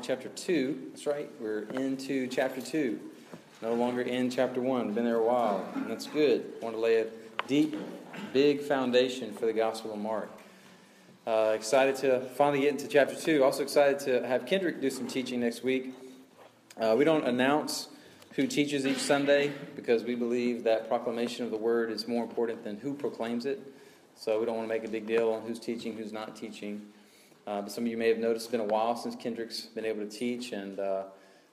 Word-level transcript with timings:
Mark 0.00 0.06
chapter 0.06 0.30
2. 0.30 0.92
That's 0.92 1.06
right, 1.06 1.30
we're 1.38 1.64
into 1.74 2.26
chapter 2.26 2.62
2. 2.62 2.98
No 3.60 3.74
longer 3.74 4.00
in 4.00 4.30
chapter 4.30 4.58
1. 4.58 4.94
Been 4.94 5.04
there 5.04 5.16
a 5.16 5.22
while, 5.22 5.62
and 5.74 5.90
that's 5.90 6.06
good. 6.06 6.54
I 6.58 6.64
want 6.64 6.74
to 6.74 6.80
lay 6.80 7.02
a 7.02 7.06
deep, 7.46 7.76
big 8.32 8.62
foundation 8.62 9.34
for 9.34 9.44
the 9.44 9.52
Gospel 9.52 9.92
of 9.92 9.98
Mark. 9.98 10.30
Uh, 11.26 11.52
excited 11.54 11.96
to 11.96 12.20
finally 12.30 12.62
get 12.62 12.70
into 12.70 12.88
chapter 12.88 13.14
2. 13.14 13.44
Also 13.44 13.62
excited 13.62 13.98
to 13.98 14.26
have 14.26 14.46
Kendrick 14.46 14.80
do 14.80 14.88
some 14.88 15.06
teaching 15.06 15.38
next 15.38 15.62
week. 15.62 15.92
Uh, 16.80 16.94
we 16.96 17.04
don't 17.04 17.26
announce 17.26 17.88
who 18.36 18.46
teaches 18.46 18.86
each 18.86 19.00
Sunday 19.00 19.52
because 19.76 20.02
we 20.02 20.14
believe 20.14 20.64
that 20.64 20.88
proclamation 20.88 21.44
of 21.44 21.50
the 21.50 21.58
word 21.58 21.90
is 21.90 22.08
more 22.08 22.24
important 22.24 22.64
than 22.64 22.78
who 22.78 22.94
proclaims 22.94 23.44
it. 23.44 23.60
So 24.16 24.40
we 24.40 24.46
don't 24.46 24.56
want 24.56 24.66
to 24.66 24.74
make 24.74 24.82
a 24.82 24.90
big 24.90 25.06
deal 25.06 25.30
on 25.30 25.42
who's 25.42 25.60
teaching, 25.60 25.94
who's 25.94 26.12
not 26.12 26.34
teaching. 26.34 26.86
Uh, 27.46 27.62
but 27.62 27.72
some 27.72 27.84
of 27.84 27.90
you 27.90 27.96
may 27.96 28.08
have 28.08 28.18
noticed 28.18 28.46
it's 28.46 28.52
been 28.52 28.60
a 28.60 28.64
while 28.64 28.96
since 28.96 29.16
Kendrick's 29.16 29.62
been 29.62 29.84
able 29.84 30.00
to 30.00 30.08
teach, 30.08 30.52
and 30.52 30.78
uh, 30.78 31.04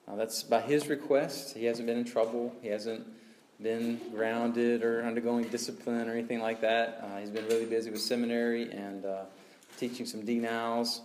uh, 0.08 0.16
that's 0.16 0.44
by 0.44 0.62
his 0.62 0.88
request. 0.88 1.56
He 1.56 1.66
hasn't 1.66 1.88
been 1.88 1.98
in 1.98 2.06
trouble. 2.06 2.56
He 2.62 2.68
hasn't 2.68 3.06
been 3.62 4.00
grounded 4.12 4.84
or 4.84 5.04
undergoing 5.04 5.46
discipline 5.46 6.08
or 6.08 6.14
anything 6.14 6.40
like 6.40 6.62
that. 6.62 7.04
Uh, 7.04 7.20
he's 7.20 7.30
been 7.30 7.46
really 7.48 7.66
busy 7.66 7.90
with 7.90 8.02
seminary 8.02 8.72
and 8.72 9.06
uh, 9.06 9.24
teaching 9.78 10.06
some 10.06 10.24
D-nows. 10.24 11.02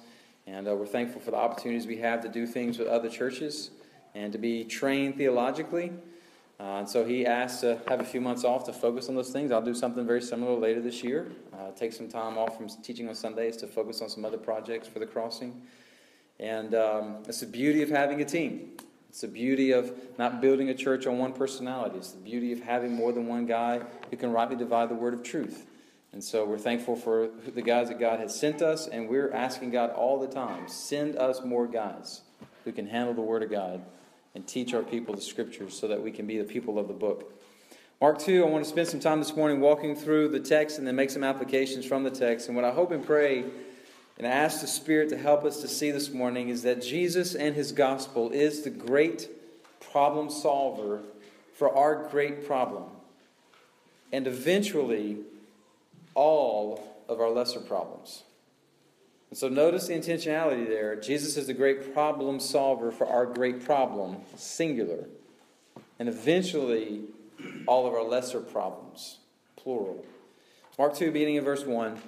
And 0.46 0.68
uh, 0.68 0.74
we're 0.74 0.86
thankful 0.86 1.20
for 1.20 1.30
the 1.30 1.36
opportunities 1.36 1.86
we 1.86 1.98
have 1.98 2.20
to 2.22 2.28
do 2.28 2.46
things 2.46 2.78
with 2.78 2.88
other 2.88 3.08
churches 3.08 3.70
and 4.14 4.32
to 4.32 4.38
be 4.38 4.64
trained 4.64 5.16
theologically. 5.16 5.92
Uh, 6.62 6.78
and 6.78 6.88
so 6.88 7.04
he 7.04 7.26
asked 7.26 7.60
to 7.62 7.80
have 7.88 7.98
a 7.98 8.04
few 8.04 8.20
months 8.20 8.44
off 8.44 8.64
to 8.64 8.72
focus 8.72 9.08
on 9.08 9.16
those 9.16 9.30
things. 9.30 9.50
I'll 9.50 9.60
do 9.60 9.74
something 9.74 10.06
very 10.06 10.22
similar 10.22 10.56
later 10.56 10.80
this 10.80 11.02
year. 11.02 11.32
Uh, 11.52 11.72
take 11.72 11.92
some 11.92 12.08
time 12.08 12.38
off 12.38 12.56
from 12.56 12.68
teaching 12.68 13.08
on 13.08 13.16
Sundays 13.16 13.56
to 13.58 13.66
focus 13.66 14.00
on 14.00 14.08
some 14.08 14.24
other 14.24 14.38
projects 14.38 14.86
for 14.86 15.00
the 15.00 15.06
crossing. 15.06 15.60
And 16.38 16.72
um, 16.76 17.16
it's 17.26 17.40
the 17.40 17.46
beauty 17.46 17.82
of 17.82 17.88
having 17.88 18.20
a 18.20 18.24
team. 18.24 18.76
It's 19.08 19.22
the 19.22 19.28
beauty 19.28 19.72
of 19.72 19.92
not 20.18 20.40
building 20.40 20.68
a 20.68 20.74
church 20.74 21.04
on 21.04 21.18
one 21.18 21.32
personality. 21.32 21.96
It's 21.96 22.12
the 22.12 22.22
beauty 22.22 22.52
of 22.52 22.60
having 22.60 22.94
more 22.94 23.12
than 23.12 23.26
one 23.26 23.44
guy 23.44 23.80
who 24.10 24.16
can 24.16 24.30
rightly 24.30 24.54
divide 24.54 24.88
the 24.88 24.94
word 24.94 25.14
of 25.14 25.24
truth. 25.24 25.66
And 26.12 26.22
so 26.22 26.44
we're 26.44 26.58
thankful 26.58 26.94
for 26.94 27.28
the 27.54 27.62
guys 27.62 27.88
that 27.88 27.98
God 27.98 28.20
has 28.20 28.38
sent 28.38 28.62
us, 28.62 28.86
and 28.86 29.08
we're 29.08 29.32
asking 29.32 29.70
God 29.70 29.90
all 29.90 30.20
the 30.20 30.28
time 30.28 30.68
send 30.68 31.16
us 31.16 31.42
more 31.42 31.66
guys 31.66 32.20
who 32.64 32.70
can 32.70 32.86
handle 32.86 33.14
the 33.14 33.22
word 33.22 33.42
of 33.42 33.50
God 33.50 33.82
and 34.34 34.46
teach 34.46 34.74
our 34.74 34.82
people 34.82 35.14
the 35.14 35.20
scriptures 35.20 35.78
so 35.78 35.88
that 35.88 36.02
we 36.02 36.10
can 36.10 36.26
be 36.26 36.38
the 36.38 36.44
people 36.44 36.78
of 36.78 36.88
the 36.88 36.94
book. 36.94 37.32
Mark 38.00 38.18
2, 38.18 38.44
I 38.44 38.48
want 38.48 38.64
to 38.64 38.70
spend 38.70 38.88
some 38.88 38.98
time 38.98 39.20
this 39.20 39.36
morning 39.36 39.60
walking 39.60 39.94
through 39.94 40.28
the 40.28 40.40
text 40.40 40.78
and 40.78 40.86
then 40.86 40.96
make 40.96 41.10
some 41.10 41.22
applications 41.22 41.86
from 41.86 42.02
the 42.02 42.10
text. 42.10 42.48
And 42.48 42.56
what 42.56 42.64
I 42.64 42.72
hope 42.72 42.90
and 42.90 43.04
pray 43.04 43.44
and 44.18 44.26
ask 44.26 44.60
the 44.60 44.66
Spirit 44.66 45.08
to 45.10 45.16
help 45.16 45.44
us 45.44 45.60
to 45.60 45.68
see 45.68 45.90
this 45.90 46.10
morning 46.10 46.48
is 46.48 46.62
that 46.62 46.82
Jesus 46.82 47.34
and 47.34 47.54
his 47.54 47.72
gospel 47.72 48.30
is 48.30 48.62
the 48.62 48.70
great 48.70 49.28
problem 49.92 50.30
solver 50.30 51.02
for 51.54 51.74
our 51.76 52.08
great 52.08 52.46
problem. 52.46 52.84
And 54.12 54.26
eventually, 54.26 55.18
all 56.14 57.04
of 57.08 57.20
our 57.20 57.30
lesser 57.30 57.60
problems. 57.60 58.24
And 59.32 59.38
so 59.38 59.48
notice 59.48 59.86
the 59.86 59.94
intentionality 59.94 60.68
there. 60.68 60.94
Jesus 60.94 61.38
is 61.38 61.46
the 61.46 61.54
great 61.54 61.94
problem 61.94 62.38
solver 62.38 62.90
for 62.90 63.06
our 63.06 63.24
great 63.24 63.64
problem, 63.64 64.18
singular. 64.36 65.08
And 65.98 66.06
eventually, 66.06 67.04
all 67.66 67.86
of 67.86 67.94
our 67.94 68.02
lesser 68.02 68.40
problems, 68.40 69.20
plural. 69.56 70.04
Mark 70.78 70.94
2, 70.94 71.10
beginning 71.12 71.36
in 71.36 71.44
verse 71.44 71.64
1. 71.64 71.98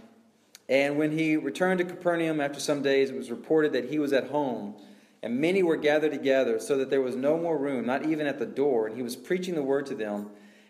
And 0.69 0.99
when 0.99 1.13
he 1.13 1.39
returned 1.39 1.79
to 1.79 1.87
Capernaum 1.87 2.43
after 2.43 2.61
some 2.61 2.83
days, 2.83 3.09
it 3.09 3.17
was 3.17 3.31
reported 3.31 3.73
that 3.73 3.89
he 3.89 3.99
was 3.99 4.13
at 4.13 4.29
home, 4.29 4.75
and 5.23 5.41
many 5.41 5.63
were 5.63 5.77
gathered 5.77 6.13
together, 6.13 6.61
so 6.61 6.77
that 6.77 6.91
there 6.91 7.01
was 7.01 7.17
no 7.17 7.39
more 7.39 7.57
room, 7.57 7.87
not 7.87 8.05
even 8.05 8.27
at 8.27 8.39
the 8.39 8.45
door. 8.45 8.87
And 8.87 8.97
he 8.97 9.03
was 9.03 9.17
preaching 9.17 9.55
the 9.55 9.63
word 9.63 9.87
to 9.87 9.95
them. 9.95 10.29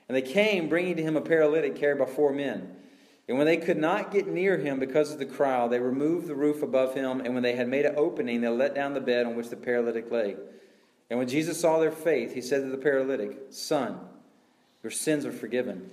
And 0.08 0.16
they 0.16 0.22
came, 0.22 0.68
bringing 0.68 0.94
to 0.98 1.02
him 1.02 1.16
a 1.16 1.20
paralytic 1.20 1.74
carried 1.74 1.98
by 1.98 2.06
four 2.06 2.32
men. 2.32 2.76
And 3.28 3.38
when 3.38 3.46
they 3.46 3.56
could 3.56 3.78
not 3.78 4.10
get 4.10 4.26
near 4.26 4.58
him 4.58 4.78
because 4.78 5.10
of 5.10 5.18
the 5.18 5.24
crowd, 5.24 5.70
they 5.70 5.80
removed 5.80 6.26
the 6.26 6.34
roof 6.34 6.62
above 6.62 6.94
him. 6.94 7.20
And 7.20 7.32
when 7.32 7.42
they 7.42 7.56
had 7.56 7.68
made 7.68 7.86
an 7.86 7.94
opening, 7.96 8.40
they 8.40 8.48
let 8.48 8.74
down 8.74 8.92
the 8.92 9.00
bed 9.00 9.26
on 9.26 9.34
which 9.34 9.48
the 9.48 9.56
paralytic 9.56 10.10
lay. 10.10 10.36
And 11.08 11.18
when 11.18 11.28
Jesus 11.28 11.60
saw 11.60 11.78
their 11.78 11.90
faith, 11.90 12.34
he 12.34 12.42
said 12.42 12.62
to 12.62 12.68
the 12.68 12.76
paralytic, 12.76 13.38
Son, 13.50 13.98
your 14.82 14.90
sins 14.90 15.24
are 15.24 15.32
forgiven. 15.32 15.90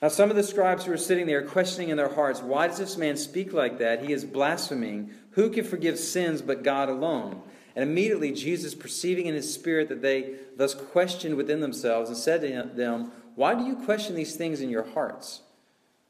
Now, 0.00 0.08
some 0.08 0.30
of 0.30 0.36
the 0.36 0.42
scribes 0.42 0.84
who 0.84 0.90
were 0.90 0.96
sitting 0.96 1.26
there 1.26 1.42
questioning 1.46 1.88
in 1.88 1.96
their 1.96 2.12
hearts, 2.12 2.42
Why 2.42 2.68
does 2.68 2.78
this 2.78 2.96
man 2.96 3.16
speak 3.16 3.52
like 3.52 3.78
that? 3.78 4.04
He 4.04 4.12
is 4.12 4.24
blaspheming. 4.24 5.10
Who 5.30 5.50
can 5.50 5.64
forgive 5.64 5.98
sins 5.98 6.42
but 6.42 6.62
God 6.62 6.88
alone? 6.88 7.42
And 7.74 7.82
immediately 7.82 8.30
Jesus, 8.30 8.74
perceiving 8.74 9.26
in 9.26 9.34
his 9.34 9.52
spirit 9.52 9.88
that 9.88 10.02
they 10.02 10.34
thus 10.56 10.74
questioned 10.74 11.34
within 11.36 11.60
themselves, 11.60 12.08
and 12.08 12.16
said 12.16 12.42
to 12.42 12.76
them, 12.76 13.10
Why 13.34 13.54
do 13.54 13.64
you 13.64 13.76
question 13.76 14.14
these 14.14 14.36
things 14.36 14.60
in 14.60 14.70
your 14.70 14.84
hearts? 14.84 15.40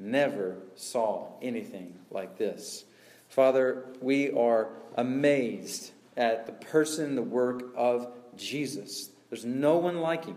never 0.00 0.56
saw 0.74 1.28
anything 1.42 1.94
like 2.10 2.38
this. 2.38 2.84
Father, 3.28 3.84
we 4.00 4.32
are 4.32 4.70
amazed 4.96 5.92
at 6.16 6.46
the 6.46 6.52
person, 6.52 7.14
the 7.14 7.22
work 7.22 7.72
of 7.76 8.12
Jesus. 8.36 9.10
There's 9.28 9.44
no 9.44 9.76
one 9.76 10.00
like 10.00 10.24
him. 10.24 10.36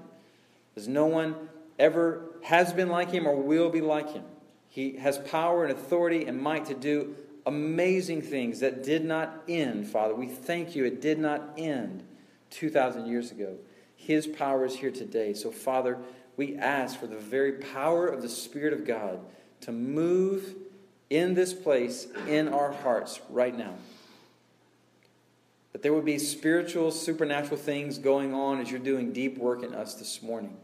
There's 0.75 0.88
no 0.88 1.07
one 1.07 1.35
ever 1.79 2.25
has 2.44 2.74
been 2.74 2.90
like 2.90 3.12
him 3.12 3.28
or 3.28 3.35
will 3.35 3.69
be 3.69 3.81
like 3.81 4.12
him. 4.12 4.24
He 4.69 4.97
has 4.97 5.18
power 5.18 5.63
and 5.63 5.72
authority 5.72 6.25
and 6.25 6.41
might 6.41 6.66
to 6.66 6.74
do 6.74 7.16
amazing 7.45 8.22
things 8.22 8.59
that 8.59 8.84
did 8.84 9.03
not 9.03 9.44
end, 9.47 9.88
Father. 9.88 10.16
We 10.16 10.28
thank 10.28 10.75
you. 10.75 10.85
It 10.85 11.01
did 11.01 11.19
not 11.19 11.53
end 11.57 12.03
2,000 12.51 13.06
years 13.06 13.31
ago. 13.31 13.57
His 13.95 14.28
power 14.28 14.66
is 14.66 14.75
here 14.75 14.91
today. 14.91 15.34
So, 15.34 15.51
Father, 15.51 15.97
we 16.38 16.57
ask 16.57 17.00
for 17.00 17.07
the 17.07 17.18
very 17.18 17.53
power 17.53 18.07
of 18.07 18.22
the 18.22 18.30
Spirit 18.30 18.74
of 18.74 18.85
God 18.85 19.19
to 19.66 19.72
move 19.72 20.56
in 21.09 21.34
this 21.34 21.53
place 21.53 22.07
in 22.28 22.47
our 22.47 22.72
hearts 22.72 23.19
right 23.29 23.56
now. 23.56 23.75
That 25.72 25.81
there 25.81 25.94
would 25.94 26.06
be 26.06 26.19
spiritual, 26.19 26.91
supernatural 26.91 27.57
things 27.57 27.97
going 27.97 28.34
on 28.34 28.59
as 28.59 28.69
you're 28.69 28.79
doing 28.79 29.12
deep 29.12 29.38
work 29.38 29.63
in 29.63 29.74
us 29.74 29.96
this 29.96 30.22
morning. 30.22 30.57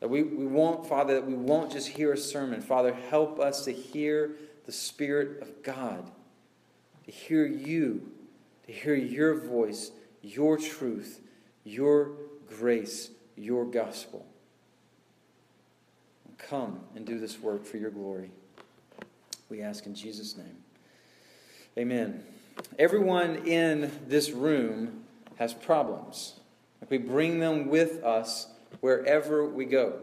That 0.00 0.08
we, 0.08 0.22
we 0.22 0.46
won't, 0.46 0.86
Father, 0.86 1.14
that 1.14 1.26
we 1.26 1.34
won't 1.34 1.72
just 1.72 1.88
hear 1.88 2.12
a 2.12 2.16
sermon. 2.16 2.60
Father, 2.60 2.92
help 2.92 3.38
us 3.38 3.64
to 3.64 3.72
hear 3.72 4.32
the 4.66 4.72
Spirit 4.72 5.40
of 5.42 5.62
God, 5.62 6.10
to 7.04 7.10
hear 7.12 7.46
you, 7.46 8.10
to 8.66 8.72
hear 8.72 8.94
your 8.94 9.34
voice, 9.34 9.90
your 10.20 10.56
truth, 10.56 11.20
your 11.64 12.12
grace, 12.48 13.10
your 13.36 13.64
gospel. 13.64 14.26
Come 16.48 16.80
and 16.94 17.06
do 17.06 17.18
this 17.18 17.40
work 17.40 17.64
for 17.64 17.76
your 17.76 17.90
glory. 17.90 18.30
We 19.48 19.62
ask 19.62 19.86
in 19.86 19.94
Jesus' 19.94 20.36
name. 20.36 20.56
Amen. 21.78 22.24
Everyone 22.78 23.36
in 23.46 23.90
this 24.06 24.30
room 24.30 25.04
has 25.36 25.54
problems. 25.54 26.34
We 26.88 26.98
bring 26.98 27.38
them 27.38 27.68
with 27.68 28.02
us 28.04 28.48
wherever 28.80 29.46
we 29.46 29.64
go. 29.64 30.00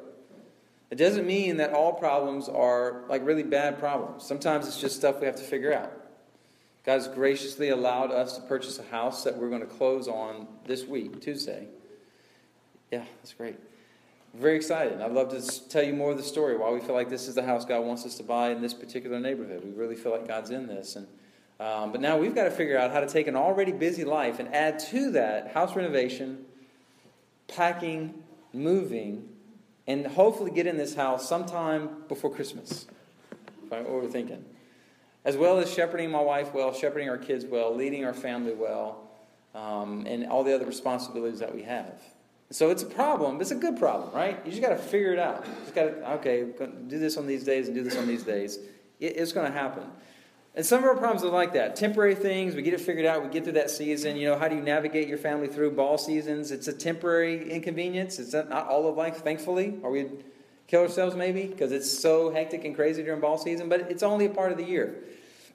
It 0.89 0.95
doesn't 0.95 1.27
mean 1.27 1.57
that 1.57 1.73
all 1.73 1.93
problems 1.93 2.49
are 2.49 3.03
like 3.07 3.23
really 3.25 3.43
bad 3.43 3.77
problems. 3.77 4.25
Sometimes 4.25 4.67
it's 4.67 4.79
just 4.79 4.95
stuff 4.95 5.19
we 5.19 5.27
have 5.27 5.35
to 5.35 5.43
figure 5.43 5.73
out. 5.73 5.91
God 6.83 6.93
has 6.93 7.07
graciously 7.07 7.69
allowed 7.69 8.11
us 8.11 8.37
to 8.37 8.41
purchase 8.43 8.79
a 8.79 8.83
house 8.83 9.23
that 9.23 9.37
we're 9.37 9.49
going 9.49 9.61
to 9.61 9.67
close 9.67 10.07
on 10.07 10.47
this 10.65 10.85
week, 10.85 11.21
Tuesday. 11.21 11.67
Yeah, 12.91 13.05
that's 13.21 13.33
great 13.33 13.57
very 14.33 14.55
excited. 14.55 15.01
I'd 15.01 15.11
love 15.11 15.29
to 15.29 15.69
tell 15.69 15.83
you 15.83 15.93
more 15.93 16.11
of 16.11 16.17
the 16.17 16.23
story, 16.23 16.57
why 16.57 16.71
we 16.71 16.79
feel 16.79 16.95
like 16.95 17.09
this 17.09 17.27
is 17.27 17.35
the 17.35 17.43
house 17.43 17.65
God 17.65 17.81
wants 17.81 18.05
us 18.05 18.15
to 18.15 18.23
buy 18.23 18.51
in 18.51 18.61
this 18.61 18.73
particular 18.73 19.19
neighborhood. 19.19 19.63
We 19.63 19.71
really 19.71 19.95
feel 19.95 20.11
like 20.11 20.27
God's 20.27 20.51
in 20.51 20.67
this. 20.67 20.95
And, 20.95 21.07
um, 21.59 21.91
but 21.91 21.99
now 21.99 22.17
we've 22.17 22.35
got 22.35 22.43
to 22.43 22.51
figure 22.51 22.77
out 22.77 22.91
how 22.91 22.99
to 22.99 23.07
take 23.07 23.27
an 23.27 23.35
already 23.35 23.71
busy 23.71 24.03
life 24.03 24.39
and 24.39 24.53
add 24.53 24.79
to 24.79 25.11
that 25.11 25.53
house 25.53 25.75
renovation, 25.75 26.45
packing, 27.47 28.23
moving, 28.53 29.27
and 29.87 30.05
hopefully 30.05 30.51
get 30.51 30.67
in 30.67 30.77
this 30.77 30.95
house 30.95 31.27
sometime 31.27 31.89
before 32.07 32.31
Christmas. 32.31 32.85
What 33.69 33.89
we're 33.89 34.07
thinking. 34.07 34.45
As 35.25 35.35
well 35.37 35.59
as 35.59 35.71
shepherding 35.71 36.11
my 36.11 36.21
wife 36.21 36.53
well, 36.53 36.73
shepherding 36.73 37.09
our 37.09 37.17
kids 37.17 37.45
well, 37.45 37.75
leading 37.75 38.05
our 38.05 38.13
family 38.13 38.53
well, 38.53 39.09
um, 39.53 40.05
and 40.07 40.27
all 40.27 40.43
the 40.43 40.53
other 40.53 40.65
responsibilities 40.65 41.39
that 41.39 41.53
we 41.53 41.63
have. 41.63 41.99
So 42.51 42.71
it's 42.71 42.81
a 42.81 42.87
problem. 42.87 43.39
It's 43.41 43.51
a 43.51 43.55
good 43.55 43.77
problem, 43.77 44.13
right? 44.13 44.39
You 44.43 44.51
just 44.51 44.63
got 44.63 44.69
to 44.69 44.77
figure 44.77 45.13
it 45.13 45.19
out. 45.19 45.45
You 45.45 45.53
just 45.61 45.75
got 45.75 45.83
to, 45.83 46.13
okay, 46.13 46.45
do 46.87 46.97
this 46.97 47.15
on 47.17 47.27
these 47.27 47.43
days 47.43 47.67
and 47.67 47.75
do 47.75 47.83
this 47.83 47.95
on 47.95 48.07
these 48.07 48.23
days. 48.23 48.57
It, 48.99 49.17
it's 49.17 49.31
going 49.31 49.45
to 49.45 49.57
happen. 49.57 49.83
And 50.55 50.65
some 50.65 50.79
of 50.79 50.85
our 50.85 50.95
problems 50.95 51.23
are 51.23 51.29
like 51.29 51.53
that 51.53 51.75
temporary 51.75 52.15
things. 52.15 52.55
We 52.55 52.63
get 52.63 52.73
it 52.73 52.81
figured 52.81 53.05
out. 53.05 53.23
We 53.23 53.29
get 53.29 53.43
through 53.43 53.53
that 53.53 53.69
season. 53.69 54.17
You 54.17 54.29
know, 54.29 54.39
how 54.39 54.47
do 54.47 54.55
you 54.55 54.63
navigate 54.63 55.07
your 55.07 55.19
family 55.19 55.47
through 55.47 55.71
ball 55.71 55.99
seasons? 55.99 56.51
It's 56.51 56.67
a 56.67 56.73
temporary 56.73 57.51
inconvenience. 57.51 58.17
It's 58.17 58.33
not 58.33 58.51
all 58.51 58.89
of 58.89 58.97
life, 58.97 59.17
thankfully. 59.17 59.77
Or 59.83 59.91
we'd 59.91 60.23
kill 60.65 60.81
ourselves 60.81 61.15
maybe 61.15 61.45
because 61.45 61.71
it's 61.71 61.89
so 61.89 62.31
hectic 62.31 62.65
and 62.65 62.75
crazy 62.75 63.03
during 63.03 63.21
ball 63.21 63.37
season, 63.37 63.69
but 63.69 63.81
it's 63.91 64.03
only 64.03 64.25
a 64.25 64.29
part 64.29 64.51
of 64.51 64.57
the 64.57 64.63
year. 64.63 65.03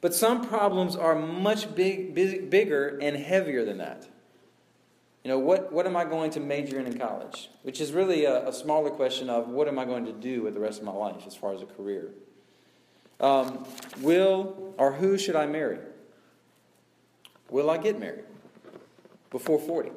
But 0.00 0.14
some 0.14 0.46
problems 0.46 0.96
are 0.96 1.14
much 1.14 1.74
big, 1.74 2.14
big, 2.14 2.50
bigger 2.50 2.98
and 3.00 3.16
heavier 3.16 3.64
than 3.64 3.78
that. 3.78 4.06
You 5.24 5.30
know, 5.30 5.38
what, 5.38 5.72
what 5.72 5.86
am 5.86 5.96
I 5.96 6.04
going 6.04 6.30
to 6.32 6.40
major 6.40 6.78
in 6.78 6.86
in 6.86 6.98
college? 6.98 7.48
Which 7.62 7.80
is 7.80 7.92
really 7.92 8.26
a, 8.26 8.46
a 8.46 8.52
smaller 8.52 8.90
question 8.90 9.30
of 9.30 9.48
what 9.48 9.68
am 9.68 9.78
I 9.78 9.86
going 9.86 10.04
to 10.04 10.12
do 10.12 10.42
with 10.42 10.52
the 10.52 10.60
rest 10.60 10.80
of 10.80 10.84
my 10.84 10.92
life 10.92 11.26
as 11.26 11.34
far 11.34 11.54
as 11.54 11.62
a 11.62 11.66
career. 11.66 12.10
Um, 13.20 13.66
will 14.02 14.74
or 14.76 14.92
who 14.92 15.16
should 15.16 15.34
I 15.34 15.46
marry? 15.46 15.78
Will 17.48 17.70
I 17.70 17.78
get 17.78 17.98
married 17.98 18.24
before 19.30 19.58
40? 19.58 19.92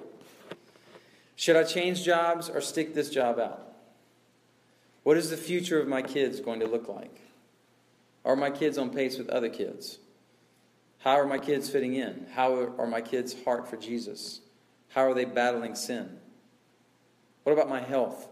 Should 1.35 1.57
I 1.57 1.63
change 1.63 2.03
jobs 2.03 2.49
or 2.49 2.61
stick 2.61 2.93
this 2.93 3.09
job 3.09 3.37
out? 3.37 3.73
What 5.03 5.17
is 5.17 5.29
the 5.29 5.37
future 5.37 5.79
of 5.79 5.87
my 5.87 6.01
kids 6.01 6.39
going 6.39 6.61
to 6.61 6.67
look 6.67 6.87
like? 6.87 7.21
Are 8.23 8.35
my 8.35 8.49
kids 8.49 8.77
on 8.77 8.91
pace 8.91 9.17
with 9.17 9.29
other 9.29 9.49
kids? 9.49 9.99
How 10.99 11.19
are 11.19 11.25
my 11.25 11.37
kids 11.37 11.69
fitting 11.69 11.95
in? 11.95 12.27
How 12.33 12.73
are 12.77 12.87
my 12.87 13.01
kids' 13.01 13.35
heart 13.43 13.69
for 13.69 13.77
Jesus? 13.77 14.41
How 14.97 15.03
are 15.03 15.13
they 15.13 15.25
battling 15.25 15.75
sin? 15.75 16.09
What 17.43 17.53
about 17.53 17.69
my 17.69 17.81
health? 17.81 18.29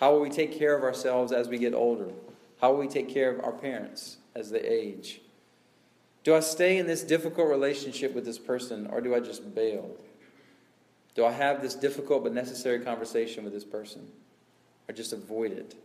How 0.00 0.10
will 0.10 0.20
we 0.20 0.28
take 0.28 0.58
care 0.58 0.76
of 0.76 0.82
ourselves 0.82 1.30
as 1.30 1.48
we 1.48 1.58
get 1.58 1.74
older? 1.74 2.08
How 2.60 2.72
will 2.72 2.80
we 2.80 2.88
take 2.88 3.08
care 3.08 3.30
of 3.30 3.44
our 3.44 3.52
parents 3.52 4.16
as 4.34 4.50
they 4.50 4.62
age? 4.62 5.20
Do 6.24 6.34
I 6.34 6.40
stay 6.40 6.78
in 6.78 6.88
this 6.88 7.04
difficult 7.04 7.48
relationship 7.48 8.16
with 8.16 8.24
this 8.24 8.36
person 8.36 8.88
or 8.88 9.00
do 9.00 9.14
I 9.14 9.20
just 9.20 9.54
bail? 9.54 9.96
Do 11.14 11.24
I 11.24 11.30
have 11.30 11.62
this 11.62 11.76
difficult 11.76 12.24
but 12.24 12.34
necessary 12.34 12.80
conversation 12.80 13.44
with 13.44 13.52
this 13.52 13.62
person 13.62 14.08
or 14.88 14.92
just 14.92 15.12
avoid 15.12 15.52
it? 15.52 15.76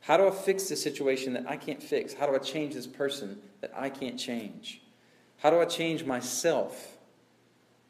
How 0.00 0.16
do 0.16 0.26
I 0.26 0.30
fix 0.30 0.70
the 0.70 0.76
situation 0.76 1.34
that 1.34 1.44
I 1.46 1.58
can't 1.58 1.82
fix? 1.82 2.14
How 2.14 2.26
do 2.26 2.34
I 2.34 2.38
change 2.38 2.72
this 2.72 2.86
person 2.86 3.42
that 3.60 3.74
I 3.76 3.90
can't 3.90 4.18
change? 4.18 4.80
How 5.36 5.50
do 5.50 5.60
I 5.60 5.66
change 5.66 6.02
myself 6.06 6.96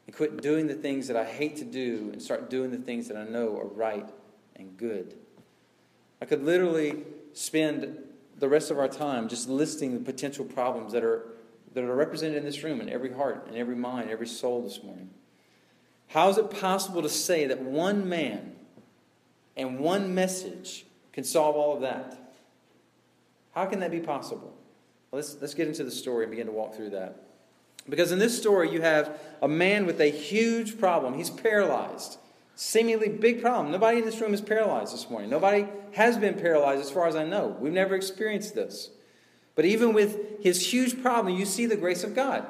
and 0.05 0.15
quit 0.15 0.41
doing 0.41 0.67
the 0.67 0.75
things 0.75 1.07
that 1.07 1.17
I 1.17 1.25
hate 1.25 1.57
to 1.57 1.65
do 1.65 2.09
and 2.11 2.21
start 2.21 2.49
doing 2.49 2.71
the 2.71 2.77
things 2.77 3.07
that 3.07 3.17
I 3.17 3.23
know 3.23 3.57
are 3.57 3.67
right 3.67 4.07
and 4.55 4.75
good? 4.77 5.15
I 6.21 6.25
could 6.25 6.43
literally 6.43 7.03
spend 7.33 7.97
the 8.37 8.47
rest 8.47 8.71
of 8.71 8.79
our 8.79 8.87
time 8.87 9.27
just 9.27 9.49
listing 9.49 9.93
the 9.93 9.99
potential 9.99 10.45
problems 10.45 10.93
that 10.93 11.03
are, 11.03 11.25
that 11.73 11.83
are 11.83 11.95
represented 11.95 12.37
in 12.37 12.45
this 12.45 12.63
room, 12.63 12.81
in 12.81 12.89
every 12.89 13.13
heart, 13.13 13.47
in 13.49 13.57
every 13.57 13.75
mind, 13.75 14.09
every 14.09 14.27
soul 14.27 14.61
this 14.61 14.83
morning. 14.83 15.09
How 16.07 16.29
is 16.29 16.37
it 16.37 16.49
possible 16.49 17.01
to 17.01 17.09
say 17.09 17.47
that 17.47 17.61
one 17.61 18.07
man 18.07 18.55
and 19.57 19.79
one 19.79 20.13
message 20.13 20.85
can 21.11 21.23
solve 21.23 21.55
all 21.55 21.75
of 21.75 21.81
that? 21.81 22.35
How 23.53 23.65
can 23.65 23.79
that 23.79 23.91
be 23.91 23.99
possible? 23.99 24.55
Well, 25.11 25.21
let's, 25.21 25.37
let's 25.39 25.53
get 25.53 25.67
into 25.67 25.83
the 25.83 25.91
story 25.91 26.23
and 26.23 26.31
begin 26.31 26.47
to 26.47 26.53
walk 26.53 26.75
through 26.75 26.91
that. 26.91 27.21
Because 27.89 28.11
in 28.11 28.19
this 28.19 28.37
story, 28.37 28.71
you 28.71 28.81
have 28.81 29.19
a 29.41 29.47
man 29.47 29.85
with 29.85 29.99
a 29.99 30.09
huge 30.09 30.79
problem. 30.79 31.15
He's 31.15 31.29
paralyzed. 31.29 32.17
Seemingly 32.55 33.09
big 33.09 33.41
problem. 33.41 33.71
Nobody 33.71 33.99
in 33.99 34.05
this 34.05 34.21
room 34.21 34.33
is 34.33 34.41
paralyzed 34.41 34.93
this 34.93 35.09
morning. 35.09 35.29
Nobody 35.29 35.67
has 35.93 36.17
been 36.17 36.35
paralyzed 36.35 36.81
as 36.81 36.91
far 36.91 37.07
as 37.07 37.15
I 37.15 37.25
know. 37.25 37.57
We've 37.59 37.73
never 37.73 37.95
experienced 37.95 38.55
this. 38.55 38.89
But 39.55 39.65
even 39.65 39.93
with 39.93 40.41
his 40.41 40.71
huge 40.71 41.01
problem, 41.01 41.35
you 41.35 41.45
see 41.45 41.65
the 41.65 41.75
grace 41.75 42.03
of 42.03 42.15
God. 42.15 42.45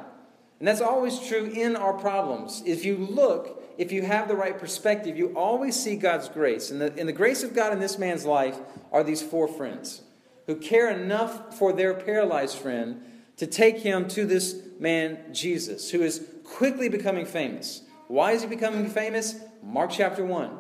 And 0.60 0.68
that's 0.68 0.82
always 0.82 1.20
true 1.20 1.46
in 1.46 1.76
our 1.76 1.94
problems. 1.94 2.64
If 2.66 2.86
you 2.86 2.98
look, 2.98 3.62
if 3.78 3.92
you 3.92 4.04
have 4.04 4.28
the 4.28 4.36
right 4.36 4.58
perspective, 4.58 5.18
you 5.18 5.36
always 5.36 5.78
see 5.78 5.96
God's 5.96 6.30
grace. 6.30 6.70
And 6.70 6.80
the, 6.80 6.94
and 6.98 7.08
the 7.08 7.14
grace 7.14 7.44
of 7.44 7.54
God 7.54 7.74
in 7.74 7.80
this 7.80 7.98
man's 7.98 8.26
life 8.26 8.58
are 8.92 9.04
these 9.04 9.22
four 9.22 9.48
friends 9.48 10.02
who 10.48 10.56
care 10.56 10.90
enough 10.90 11.58
for 11.58 11.74
their 11.74 11.94
paralyzed 11.94 12.58
friend 12.58 13.02
to 13.38 13.48
take 13.48 13.80
him 13.80 14.08
to 14.10 14.26
this 14.26 14.56
man, 14.84 15.18
Jesus, 15.32 15.90
who 15.90 16.02
is 16.02 16.28
quickly 16.44 16.90
becoming 16.90 17.26
famous. 17.26 17.84
Why 18.10 18.34
is 18.34 18.42
he 18.42 18.50
becoming 18.50 18.90
famous? 18.90 19.36
Mark 19.64 19.92
chapter 19.92 20.26
1. 20.26 20.58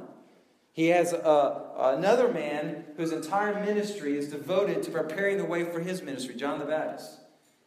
He 0.71 0.87
has 0.87 1.13
uh, 1.13 1.59
another 1.77 2.31
man 2.31 2.85
whose 2.95 3.11
entire 3.11 3.63
ministry 3.65 4.17
is 4.17 4.29
devoted 4.29 4.81
to 4.83 4.91
preparing 4.91 5.37
the 5.37 5.43
way 5.43 5.65
for 5.65 5.81
his 5.81 6.01
ministry, 6.01 6.35
John 6.35 6.57
the 6.57 6.65
Baptist. 6.65 7.19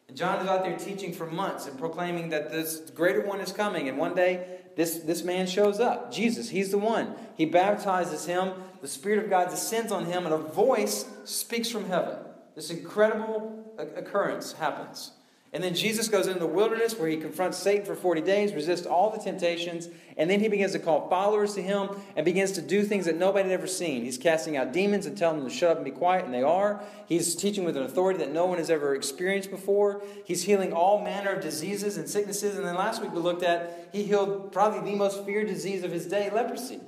And 0.07 0.17
John 0.17 0.43
is 0.43 0.47
out 0.47 0.63
there 0.63 0.75
teaching 0.75 1.13
for 1.13 1.27
months 1.27 1.67
and 1.67 1.77
proclaiming 1.77 2.29
that 2.29 2.51
this 2.51 2.89
greater 2.89 3.21
one 3.21 3.39
is 3.39 3.51
coming. 3.51 3.87
And 3.87 3.99
one 3.99 4.15
day, 4.15 4.57
this, 4.75 4.97
this 4.97 5.23
man 5.23 5.45
shows 5.45 5.79
up 5.79 6.11
Jesus, 6.11 6.49
he's 6.49 6.71
the 6.71 6.79
one. 6.79 7.13
He 7.35 7.45
baptizes 7.45 8.25
him, 8.25 8.53
the 8.81 8.87
Spirit 8.87 9.23
of 9.23 9.29
God 9.29 9.51
descends 9.51 9.91
on 9.91 10.05
him, 10.05 10.25
and 10.25 10.33
a 10.33 10.39
voice 10.39 11.05
speaks 11.23 11.69
from 11.69 11.85
heaven. 11.85 12.17
This 12.55 12.71
incredible 12.71 13.75
occurrence 13.77 14.53
happens. 14.53 15.11
And 15.57 15.63
then 15.63 15.73
Jesus 15.73 16.07
goes 16.07 16.27
into 16.27 16.37
the 16.37 16.45
wilderness 16.45 16.99
where 16.99 17.09
he 17.09 17.17
confronts 17.17 17.57
Satan 17.57 17.83
for 17.83 17.95
40 17.95 18.21
days, 18.21 18.53
resists 18.53 18.85
all 18.85 19.09
the 19.09 19.17
temptations, 19.17 19.89
and 20.15 20.29
then 20.29 20.39
he 20.39 20.49
begins 20.49 20.73
to 20.73 20.79
call 20.79 21.09
followers 21.09 21.55
to 21.55 21.63
him 21.63 21.89
and 22.15 22.23
begins 22.23 22.51
to 22.51 22.61
do 22.61 22.83
things 22.83 23.07
that 23.07 23.17
nobody 23.17 23.49
had 23.49 23.59
ever 23.59 23.65
seen. 23.65 24.03
He's 24.03 24.19
casting 24.19 24.55
out 24.55 24.71
demons 24.71 25.07
and 25.07 25.17
telling 25.17 25.39
them 25.39 25.49
to 25.49 25.55
shut 25.55 25.71
up 25.71 25.77
and 25.77 25.85
be 25.85 25.89
quiet, 25.89 26.25
and 26.25 26.31
they 26.31 26.43
are. 26.43 26.83
He's 27.07 27.33
teaching 27.35 27.63
with 27.63 27.75
an 27.75 27.81
authority 27.81 28.19
that 28.19 28.31
no 28.31 28.45
one 28.45 28.59
has 28.59 28.69
ever 28.69 28.93
experienced 28.93 29.49
before. 29.49 30.03
He's 30.25 30.43
healing 30.43 30.73
all 30.73 31.01
manner 31.03 31.31
of 31.31 31.41
diseases 31.41 31.97
and 31.97 32.07
sicknesses. 32.07 32.55
And 32.55 32.63
then 32.63 32.75
last 32.75 33.01
week 33.01 33.11
we 33.11 33.19
looked 33.19 33.41
at, 33.41 33.89
he 33.91 34.03
healed 34.03 34.51
probably 34.51 34.91
the 34.91 34.95
most 34.95 35.25
feared 35.25 35.47
disease 35.47 35.83
of 35.83 35.91
his 35.91 36.05
day, 36.05 36.29
leprosy. 36.29 36.81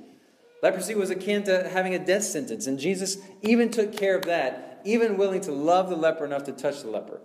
Leprosy 0.62 0.94
was 0.94 1.10
akin 1.10 1.42
to 1.42 1.68
having 1.70 1.96
a 1.96 1.98
death 1.98 2.22
sentence, 2.22 2.68
and 2.68 2.78
Jesus 2.78 3.18
even 3.42 3.72
took 3.72 3.92
care 3.96 4.14
of 4.14 4.26
that, 4.26 4.80
even 4.84 5.16
willing 5.16 5.40
to 5.40 5.50
love 5.50 5.90
the 5.90 5.96
leper 5.96 6.24
enough 6.24 6.44
to 6.44 6.52
touch 6.52 6.82
the 6.82 6.88
leper. 6.88 7.20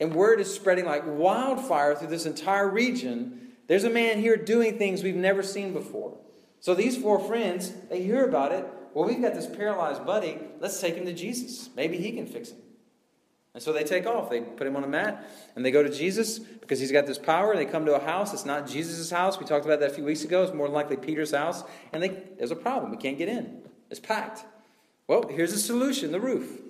And 0.00 0.14
word 0.14 0.40
is 0.40 0.52
spreading 0.52 0.86
like 0.86 1.02
wildfire 1.06 1.94
through 1.94 2.08
this 2.08 2.26
entire 2.26 2.68
region. 2.68 3.52
There's 3.66 3.84
a 3.84 3.90
man 3.90 4.18
here 4.18 4.36
doing 4.36 4.78
things 4.78 5.02
we've 5.02 5.14
never 5.14 5.42
seen 5.42 5.72
before. 5.72 6.16
So 6.60 6.74
these 6.74 6.96
four 6.96 7.18
friends, 7.18 7.72
they 7.88 8.02
hear 8.02 8.26
about 8.26 8.52
it. 8.52 8.66
Well, 8.94 9.06
we've 9.06 9.20
got 9.20 9.34
this 9.34 9.46
paralyzed 9.46 10.04
buddy. 10.04 10.38
Let's 10.58 10.80
take 10.80 10.94
him 10.94 11.04
to 11.06 11.12
Jesus. 11.12 11.70
Maybe 11.76 11.98
he 11.98 12.12
can 12.12 12.26
fix 12.26 12.50
him. 12.50 12.58
And 13.52 13.62
so 13.62 13.72
they 13.72 13.82
take 13.82 14.06
off. 14.06 14.30
They 14.30 14.40
put 14.40 14.66
him 14.66 14.76
on 14.76 14.84
a 14.84 14.88
mat 14.88 15.28
and 15.56 15.64
they 15.64 15.70
go 15.70 15.82
to 15.82 15.90
Jesus 15.90 16.38
because 16.38 16.78
he's 16.78 16.92
got 16.92 17.06
this 17.06 17.18
power. 17.18 17.56
They 17.56 17.64
come 17.66 17.84
to 17.86 17.94
a 17.94 18.04
house. 18.04 18.32
It's 18.32 18.44
not 18.44 18.68
Jesus' 18.68 19.10
house. 19.10 19.38
We 19.38 19.46
talked 19.46 19.64
about 19.64 19.80
that 19.80 19.90
a 19.90 19.94
few 19.94 20.04
weeks 20.04 20.24
ago. 20.24 20.42
It's 20.42 20.54
more 20.54 20.68
likely 20.68 20.96
Peter's 20.96 21.32
house. 21.32 21.64
And 21.92 22.02
they, 22.02 22.08
there's 22.38 22.52
a 22.52 22.56
problem. 22.56 22.90
We 22.90 22.96
can't 22.96 23.18
get 23.18 23.28
in. 23.28 23.62
It's 23.90 24.00
packed. 24.00 24.44
Well, 25.08 25.26
here's 25.28 25.52
a 25.52 25.58
solution 25.58 26.12
the 26.12 26.20
roof. 26.20 26.60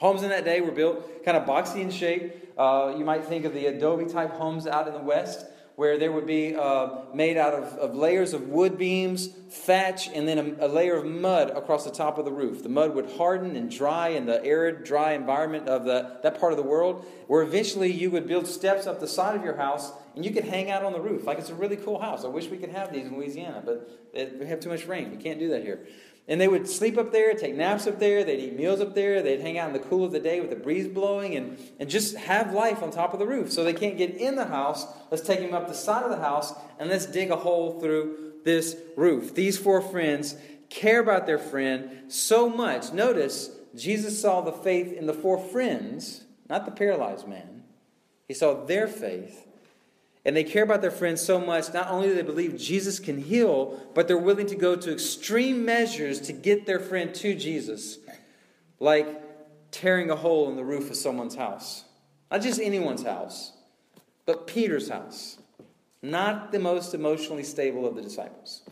Homes 0.00 0.22
in 0.22 0.30
that 0.30 0.46
day 0.46 0.62
were 0.62 0.70
built 0.70 1.24
kind 1.26 1.36
of 1.36 1.44
boxy 1.46 1.82
in 1.82 1.90
shape. 1.90 2.54
Uh, 2.56 2.94
you 2.96 3.04
might 3.04 3.26
think 3.26 3.44
of 3.44 3.52
the 3.52 3.66
adobe 3.66 4.06
type 4.06 4.30
homes 4.30 4.66
out 4.66 4.88
in 4.88 4.94
the 4.94 5.00
West, 5.00 5.44
where 5.76 5.98
there 5.98 6.10
would 6.10 6.26
be 6.26 6.56
uh, 6.56 6.88
made 7.12 7.36
out 7.36 7.52
of, 7.52 7.74
of, 7.74 7.94
layers 7.94 8.32
of 8.32 8.48
wood 8.48 8.78
beams, 8.78 9.28
thatch, 9.50 10.08
and 10.08 10.26
then 10.26 10.56
a, 10.58 10.66
a, 10.66 10.68
layer 10.68 10.96
of 10.96 11.04
mud 11.04 11.50
across 11.50 11.84
the 11.84 11.90
top 11.90 12.16
of 12.16 12.24
the 12.24 12.32
roof. 12.32 12.62
The 12.62 12.70
mud 12.70 12.94
would 12.94 13.10
harden 13.12 13.56
and 13.56 13.70
dry 13.70 14.08
in 14.08 14.24
the 14.24 14.42
arid, 14.42 14.84
dry 14.84 15.12
environment 15.12 15.68
of 15.68 15.84
the, 15.84 16.18
that 16.22 16.40
part 16.40 16.52
of 16.52 16.56
the 16.56 16.64
world, 16.64 17.04
where 17.26 17.42
eventually 17.42 17.92
you 17.92 18.10
would 18.10 18.26
build 18.26 18.46
steps 18.46 18.86
up 18.86 19.00
the 19.00 19.08
side 19.08 19.36
of 19.36 19.44
your 19.44 19.56
house 19.56 19.92
and 20.16 20.24
you 20.24 20.30
could 20.32 20.44
hang 20.44 20.70
out 20.70 20.82
on 20.82 20.92
the 20.92 21.00
roof. 21.00 21.26
Like 21.26 21.38
it's 21.38 21.50
a 21.50 21.54
really 21.54 21.76
cool 21.76 22.00
house. 22.00 22.24
I 22.24 22.28
wish 22.28 22.48
we 22.48 22.56
could 22.56 22.70
have 22.70 22.92
these 22.92 23.06
in 23.06 23.16
Louisiana, 23.16 23.62
but 23.64 23.88
it, 24.12 24.38
we 24.38 24.46
have 24.46 24.60
too 24.60 24.70
much 24.70 24.86
rain. 24.86 25.10
We 25.10 25.16
can't 25.18 25.38
do 25.38 25.50
that 25.50 25.62
here. 25.62 25.86
And 26.30 26.40
they 26.40 26.46
would 26.46 26.68
sleep 26.68 26.96
up 26.96 27.10
there, 27.10 27.34
take 27.34 27.56
naps 27.56 27.88
up 27.88 27.98
there, 27.98 28.22
they'd 28.22 28.38
eat 28.38 28.56
meals 28.56 28.80
up 28.80 28.94
there, 28.94 29.20
they'd 29.20 29.40
hang 29.40 29.58
out 29.58 29.66
in 29.66 29.72
the 29.72 29.80
cool 29.80 30.04
of 30.04 30.12
the 30.12 30.20
day 30.20 30.40
with 30.40 30.48
the 30.48 30.56
breeze 30.56 30.86
blowing 30.86 31.34
and, 31.34 31.58
and 31.80 31.90
just 31.90 32.16
have 32.16 32.54
life 32.54 32.84
on 32.84 32.92
top 32.92 33.12
of 33.12 33.18
the 33.18 33.26
roof. 33.26 33.50
So 33.50 33.64
they 33.64 33.72
can't 33.72 33.98
get 33.98 34.14
in 34.14 34.36
the 34.36 34.44
house. 34.44 34.86
Let's 35.10 35.26
take 35.26 35.40
them 35.40 35.54
up 35.54 35.66
the 35.66 35.74
side 35.74 36.04
of 36.04 36.10
the 36.10 36.24
house 36.24 36.54
and 36.78 36.88
let's 36.88 37.06
dig 37.06 37.32
a 37.32 37.36
hole 37.36 37.80
through 37.80 38.34
this 38.44 38.76
roof. 38.96 39.34
These 39.34 39.58
four 39.58 39.82
friends 39.82 40.36
care 40.68 41.00
about 41.00 41.26
their 41.26 41.36
friend 41.36 42.12
so 42.12 42.48
much. 42.48 42.92
Notice, 42.92 43.50
Jesus 43.74 44.20
saw 44.20 44.40
the 44.40 44.52
faith 44.52 44.92
in 44.92 45.06
the 45.06 45.12
four 45.12 45.36
friends, 45.36 46.22
not 46.48 46.64
the 46.64 46.70
paralyzed 46.70 47.26
man. 47.26 47.64
He 48.28 48.34
saw 48.34 48.64
their 48.64 48.86
faith 48.86 49.48
and 50.24 50.36
they 50.36 50.44
care 50.44 50.62
about 50.62 50.82
their 50.82 50.90
friends 50.90 51.22
so 51.22 51.40
much, 51.40 51.72
not 51.72 51.88
only 51.88 52.08
do 52.08 52.14
they 52.14 52.22
believe 52.22 52.56
Jesus 52.58 52.98
can 52.98 53.22
heal, 53.22 53.80
but 53.94 54.06
they're 54.06 54.18
willing 54.18 54.46
to 54.48 54.56
go 54.56 54.76
to 54.76 54.92
extreme 54.92 55.64
measures 55.64 56.20
to 56.22 56.32
get 56.32 56.66
their 56.66 56.78
friend 56.78 57.14
to 57.16 57.34
Jesus, 57.34 57.98
like 58.78 59.08
tearing 59.70 60.10
a 60.10 60.16
hole 60.16 60.50
in 60.50 60.56
the 60.56 60.64
roof 60.64 60.90
of 60.90 60.96
someone's 60.96 61.36
house. 61.36 61.84
Not 62.30 62.42
just 62.42 62.60
anyone's 62.60 63.02
house, 63.02 63.52
but 64.26 64.46
Peter's 64.46 64.88
house. 64.88 65.38
not 66.02 66.52
the 66.52 66.58
most 66.58 66.94
emotionally 66.94 67.42
stable 67.42 67.86
of 67.86 67.94
the 67.94 68.02
disciples. 68.02 68.62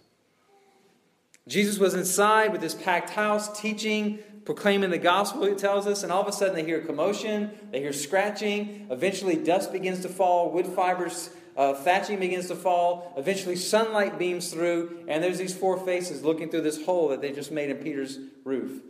Jesus 1.46 1.78
was 1.78 1.94
inside 1.94 2.52
with 2.52 2.60
this 2.60 2.74
packed 2.74 3.10
house 3.10 3.58
teaching, 3.60 4.18
proclaiming 4.44 4.90
the 4.90 4.98
gospel, 4.98 5.44
it 5.44 5.58
tells 5.58 5.86
us, 5.86 6.02
and 6.02 6.12
all 6.12 6.22
of 6.22 6.28
a 6.28 6.32
sudden 6.32 6.54
they 6.54 6.64
hear 6.64 6.80
commotion, 6.80 7.50
they 7.70 7.80
hear 7.80 7.92
scratching. 7.92 8.86
Eventually, 8.90 9.36
dust 9.36 9.72
begins 9.72 10.00
to 10.00 10.08
fall, 10.08 10.50
wood 10.50 10.66
fibers, 10.66 11.30
uh, 11.58 11.74
thatching 11.74 12.20
begins 12.20 12.46
to 12.46 12.54
fall. 12.54 13.12
Eventually, 13.16 13.56
sunlight 13.56 14.18
beams 14.18 14.50
through, 14.52 15.04
and 15.08 15.22
there's 15.22 15.38
these 15.38 15.54
four 15.54 15.76
faces 15.76 16.22
looking 16.22 16.48
through 16.48 16.62
this 16.62 16.84
hole 16.84 17.08
that 17.08 17.20
they 17.20 17.32
just 17.32 17.50
made 17.50 17.68
in 17.68 17.76
Peter's 17.78 18.18
roof. 18.44 18.80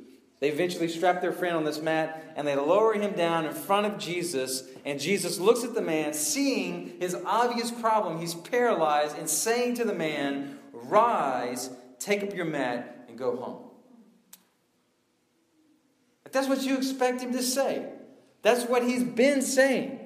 They 0.40 0.50
eventually 0.50 0.86
strap 0.88 1.20
their 1.20 1.32
friend 1.32 1.56
on 1.56 1.64
this 1.64 1.80
mat 1.80 2.34
and 2.36 2.46
they 2.46 2.54
lower 2.54 2.94
him 2.94 3.14
down 3.14 3.44
in 3.44 3.52
front 3.52 3.86
of 3.86 3.98
Jesus. 3.98 4.62
And 4.84 5.00
Jesus 5.00 5.40
looks 5.40 5.64
at 5.64 5.74
the 5.74 5.82
man, 5.82 6.14
seeing 6.14 6.92
his 7.00 7.16
obvious 7.26 7.72
problem. 7.72 8.20
He's 8.20 8.34
paralyzed, 8.34 9.18
and 9.18 9.28
saying 9.28 9.74
to 9.76 9.84
the 9.84 9.94
man, 9.94 10.58
Rise, 10.72 11.70
take 11.98 12.22
up 12.22 12.34
your 12.34 12.44
mat, 12.44 13.06
and 13.08 13.18
go 13.18 13.34
home. 13.36 13.64
But 16.22 16.32
that's 16.32 16.48
what 16.48 16.62
you 16.62 16.76
expect 16.76 17.20
him 17.20 17.32
to 17.32 17.42
say. 17.42 17.90
That's 18.42 18.64
what 18.64 18.84
he's 18.84 19.02
been 19.02 19.42
saying. 19.42 19.97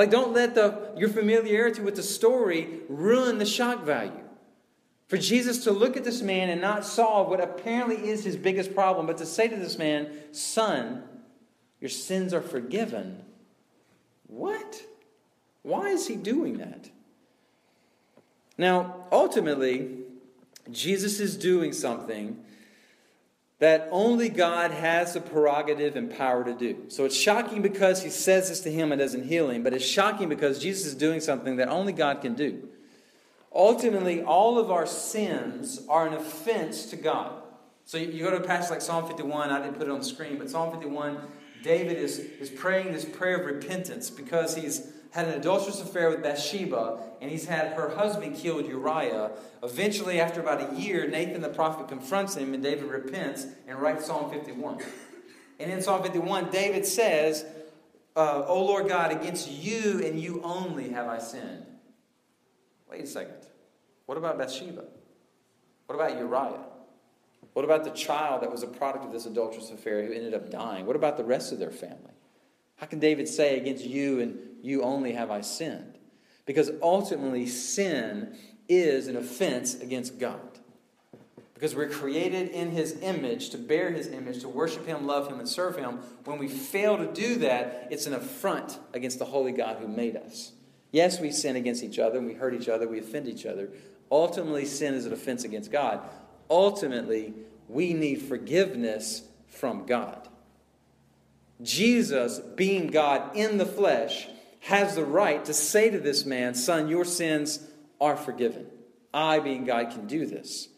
Like, 0.00 0.10
don't 0.10 0.32
let 0.32 0.54
the, 0.54 0.94
your 0.96 1.10
familiarity 1.10 1.82
with 1.82 1.94
the 1.94 2.02
story 2.02 2.80
ruin 2.88 3.36
the 3.36 3.44
shock 3.44 3.84
value. 3.84 4.24
For 5.08 5.18
Jesus 5.18 5.62
to 5.64 5.72
look 5.72 5.94
at 5.94 6.04
this 6.04 6.22
man 6.22 6.48
and 6.48 6.58
not 6.58 6.86
solve 6.86 7.28
what 7.28 7.38
apparently 7.38 8.08
is 8.08 8.24
his 8.24 8.34
biggest 8.34 8.74
problem, 8.74 9.06
but 9.06 9.18
to 9.18 9.26
say 9.26 9.46
to 9.46 9.56
this 9.56 9.76
man, 9.76 10.08
Son, 10.32 11.02
your 11.82 11.90
sins 11.90 12.32
are 12.32 12.40
forgiven. 12.40 13.22
What? 14.26 14.80
Why 15.60 15.88
is 15.88 16.08
he 16.08 16.16
doing 16.16 16.56
that? 16.56 16.88
Now, 18.56 19.04
ultimately, 19.12 19.98
Jesus 20.70 21.20
is 21.20 21.36
doing 21.36 21.74
something 21.74 22.42
that 23.60 23.88
only 23.90 24.30
God 24.30 24.70
has 24.70 25.12
the 25.12 25.20
prerogative 25.20 25.94
and 25.94 26.10
power 26.10 26.42
to 26.42 26.54
do. 26.54 26.84
So 26.88 27.04
it's 27.04 27.16
shocking 27.16 27.60
because 27.60 28.02
he 28.02 28.08
says 28.08 28.48
this 28.48 28.60
to 28.60 28.70
him 28.72 28.90
and 28.90 28.98
doesn't 28.98 29.24
heal 29.24 29.50
him, 29.50 29.62
but 29.62 29.74
it's 29.74 29.84
shocking 29.84 30.30
because 30.30 30.58
Jesus 30.58 30.86
is 30.86 30.94
doing 30.94 31.20
something 31.20 31.56
that 31.56 31.68
only 31.68 31.92
God 31.92 32.22
can 32.22 32.34
do. 32.34 32.68
Ultimately, 33.54 34.22
all 34.22 34.58
of 34.58 34.70
our 34.70 34.86
sins 34.86 35.82
are 35.88 36.06
an 36.06 36.14
offense 36.14 36.86
to 36.86 36.96
God. 36.96 37.42
So 37.84 37.98
you 37.98 38.22
go 38.22 38.30
to 38.30 38.38
a 38.38 38.40
passage 38.40 38.70
like 38.70 38.80
Psalm 38.80 39.06
51, 39.06 39.50
I 39.50 39.60
didn't 39.60 39.74
put 39.74 39.88
it 39.88 39.90
on 39.90 39.98
the 39.98 40.04
screen, 40.04 40.38
but 40.38 40.48
Psalm 40.48 40.72
51, 40.72 41.18
David 41.62 41.98
is, 41.98 42.18
is 42.18 42.48
praying 42.48 42.92
this 42.92 43.04
prayer 43.04 43.40
of 43.40 43.46
repentance 43.46 44.08
because 44.08 44.56
he's 44.56 44.92
had 45.12 45.26
an 45.26 45.34
adulterous 45.34 45.80
affair 45.80 46.10
with 46.10 46.22
Bathsheba 46.22 46.98
and 47.20 47.30
he's 47.30 47.46
had 47.46 47.72
her 47.72 47.90
husband 47.90 48.36
killed, 48.36 48.66
Uriah. 48.66 49.32
Eventually, 49.62 50.20
after 50.20 50.40
about 50.40 50.72
a 50.72 50.76
year, 50.76 51.08
Nathan 51.08 51.40
the 51.40 51.48
prophet 51.48 51.88
confronts 51.88 52.36
him 52.36 52.54
and 52.54 52.62
David 52.62 52.84
repents 52.84 53.46
and 53.66 53.78
writes 53.78 54.06
Psalm 54.06 54.30
51. 54.30 54.78
And 55.58 55.70
in 55.70 55.82
Psalm 55.82 56.02
51, 56.02 56.50
David 56.50 56.86
says, 56.86 57.44
uh, 58.16 58.44
O 58.46 58.64
Lord 58.64 58.88
God, 58.88 59.12
against 59.12 59.50
you 59.50 60.02
and 60.04 60.18
you 60.18 60.40
only 60.42 60.90
have 60.90 61.06
I 61.06 61.18
sinned. 61.18 61.66
Wait 62.90 63.02
a 63.02 63.06
second. 63.06 63.34
What 64.06 64.16
about 64.18 64.38
Bathsheba? 64.38 64.84
What 65.86 65.94
about 65.94 66.18
Uriah? 66.18 66.64
What 67.52 67.64
about 67.64 67.84
the 67.84 67.90
child 67.90 68.42
that 68.42 68.50
was 68.50 68.62
a 68.62 68.68
product 68.68 69.04
of 69.04 69.12
this 69.12 69.26
adulterous 69.26 69.70
affair 69.70 70.04
who 70.04 70.12
ended 70.12 70.34
up 70.34 70.50
dying? 70.50 70.86
What 70.86 70.96
about 70.96 71.16
the 71.16 71.24
rest 71.24 71.52
of 71.52 71.58
their 71.58 71.70
family? 71.70 72.14
How 72.76 72.86
can 72.86 73.00
David 73.00 73.28
say, 73.28 73.58
Against 73.58 73.84
you 73.84 74.20
and 74.20 74.38
you 74.62 74.82
only 74.82 75.12
have 75.12 75.30
I 75.30 75.40
sinned? 75.40 75.98
Because 76.46 76.70
ultimately, 76.82 77.46
sin 77.46 78.36
is 78.68 79.08
an 79.08 79.16
offense 79.16 79.74
against 79.74 80.18
God. 80.18 80.40
Because 81.54 81.74
we're 81.74 81.90
created 81.90 82.48
in 82.48 82.70
His 82.70 82.98
image, 83.02 83.50
to 83.50 83.58
bear 83.58 83.90
His 83.90 84.06
image, 84.06 84.40
to 84.40 84.48
worship 84.48 84.86
Him, 84.86 85.06
love 85.06 85.28
Him, 85.28 85.38
and 85.38 85.48
serve 85.48 85.76
Him. 85.76 85.98
When 86.24 86.38
we 86.38 86.48
fail 86.48 86.96
to 86.96 87.06
do 87.06 87.36
that, 87.36 87.88
it's 87.90 88.06
an 88.06 88.14
affront 88.14 88.78
against 88.94 89.18
the 89.18 89.26
holy 89.26 89.52
God 89.52 89.76
who 89.78 89.86
made 89.86 90.16
us. 90.16 90.52
Yes, 90.90 91.20
we 91.20 91.30
sin 91.30 91.56
against 91.56 91.84
each 91.84 91.98
other 91.98 92.18
and 92.18 92.26
we 92.26 92.34
hurt 92.34 92.54
each 92.54 92.68
other, 92.68 92.88
we 92.88 92.98
offend 92.98 93.28
each 93.28 93.46
other. 93.46 93.68
Ultimately, 94.10 94.64
sin 94.64 94.94
is 94.94 95.06
an 95.06 95.12
offense 95.12 95.44
against 95.44 95.70
God. 95.70 96.00
Ultimately, 96.48 97.34
we 97.68 97.92
need 97.92 98.22
forgiveness 98.22 99.22
from 99.46 99.86
God. 99.86 100.28
Jesus, 101.62 102.40
being 102.40 102.88
God 102.88 103.36
in 103.36 103.58
the 103.58 103.66
flesh, 103.66 104.28
has 104.60 104.94
the 104.94 105.04
right 105.04 105.44
to 105.44 105.54
say 105.54 105.90
to 105.90 105.98
this 105.98 106.24
man, 106.24 106.54
Son, 106.54 106.88
your 106.88 107.04
sins 107.04 107.66
are 108.00 108.16
forgiven. 108.16 108.66
I, 109.12 109.40
being 109.40 109.64
God, 109.64 109.90
can 109.90 110.06
do 110.06 110.26
this. 110.26 110.68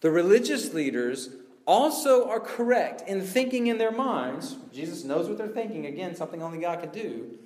The 0.00 0.10
religious 0.10 0.72
leaders 0.74 1.30
also 1.66 2.28
are 2.28 2.40
correct 2.40 3.02
in 3.08 3.22
thinking 3.22 3.68
in 3.68 3.78
their 3.78 3.90
minds, 3.90 4.56
Jesus 4.72 5.04
knows 5.04 5.28
what 5.28 5.38
they're 5.38 5.48
thinking, 5.48 5.86
again, 5.86 6.14
something 6.14 6.42
only 6.42 6.58
God 6.58 6.80
can 6.80 6.90
do, 6.90 7.38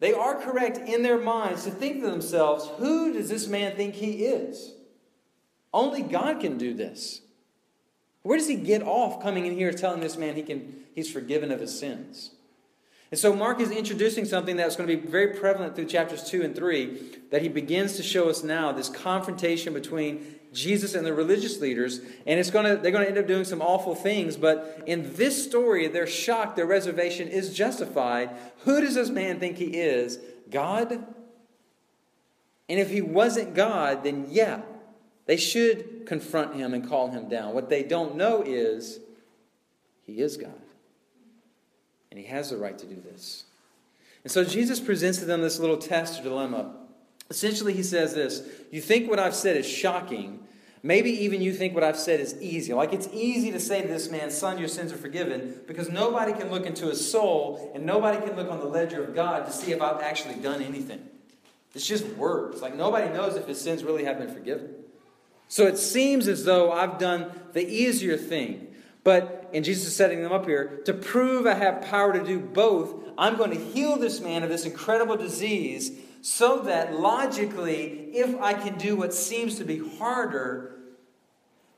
they 0.00 0.12
are 0.12 0.40
correct 0.40 0.78
in 0.78 1.02
their 1.02 1.18
minds 1.18 1.64
to 1.64 1.70
think 1.70 2.02
to 2.02 2.10
themselves, 2.10 2.68
who 2.78 3.12
does 3.12 3.28
this 3.28 3.46
man 3.46 3.76
think 3.76 3.94
he 3.94 4.24
is? 4.24 4.72
Only 5.72 6.02
God 6.02 6.40
can 6.40 6.58
do 6.58 6.74
this. 6.74 7.20
Where 8.22 8.38
does 8.38 8.48
he 8.48 8.56
get 8.56 8.82
off 8.82 9.22
coming 9.22 9.46
in 9.46 9.54
here 9.54 9.72
telling 9.72 10.00
this 10.00 10.16
man 10.16 10.34
he 10.34 10.42
can, 10.42 10.84
he's 10.94 11.10
forgiven 11.10 11.52
of 11.52 11.60
his 11.60 11.78
sins? 11.78 12.30
And 13.14 13.18
so 13.20 13.32
Mark 13.32 13.60
is 13.60 13.70
introducing 13.70 14.24
something 14.24 14.56
that's 14.56 14.74
going 14.74 14.88
to 14.88 14.96
be 14.96 15.06
very 15.06 15.36
prevalent 15.36 15.76
through 15.76 15.84
chapters 15.84 16.24
2 16.24 16.42
and 16.42 16.52
3 16.52 17.20
that 17.30 17.42
he 17.42 17.48
begins 17.48 17.94
to 17.96 18.02
show 18.02 18.28
us 18.28 18.42
now 18.42 18.72
this 18.72 18.88
confrontation 18.88 19.72
between 19.72 20.34
Jesus 20.52 20.96
and 20.96 21.06
the 21.06 21.14
religious 21.14 21.60
leaders, 21.60 22.00
and 22.26 22.40
it's 22.40 22.50
going 22.50 22.64
to, 22.64 22.82
they're 22.82 22.90
going 22.90 23.04
to 23.04 23.08
end 23.08 23.18
up 23.18 23.28
doing 23.28 23.44
some 23.44 23.62
awful 23.62 23.94
things. 23.94 24.36
But 24.36 24.82
in 24.86 25.14
this 25.14 25.44
story, 25.44 25.86
their 25.86 26.08
shock, 26.08 26.56
their 26.56 26.66
reservation 26.66 27.28
is 27.28 27.54
justified. 27.54 28.30
Who 28.64 28.80
does 28.80 28.96
this 28.96 29.10
man 29.10 29.38
think 29.38 29.58
he 29.58 29.66
is? 29.66 30.18
God? 30.50 30.90
And 32.68 32.80
if 32.80 32.90
he 32.90 33.00
wasn't 33.00 33.54
God, 33.54 34.02
then 34.02 34.26
yeah, 34.28 34.62
they 35.26 35.36
should 35.36 36.04
confront 36.04 36.56
him 36.56 36.74
and 36.74 36.88
call 36.88 37.12
him 37.12 37.28
down. 37.28 37.54
What 37.54 37.70
they 37.70 37.84
don't 37.84 38.16
know 38.16 38.42
is 38.42 38.98
he 40.02 40.14
is 40.14 40.36
God. 40.36 40.63
And 42.14 42.22
he 42.22 42.30
has 42.30 42.50
the 42.50 42.56
right 42.56 42.78
to 42.78 42.86
do 42.86 42.94
this. 42.94 43.42
And 44.22 44.30
so 44.30 44.44
Jesus 44.44 44.78
presents 44.78 45.18
to 45.18 45.24
them 45.24 45.42
this 45.42 45.58
little 45.58 45.76
test 45.76 46.20
or 46.20 46.22
dilemma. 46.22 46.72
Essentially, 47.28 47.72
he 47.72 47.82
says 47.82 48.14
this 48.14 48.48
You 48.70 48.80
think 48.80 49.10
what 49.10 49.18
I've 49.18 49.34
said 49.34 49.56
is 49.56 49.66
shocking. 49.66 50.38
Maybe 50.84 51.10
even 51.24 51.42
you 51.42 51.52
think 51.52 51.74
what 51.74 51.82
I've 51.82 51.98
said 51.98 52.20
is 52.20 52.40
easy. 52.40 52.72
Like 52.72 52.92
it's 52.92 53.08
easy 53.12 53.50
to 53.50 53.58
say 53.58 53.82
to 53.82 53.88
this 53.88 54.12
man, 54.12 54.30
Son, 54.30 54.58
your 54.58 54.68
sins 54.68 54.92
are 54.92 54.96
forgiven, 54.96 55.58
because 55.66 55.90
nobody 55.90 56.32
can 56.32 56.52
look 56.52 56.66
into 56.66 56.86
his 56.86 57.10
soul 57.10 57.72
and 57.74 57.84
nobody 57.84 58.24
can 58.24 58.36
look 58.36 58.48
on 58.48 58.60
the 58.60 58.66
ledger 58.66 59.02
of 59.02 59.12
God 59.12 59.46
to 59.46 59.52
see 59.52 59.72
if 59.72 59.82
I've 59.82 60.00
actually 60.00 60.36
done 60.36 60.62
anything. 60.62 61.04
It's 61.74 61.84
just 61.84 62.06
words. 62.10 62.62
Like 62.62 62.76
nobody 62.76 63.12
knows 63.12 63.34
if 63.34 63.48
his 63.48 63.60
sins 63.60 63.82
really 63.82 64.04
have 64.04 64.18
been 64.18 64.32
forgiven. 64.32 64.70
So 65.48 65.66
it 65.66 65.78
seems 65.78 66.28
as 66.28 66.44
though 66.44 66.70
I've 66.70 66.96
done 67.00 67.32
the 67.54 67.66
easier 67.66 68.16
thing. 68.16 68.68
But, 69.02 69.43
and 69.54 69.64
Jesus 69.64 69.86
is 69.86 69.96
setting 69.96 70.20
them 70.20 70.32
up 70.32 70.46
here, 70.46 70.80
to 70.84 70.92
prove 70.92 71.46
I 71.46 71.54
have 71.54 71.82
power 71.82 72.12
to 72.12 72.24
do 72.24 72.40
both, 72.40 72.92
I'm 73.16 73.36
going 73.36 73.52
to 73.52 73.56
heal 73.56 73.96
this 73.96 74.20
man 74.20 74.42
of 74.42 74.48
this 74.48 74.64
incredible 74.64 75.16
disease 75.16 75.92
so 76.22 76.62
that 76.62 76.92
logically, 76.92 78.10
if 78.12 78.38
I 78.40 78.54
can 78.54 78.76
do 78.76 78.96
what 78.96 79.14
seems 79.14 79.56
to 79.58 79.64
be 79.64 79.78
harder, 79.98 80.76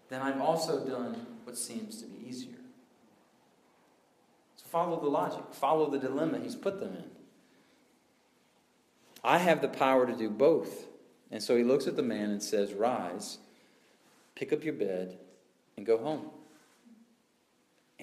then 0.09 0.23
I've 0.23 0.41
also 0.41 0.87
done 0.87 1.27
what 1.45 1.59
seems 1.59 2.01
to 2.01 2.07
be 2.07 2.27
easier. 2.27 2.55
So 4.57 4.65
follow 4.71 4.99
the 4.99 5.09
logic, 5.09 5.43
follow 5.53 5.91
the 5.91 5.99
dilemma 5.99 6.39
he's 6.39 6.55
put 6.55 6.81
them 6.81 6.97
in. 6.97 7.05
I 9.23 9.39
have 9.39 9.61
the 9.61 9.69
power 9.69 10.07
to 10.07 10.15
do 10.15 10.31
both. 10.31 10.87
And 11.31 11.43
so 11.43 11.57
he 11.57 11.65
looks 11.65 11.87
at 11.87 11.97
the 11.97 12.03
man 12.03 12.31
and 12.31 12.43
says, 12.43 12.73
Rise, 12.73 13.39
pick 14.35 14.53
up 14.53 14.65
your 14.65 14.75
bed, 14.75 15.19
and 15.77 15.85
go 15.85 15.99
home. 15.99 16.31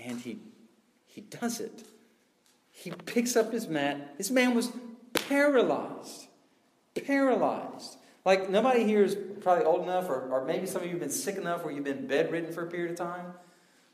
And 0.04 0.20
he, 0.20 0.40
he 1.06 1.22
does 1.22 1.60
it. 1.60 1.84
He 2.72 2.92
picks 2.92 3.36
up 3.36 3.52
his 3.54 3.68
mat. 3.68 4.18
This 4.18 4.32
man 4.32 4.56
was 4.56 4.72
paralyzed 5.14 6.28
paralyzed. 7.02 7.98
Like 8.26 8.50
nobody 8.50 8.84
here 8.84 9.04
is 9.04 9.18
probably 9.42 9.66
old 9.66 9.84
enough, 9.84 10.10
or, 10.10 10.30
or 10.30 10.46
maybe 10.46 10.66
some 10.66 10.82
of 10.82 10.86
you 10.86 10.92
have 10.92 11.02
been 11.02 11.10
sick 11.10 11.36
enough 11.36 11.64
where 11.64 11.74
you've 11.74 11.84
been 11.84 12.08
bedridden 12.08 12.54
for 12.54 12.66
a 12.66 12.70
period 12.70 12.92
of 12.92 12.98
time. 12.98 13.34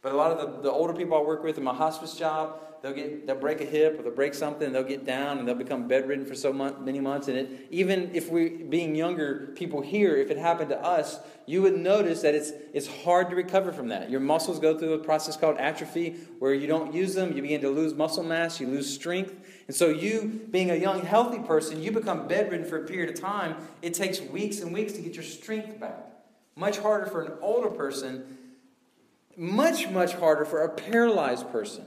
But 0.02 0.14
a 0.14 0.16
lot 0.16 0.32
of 0.32 0.40
the, 0.40 0.62
the 0.62 0.72
older 0.72 0.94
people 0.94 1.18
I 1.18 1.22
work 1.22 1.44
with 1.44 1.58
in 1.58 1.64
my 1.64 1.74
hospice 1.74 2.16
job, 2.16 2.62
they'll 2.82 2.94
get 2.94 3.28
they'll 3.28 3.36
break 3.36 3.60
a 3.60 3.66
hip 3.66 4.00
or 4.00 4.04
they'll 4.04 4.14
break 4.14 4.34
something, 4.34 4.66
and 4.66 4.74
they'll 4.74 4.84
get 4.84 5.06
down 5.06 5.40
and 5.40 5.48
they'll 5.48 5.56
become 5.56 5.90
bedridden 5.90 6.26
for 6.26 6.36
so 6.36 6.54
many 6.54 7.02
months. 7.02 7.28
And 7.28 7.38
it, 7.38 7.68
even 7.70 8.12
if 8.14 8.32
we, 8.32 8.48
being 8.48 8.96
younger 8.96 9.52
people 9.56 9.82
here, 9.82 10.16
if 10.16 10.32
it 10.32 10.38
happened 10.38 10.70
to 10.70 10.82
us, 10.82 11.20
you 11.46 11.62
would 11.64 11.78
notice 11.78 12.22
that 12.22 12.34
it's 12.34 12.52
it's 12.74 12.88
hard 13.04 13.30
to 13.30 13.36
recover 13.36 13.74
from 13.74 13.90
that. 13.90 14.10
Your 14.10 14.22
muscles 14.22 14.58
go 14.60 14.78
through 14.78 14.94
a 14.94 15.00
process 15.00 15.36
called 15.36 15.58
atrophy, 15.58 16.16
where 16.40 16.54
you 16.54 16.68
don't 16.68 16.94
use 16.94 17.14
them, 17.14 17.36
you 17.36 17.42
begin 17.42 17.60
to 17.62 17.70
lose 17.70 17.94
muscle 17.94 18.24
mass, 18.24 18.62
you 18.62 18.68
lose 18.68 18.90
strength, 18.94 19.36
and 19.68 19.76
so 19.76 19.90
you, 19.90 20.48
being 20.50 20.72
a 20.72 20.76
young, 20.76 21.02
healthy 21.02 21.40
person, 21.40 21.84
you 21.84 21.92
become 21.92 22.28
bedridden 22.28 22.66
for 22.66 22.82
a 22.82 22.88
period 22.88 23.10
of 23.10 23.20
time. 23.20 23.58
It 23.82 23.94
takes 23.94 24.22
weeks 24.22 24.62
and 24.62 24.74
weeks 24.74 24.94
to 24.94 25.02
get 25.02 25.16
your 25.16 25.26
strength 25.26 25.78
back. 25.78 26.06
Much 26.56 26.80
harder 26.80 27.06
for 27.06 27.24
an 27.24 27.34
older 27.42 27.70
person 27.70 28.38
much, 29.40 29.90
much 29.90 30.14
harder 30.16 30.44
for 30.44 30.62
a 30.64 30.70
paralyzed 30.70 31.50
person. 31.50 31.86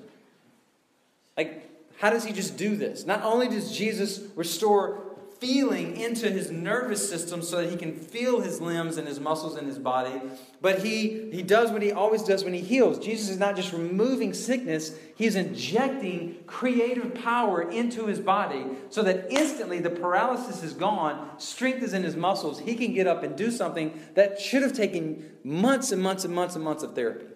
Like, 1.36 1.68
how 1.98 2.10
does 2.10 2.24
he 2.24 2.32
just 2.32 2.56
do 2.56 2.74
this? 2.76 3.04
Not 3.04 3.22
only 3.22 3.46
does 3.46 3.76
Jesus 3.76 4.22
restore 4.34 5.12
feeling 5.42 5.96
into 5.96 6.30
his 6.30 6.52
nervous 6.52 7.06
system 7.08 7.42
so 7.42 7.56
that 7.56 7.68
he 7.68 7.76
can 7.76 7.92
feel 7.92 8.40
his 8.40 8.60
limbs 8.60 8.96
and 8.96 9.08
his 9.08 9.18
muscles 9.18 9.56
in 9.56 9.66
his 9.66 9.76
body. 9.76 10.22
But 10.60 10.84
he, 10.84 11.32
he 11.32 11.42
does 11.42 11.72
what 11.72 11.82
he 11.82 11.90
always 11.90 12.22
does 12.22 12.44
when 12.44 12.54
he 12.54 12.60
heals. 12.60 13.00
Jesus 13.00 13.28
is 13.28 13.38
not 13.40 13.56
just 13.56 13.72
removing 13.72 14.34
sickness, 14.34 14.96
he's 15.16 15.34
injecting 15.34 16.36
creative 16.46 17.12
power 17.16 17.68
into 17.68 18.06
his 18.06 18.20
body 18.20 18.64
so 18.88 19.02
that 19.02 19.26
instantly 19.32 19.80
the 19.80 19.90
paralysis 19.90 20.62
is 20.62 20.74
gone, 20.74 21.28
strength 21.38 21.82
is 21.82 21.92
in 21.92 22.04
his 22.04 22.14
muscles. 22.14 22.60
He 22.60 22.76
can 22.76 22.94
get 22.94 23.08
up 23.08 23.24
and 23.24 23.34
do 23.34 23.50
something 23.50 24.00
that 24.14 24.40
should 24.40 24.62
have 24.62 24.74
taken 24.74 25.28
months 25.42 25.90
and 25.90 26.00
months 26.00 26.24
and 26.24 26.32
months 26.32 26.54
and 26.54 26.62
months 26.62 26.84
of 26.84 26.94
therapy. 26.94 27.31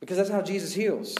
Because 0.00 0.16
that's 0.16 0.30
how 0.30 0.42
Jesus 0.42 0.74
heals. 0.74 1.16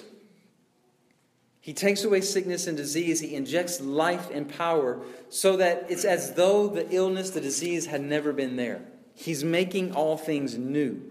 He 1.60 1.72
takes 1.72 2.04
away 2.04 2.20
sickness 2.20 2.68
and 2.68 2.76
disease. 2.76 3.18
He 3.18 3.34
injects 3.34 3.80
life 3.80 4.30
and 4.30 4.48
power 4.48 5.00
so 5.30 5.56
that 5.56 5.86
it's 5.88 6.04
as 6.04 6.34
though 6.34 6.68
the 6.68 6.88
illness, 6.94 7.30
the 7.30 7.40
disease 7.40 7.86
had 7.86 8.02
never 8.02 8.32
been 8.32 8.54
there. 8.54 8.82
He's 9.14 9.42
making 9.42 9.92
all 9.92 10.16
things 10.16 10.56
new. 10.56 11.10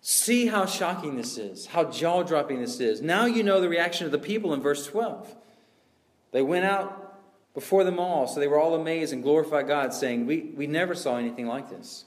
See 0.00 0.46
how 0.46 0.66
shocking 0.66 1.16
this 1.16 1.38
is, 1.38 1.66
how 1.66 1.84
jaw 1.84 2.22
dropping 2.22 2.60
this 2.60 2.80
is. 2.80 3.00
Now 3.00 3.26
you 3.26 3.42
know 3.42 3.60
the 3.60 3.68
reaction 3.68 4.04
of 4.06 4.12
the 4.12 4.18
people 4.18 4.52
in 4.52 4.60
verse 4.60 4.86
12. 4.86 5.34
They 6.32 6.42
went 6.42 6.64
out 6.64 7.18
before 7.54 7.84
them 7.84 7.98
all, 7.98 8.26
so 8.26 8.40
they 8.40 8.48
were 8.48 8.60
all 8.60 8.74
amazed 8.74 9.12
and 9.12 9.22
glorified 9.22 9.68
God, 9.68 9.92
saying, 9.92 10.26
We, 10.26 10.52
we 10.56 10.66
never 10.66 10.94
saw 10.94 11.16
anything 11.16 11.46
like 11.46 11.70
this. 11.70 12.04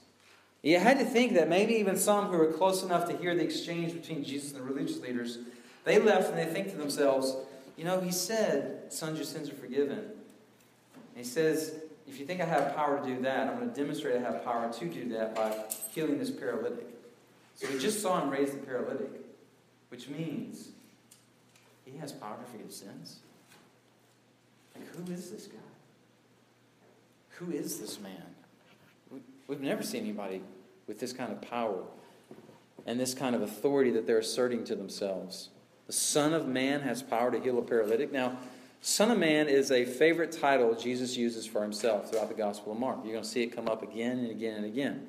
You 0.66 0.80
had 0.80 0.98
to 0.98 1.04
think 1.04 1.34
that 1.34 1.48
maybe 1.48 1.74
even 1.74 1.96
some 1.96 2.26
who 2.26 2.36
were 2.38 2.50
close 2.50 2.82
enough 2.82 3.08
to 3.08 3.16
hear 3.16 3.36
the 3.36 3.44
exchange 3.44 3.92
between 3.92 4.24
Jesus 4.24 4.50
and 4.50 4.60
the 4.60 4.64
religious 4.64 4.98
leaders 4.98 5.38
they 5.84 6.00
left 6.00 6.28
and 6.30 6.36
they 6.36 6.44
think 6.44 6.70
to 6.72 6.76
themselves, 6.76 7.36
you 7.76 7.84
know, 7.84 8.00
he 8.00 8.10
said, 8.10 8.92
sons, 8.92 9.16
your 9.16 9.24
sins 9.24 9.48
are 9.48 9.54
forgiven. 9.54 9.98
And 10.00 11.14
he 11.14 11.22
says, 11.22 11.76
if 12.08 12.18
you 12.18 12.26
think 12.26 12.40
I 12.40 12.46
have 12.46 12.74
power 12.74 12.98
to 12.98 13.06
do 13.06 13.22
that, 13.22 13.46
I'm 13.46 13.58
going 13.58 13.70
to 13.70 13.74
demonstrate 13.76 14.16
I 14.16 14.18
have 14.18 14.44
power 14.44 14.68
to 14.72 14.84
do 14.86 15.08
that 15.10 15.36
by 15.36 15.56
healing 15.94 16.18
this 16.18 16.32
paralytic. 16.32 16.88
So 17.54 17.68
we 17.70 17.78
just 17.78 18.02
saw 18.02 18.20
him 18.20 18.28
raise 18.28 18.50
the 18.50 18.58
paralytic, 18.58 19.20
which 19.90 20.08
means 20.08 20.70
he 21.84 21.96
has 21.98 22.10
power 22.10 22.38
to 22.44 22.50
forgive 22.50 22.72
sins. 22.72 23.20
Like, 24.74 24.88
who 24.96 25.12
is 25.12 25.30
this 25.30 25.46
guy? 25.46 25.58
Who 27.36 27.52
is 27.52 27.78
this 27.78 28.00
man? 28.00 28.24
We've 29.46 29.60
never 29.60 29.84
seen 29.84 30.02
anybody 30.02 30.42
with 30.86 31.00
this 31.00 31.12
kind 31.12 31.32
of 31.32 31.40
power 31.40 31.82
and 32.86 33.00
this 33.00 33.14
kind 33.14 33.34
of 33.34 33.42
authority 33.42 33.90
that 33.90 34.06
they're 34.06 34.18
asserting 34.18 34.64
to 34.64 34.76
themselves. 34.76 35.50
The 35.86 35.92
Son 35.92 36.32
of 36.32 36.46
Man 36.46 36.80
has 36.82 37.02
power 37.02 37.30
to 37.30 37.40
heal 37.40 37.58
a 37.58 37.62
paralytic. 37.62 38.12
Now, 38.12 38.38
Son 38.80 39.10
of 39.10 39.18
Man 39.18 39.48
is 39.48 39.70
a 39.70 39.84
favorite 39.84 40.32
title 40.32 40.74
Jesus 40.74 41.16
uses 41.16 41.46
for 41.46 41.62
himself 41.62 42.10
throughout 42.10 42.28
the 42.28 42.34
Gospel 42.34 42.72
of 42.72 42.78
Mark. 42.78 42.98
You're 43.02 43.12
going 43.12 43.24
to 43.24 43.28
see 43.28 43.42
it 43.42 43.48
come 43.48 43.68
up 43.68 43.82
again 43.82 44.18
and 44.18 44.30
again 44.30 44.56
and 44.56 44.64
again. 44.64 45.08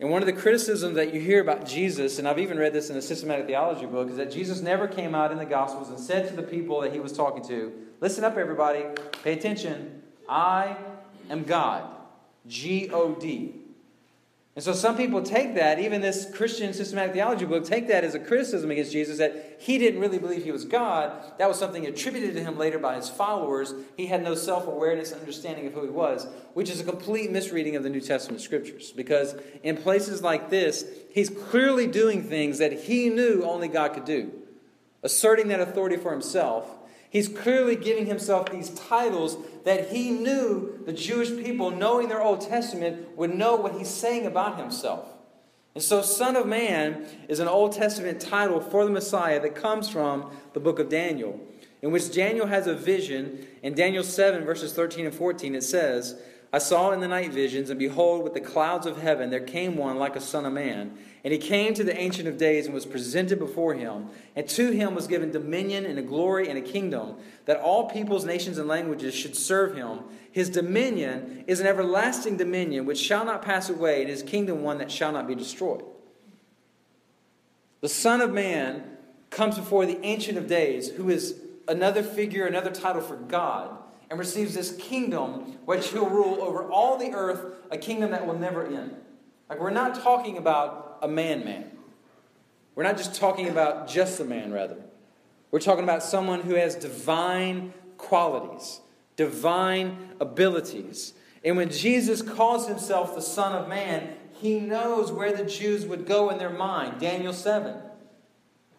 And 0.00 0.10
one 0.10 0.22
of 0.22 0.26
the 0.26 0.32
criticisms 0.32 0.96
that 0.96 1.14
you 1.14 1.20
hear 1.20 1.40
about 1.40 1.66
Jesus, 1.66 2.18
and 2.18 2.26
I've 2.26 2.40
even 2.40 2.58
read 2.58 2.72
this 2.72 2.90
in 2.90 2.96
a 2.96 3.02
systematic 3.02 3.46
theology 3.46 3.86
book, 3.86 4.10
is 4.10 4.16
that 4.16 4.30
Jesus 4.30 4.60
never 4.60 4.88
came 4.88 5.14
out 5.14 5.30
in 5.30 5.38
the 5.38 5.44
Gospels 5.44 5.88
and 5.88 5.98
said 5.98 6.28
to 6.28 6.34
the 6.34 6.42
people 6.42 6.80
that 6.80 6.92
he 6.92 6.98
was 6.98 7.12
talking 7.12 7.44
to, 7.44 7.72
Listen 8.00 8.24
up, 8.24 8.36
everybody, 8.36 8.84
pay 9.22 9.34
attention. 9.34 10.02
I 10.28 10.76
am 11.30 11.44
God. 11.44 11.88
G 12.46 12.90
O 12.90 13.14
D. 13.14 13.54
And 14.56 14.62
so 14.62 14.72
some 14.72 14.96
people 14.96 15.20
take 15.20 15.56
that, 15.56 15.80
even 15.80 16.00
this 16.00 16.30
Christian 16.32 16.72
systematic 16.72 17.12
theology 17.12 17.44
book, 17.44 17.64
take 17.64 17.88
that 17.88 18.04
as 18.04 18.14
a 18.14 18.20
criticism 18.20 18.70
against 18.70 18.92
Jesus 18.92 19.18
that 19.18 19.56
he 19.58 19.78
didn't 19.78 19.98
really 20.00 20.18
believe 20.18 20.44
he 20.44 20.52
was 20.52 20.64
God. 20.64 21.12
That 21.38 21.48
was 21.48 21.58
something 21.58 21.84
attributed 21.86 22.34
to 22.34 22.40
him 22.40 22.56
later 22.56 22.78
by 22.78 22.94
his 22.94 23.08
followers. 23.08 23.74
He 23.96 24.06
had 24.06 24.22
no 24.22 24.36
self 24.36 24.68
awareness 24.68 25.10
and 25.10 25.20
understanding 25.20 25.66
of 25.66 25.72
who 25.72 25.82
he 25.82 25.88
was, 25.88 26.28
which 26.52 26.70
is 26.70 26.80
a 26.80 26.84
complete 26.84 27.32
misreading 27.32 27.74
of 27.74 27.82
the 27.82 27.90
New 27.90 28.00
Testament 28.00 28.40
scriptures. 28.40 28.92
Because 28.92 29.34
in 29.64 29.76
places 29.76 30.22
like 30.22 30.50
this, 30.50 30.84
he's 31.10 31.30
clearly 31.30 31.88
doing 31.88 32.22
things 32.22 32.58
that 32.58 32.84
he 32.84 33.08
knew 33.08 33.42
only 33.42 33.66
God 33.66 33.94
could 33.94 34.04
do, 34.04 34.30
asserting 35.02 35.48
that 35.48 35.58
authority 35.58 35.96
for 35.96 36.12
himself 36.12 36.70
He's 37.14 37.28
clearly 37.28 37.76
giving 37.76 38.06
himself 38.06 38.50
these 38.50 38.70
titles 38.70 39.36
that 39.62 39.90
he 39.90 40.10
knew 40.10 40.82
the 40.84 40.92
Jewish 40.92 41.28
people, 41.28 41.70
knowing 41.70 42.08
their 42.08 42.20
Old 42.20 42.40
Testament, 42.40 43.16
would 43.16 43.32
know 43.32 43.54
what 43.54 43.76
he's 43.76 43.88
saying 43.88 44.26
about 44.26 44.58
himself. 44.58 45.06
And 45.76 45.82
so, 45.82 46.02
Son 46.02 46.34
of 46.34 46.48
Man 46.48 47.06
is 47.28 47.38
an 47.38 47.46
Old 47.46 47.70
Testament 47.70 48.20
title 48.20 48.60
for 48.60 48.84
the 48.84 48.90
Messiah 48.90 49.40
that 49.40 49.54
comes 49.54 49.88
from 49.88 50.32
the 50.54 50.60
book 50.60 50.80
of 50.80 50.88
Daniel, 50.88 51.38
in 51.82 51.92
which 51.92 52.12
Daniel 52.12 52.48
has 52.48 52.66
a 52.66 52.74
vision. 52.74 53.46
In 53.62 53.74
Daniel 53.74 54.02
7, 54.02 54.44
verses 54.44 54.72
13 54.72 55.06
and 55.06 55.14
14, 55.14 55.54
it 55.54 55.62
says, 55.62 56.20
I 56.52 56.58
saw 56.58 56.90
in 56.90 56.98
the 56.98 57.06
night 57.06 57.32
visions, 57.32 57.70
and 57.70 57.78
behold, 57.78 58.24
with 58.24 58.34
the 58.34 58.40
clouds 58.40 58.88
of 58.88 59.00
heaven 59.00 59.30
there 59.30 59.38
came 59.38 59.76
one 59.76 59.98
like 60.00 60.16
a 60.16 60.20
son 60.20 60.46
of 60.46 60.52
man. 60.52 60.98
And 61.24 61.32
he 61.32 61.38
came 61.38 61.72
to 61.72 61.82
the 61.82 61.96
Ancient 61.98 62.28
of 62.28 62.36
Days 62.36 62.66
and 62.66 62.74
was 62.74 62.84
presented 62.84 63.38
before 63.38 63.72
him. 63.74 64.08
And 64.36 64.46
to 64.50 64.70
him 64.70 64.94
was 64.94 65.06
given 65.06 65.30
dominion 65.30 65.86
and 65.86 65.98
a 65.98 66.02
glory 66.02 66.50
and 66.50 66.58
a 66.58 66.62
kingdom, 66.62 67.16
that 67.46 67.58
all 67.58 67.88
peoples, 67.88 68.26
nations, 68.26 68.58
and 68.58 68.68
languages 68.68 69.14
should 69.14 69.34
serve 69.34 69.74
him. 69.74 70.00
His 70.30 70.50
dominion 70.50 71.44
is 71.46 71.60
an 71.60 71.66
everlasting 71.66 72.36
dominion 72.36 72.84
which 72.84 72.98
shall 72.98 73.24
not 73.24 73.40
pass 73.40 73.70
away, 73.70 74.02
and 74.02 74.10
his 74.10 74.22
kingdom 74.22 74.62
one 74.62 74.78
that 74.78 74.90
shall 74.90 75.12
not 75.12 75.26
be 75.26 75.34
destroyed. 75.34 75.82
The 77.80 77.88
Son 77.88 78.20
of 78.20 78.32
Man 78.32 78.84
comes 79.30 79.56
before 79.56 79.86
the 79.86 79.98
Ancient 80.04 80.36
of 80.36 80.46
Days, 80.46 80.90
who 80.90 81.08
is 81.08 81.40
another 81.66 82.02
figure, 82.02 82.46
another 82.46 82.70
title 82.70 83.00
for 83.00 83.16
God 83.16 83.78
and 84.10 84.18
receives 84.18 84.54
this 84.54 84.76
kingdom 84.76 85.58
which 85.64 85.88
he'll 85.88 86.08
rule 86.08 86.42
over 86.42 86.70
all 86.70 86.98
the 86.98 87.12
earth, 87.12 87.56
a 87.70 87.78
kingdom 87.78 88.10
that 88.10 88.26
will 88.26 88.38
never 88.38 88.66
end. 88.66 88.94
Like, 89.48 89.60
we're 89.60 89.70
not 89.70 89.94
talking 89.94 90.38
about 90.38 90.83
a 91.04 91.08
man 91.08 91.44
man. 91.44 91.70
We're 92.74 92.82
not 92.82 92.96
just 92.96 93.14
talking 93.14 93.48
about 93.48 93.88
just 93.88 94.18
a 94.18 94.24
man, 94.24 94.52
rather. 94.52 94.76
We're 95.50 95.60
talking 95.60 95.84
about 95.84 96.02
someone 96.02 96.40
who 96.40 96.54
has 96.54 96.74
divine 96.74 97.72
qualities, 97.98 98.80
divine 99.14 100.10
abilities. 100.20 101.14
And 101.44 101.56
when 101.56 101.70
Jesus 101.70 102.22
calls 102.22 102.66
himself 102.66 103.14
the 103.14 103.22
Son 103.22 103.52
of 103.52 103.68
Man, 103.68 104.16
he 104.32 104.58
knows 104.58 105.12
where 105.12 105.32
the 105.32 105.44
Jews 105.44 105.86
would 105.86 106.06
go 106.06 106.30
in 106.30 106.38
their 106.38 106.50
mind. 106.50 107.00
Daniel 107.00 107.32
7. 107.32 107.76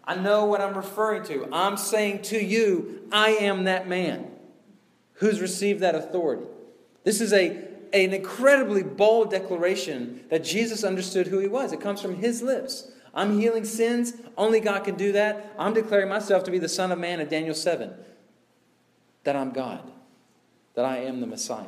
I 0.03 0.15
know 0.15 0.45
what 0.45 0.61
I'm 0.61 0.75
referring 0.75 1.23
to. 1.25 1.47
I'm 1.51 1.77
saying 1.77 2.23
to 2.23 2.43
you, 2.43 3.07
I 3.11 3.29
am 3.29 3.63
that 3.63 3.87
man 3.87 4.27
who's 5.13 5.39
received 5.39 5.79
that 5.79 5.95
authority. 5.95 6.45
This 7.03 7.21
is 7.21 7.31
a, 7.31 7.65
an 8.03 8.13
incredibly 8.13 8.83
bold 8.83 9.31
declaration 9.31 10.25
that 10.29 10.43
Jesus 10.43 10.83
understood 10.83 11.27
who 11.27 11.39
he 11.39 11.47
was. 11.47 11.71
It 11.71 11.81
comes 11.81 12.01
from 12.01 12.15
his 12.15 12.41
lips. 12.41 12.91
I'm 13.13 13.39
healing 13.39 13.63
sins. 13.63 14.13
Only 14.37 14.59
God 14.59 14.83
can 14.83 14.95
do 14.95 15.13
that. 15.13 15.53
I'm 15.57 15.73
declaring 15.73 16.09
myself 16.09 16.43
to 16.43 16.51
be 16.51 16.59
the 16.59 16.69
Son 16.69 16.91
of 16.91 16.99
Man 16.99 17.19
in 17.19 17.29
Daniel 17.29 17.55
7. 17.55 17.93
That 19.23 19.35
I'm 19.35 19.51
God. 19.51 19.89
That 20.73 20.85
I 20.85 20.97
am 20.97 21.21
the 21.21 21.27
Messiah. 21.27 21.65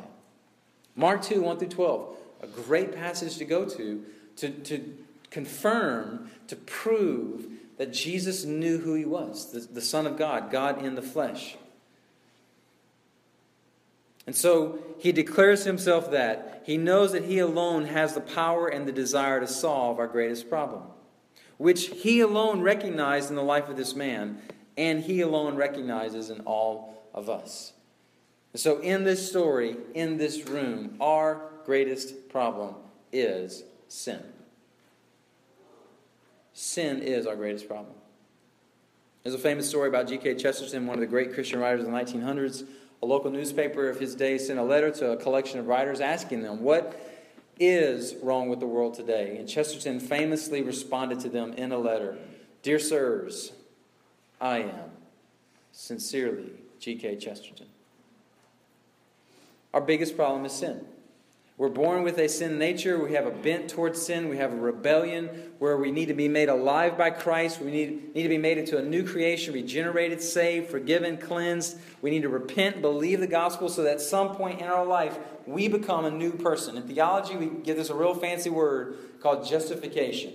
Mark 0.94 1.22
2, 1.22 1.40
1 1.40 1.58
through 1.58 1.68
12. 1.68 2.16
A 2.42 2.46
great 2.46 2.94
passage 2.94 3.38
to 3.38 3.44
go 3.44 3.64
to 3.64 4.04
to, 4.38 4.50
to 4.50 4.96
confirm, 5.30 6.30
to 6.46 6.56
prove 6.56 7.46
that 7.76 7.92
Jesus 7.92 8.44
knew 8.44 8.78
who 8.78 8.94
he 8.94 9.04
was 9.04 9.52
the, 9.52 9.60
the 9.60 9.80
Son 9.80 10.06
of 10.06 10.16
God, 10.16 10.50
God 10.50 10.84
in 10.84 10.94
the 10.94 11.02
flesh. 11.02 11.56
And 14.28 14.36
so 14.36 14.78
he 14.98 15.10
declares 15.10 15.64
himself 15.64 16.10
that. 16.10 16.62
He 16.66 16.76
knows 16.76 17.12
that 17.12 17.24
he 17.24 17.38
alone 17.38 17.86
has 17.86 18.12
the 18.12 18.20
power 18.20 18.68
and 18.68 18.86
the 18.86 18.92
desire 18.92 19.40
to 19.40 19.46
solve 19.46 19.98
our 19.98 20.06
greatest 20.06 20.50
problem, 20.50 20.82
which 21.56 21.86
he 21.86 22.20
alone 22.20 22.60
recognized 22.60 23.30
in 23.30 23.36
the 23.36 23.42
life 23.42 23.70
of 23.70 23.78
this 23.78 23.96
man, 23.96 24.42
and 24.76 25.02
he 25.02 25.22
alone 25.22 25.56
recognizes 25.56 26.28
in 26.28 26.40
all 26.40 27.02
of 27.14 27.30
us. 27.30 27.72
And 28.52 28.60
so, 28.60 28.80
in 28.80 29.04
this 29.04 29.26
story, 29.26 29.78
in 29.94 30.18
this 30.18 30.46
room, 30.46 30.98
our 31.00 31.48
greatest 31.64 32.28
problem 32.28 32.74
is 33.10 33.64
sin. 33.88 34.22
Sin 36.52 37.00
is 37.00 37.26
our 37.26 37.34
greatest 37.34 37.66
problem. 37.66 37.94
There's 39.22 39.34
a 39.34 39.38
famous 39.38 39.66
story 39.66 39.88
about 39.88 40.06
G.K. 40.06 40.34
Chesterton, 40.34 40.86
one 40.86 40.96
of 40.96 41.00
the 41.00 41.06
great 41.06 41.32
Christian 41.32 41.60
writers 41.60 41.82
in 41.82 41.90
the 41.90 41.98
1900s. 41.98 42.66
A 43.02 43.06
local 43.06 43.30
newspaper 43.30 43.88
of 43.88 44.00
his 44.00 44.14
day 44.14 44.38
sent 44.38 44.58
a 44.58 44.62
letter 44.62 44.90
to 44.90 45.12
a 45.12 45.16
collection 45.16 45.60
of 45.60 45.66
writers 45.66 46.00
asking 46.00 46.42
them, 46.42 46.62
What 46.62 47.00
is 47.60 48.16
wrong 48.22 48.48
with 48.48 48.60
the 48.60 48.66
world 48.66 48.94
today? 48.94 49.36
And 49.38 49.48
Chesterton 49.48 50.00
famously 50.00 50.62
responded 50.62 51.20
to 51.20 51.28
them 51.28 51.52
in 51.54 51.72
a 51.72 51.78
letter 51.78 52.18
Dear 52.62 52.78
sirs, 52.78 53.52
I 54.40 54.58
am. 54.58 54.90
Sincerely, 55.70 56.50
G.K. 56.80 57.16
Chesterton. 57.16 57.66
Our 59.72 59.80
biggest 59.80 60.16
problem 60.16 60.44
is 60.44 60.52
sin. 60.52 60.84
We're 61.58 61.68
born 61.68 62.04
with 62.04 62.18
a 62.18 62.28
sin 62.28 62.56
nature. 62.56 63.02
We 63.02 63.14
have 63.14 63.26
a 63.26 63.32
bent 63.32 63.68
towards 63.68 64.00
sin. 64.00 64.28
We 64.28 64.36
have 64.36 64.52
a 64.52 64.56
rebellion 64.56 65.28
where 65.58 65.76
we 65.76 65.90
need 65.90 66.06
to 66.06 66.14
be 66.14 66.28
made 66.28 66.48
alive 66.48 66.96
by 66.96 67.10
Christ. 67.10 67.60
We 67.60 67.72
need, 67.72 68.14
need 68.14 68.22
to 68.22 68.28
be 68.28 68.38
made 68.38 68.58
into 68.58 68.78
a 68.78 68.82
new 68.82 69.04
creation, 69.04 69.52
regenerated, 69.52 70.22
saved, 70.22 70.70
forgiven, 70.70 71.18
cleansed. 71.18 71.76
We 72.00 72.10
need 72.10 72.22
to 72.22 72.28
repent, 72.28 72.80
believe 72.80 73.18
the 73.18 73.26
gospel, 73.26 73.68
so 73.68 73.82
that 73.82 73.94
at 73.94 74.00
some 74.00 74.36
point 74.36 74.60
in 74.60 74.68
our 74.68 74.86
life 74.86 75.18
we 75.46 75.66
become 75.66 76.04
a 76.04 76.12
new 76.12 76.30
person. 76.30 76.76
In 76.76 76.84
theology, 76.84 77.34
we 77.34 77.46
give 77.46 77.76
this 77.76 77.90
a 77.90 77.94
real 77.94 78.14
fancy 78.14 78.50
word 78.50 78.96
called 79.20 79.44
justification. 79.44 80.34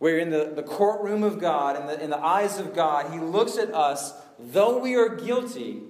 Where 0.00 0.18
in 0.18 0.28
the, 0.28 0.52
the 0.54 0.62
courtroom 0.62 1.22
of 1.22 1.40
God, 1.40 1.80
in 1.80 1.86
the, 1.86 2.04
in 2.04 2.10
the 2.10 2.22
eyes 2.22 2.58
of 2.58 2.74
God, 2.74 3.10
He 3.10 3.18
looks 3.18 3.56
at 3.56 3.72
us, 3.72 4.12
though 4.38 4.76
we 4.76 4.96
are 4.96 5.08
guilty. 5.08 5.80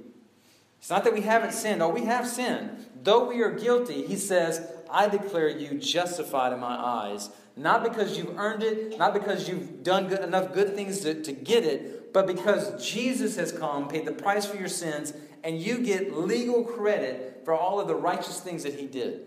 It's 0.78 0.90
not 0.90 1.02
that 1.02 1.14
we 1.14 1.22
haven't 1.22 1.52
sinned, 1.52 1.82
oh, 1.82 1.88
we 1.88 2.04
have 2.04 2.28
sinned 2.28 2.86
though 3.04 3.28
we 3.28 3.42
are 3.42 3.50
guilty, 3.50 4.06
he 4.06 4.16
says, 4.16 4.66
I 4.90 5.08
declare 5.08 5.48
you 5.48 5.78
justified 5.78 6.52
in 6.52 6.60
my 6.60 6.76
eyes. 6.76 7.30
Not 7.56 7.84
because 7.84 8.18
you've 8.18 8.36
earned 8.38 8.62
it, 8.62 8.98
not 8.98 9.14
because 9.14 9.48
you've 9.48 9.84
done 9.84 10.08
good, 10.08 10.20
enough 10.20 10.52
good 10.52 10.74
things 10.74 11.00
to, 11.00 11.22
to 11.22 11.32
get 11.32 11.64
it, 11.64 12.12
but 12.12 12.26
because 12.26 12.84
Jesus 12.84 13.36
has 13.36 13.52
come, 13.52 13.88
paid 13.88 14.06
the 14.06 14.12
price 14.12 14.44
for 14.44 14.56
your 14.56 14.68
sins, 14.68 15.12
and 15.44 15.60
you 15.60 15.78
get 15.78 16.16
legal 16.16 16.64
credit 16.64 17.42
for 17.44 17.54
all 17.54 17.78
of 17.78 17.86
the 17.86 17.94
righteous 17.94 18.40
things 18.40 18.64
that 18.64 18.74
he 18.74 18.86
did. 18.86 19.26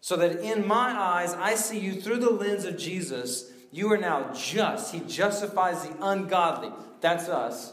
So 0.00 0.16
that 0.16 0.40
in 0.40 0.66
my 0.66 0.90
eyes, 0.90 1.34
I 1.34 1.54
see 1.54 1.78
you 1.78 2.00
through 2.00 2.18
the 2.18 2.30
lens 2.30 2.64
of 2.64 2.78
Jesus. 2.78 3.50
You 3.72 3.92
are 3.92 3.98
now 3.98 4.32
just. 4.32 4.94
He 4.94 5.00
justifies 5.00 5.86
the 5.86 5.96
ungodly. 6.00 6.70
That's 7.00 7.28
us. 7.28 7.72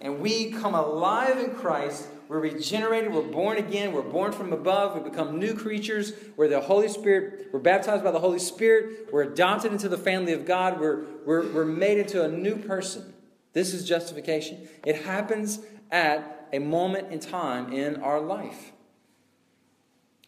And 0.00 0.20
we 0.20 0.52
come 0.52 0.74
alive 0.74 1.38
in 1.38 1.54
Christ 1.54 2.08
we're 2.30 2.38
regenerated. 2.38 3.12
We're 3.12 3.22
born 3.22 3.56
again. 3.56 3.90
We're 3.90 4.02
born 4.02 4.30
from 4.30 4.52
above. 4.52 4.94
We 4.94 5.00
become 5.10 5.40
new 5.40 5.52
creatures. 5.52 6.12
We're 6.36 6.46
the 6.46 6.60
Holy 6.60 6.86
Spirit. 6.86 7.48
We're 7.52 7.58
baptized 7.58 8.04
by 8.04 8.12
the 8.12 8.20
Holy 8.20 8.38
Spirit. 8.38 9.12
We're 9.12 9.24
adopted 9.24 9.72
into 9.72 9.88
the 9.88 9.98
family 9.98 10.32
of 10.32 10.46
God. 10.46 10.78
We're, 10.78 11.06
we're, 11.26 11.50
we're 11.50 11.64
made 11.64 11.98
into 11.98 12.22
a 12.22 12.28
new 12.28 12.54
person. 12.54 13.12
This 13.52 13.74
is 13.74 13.84
justification. 13.84 14.68
It 14.86 15.02
happens 15.02 15.58
at 15.90 16.48
a 16.52 16.60
moment 16.60 17.10
in 17.10 17.18
time 17.18 17.72
in 17.72 17.96
our 17.96 18.20
life. 18.20 18.70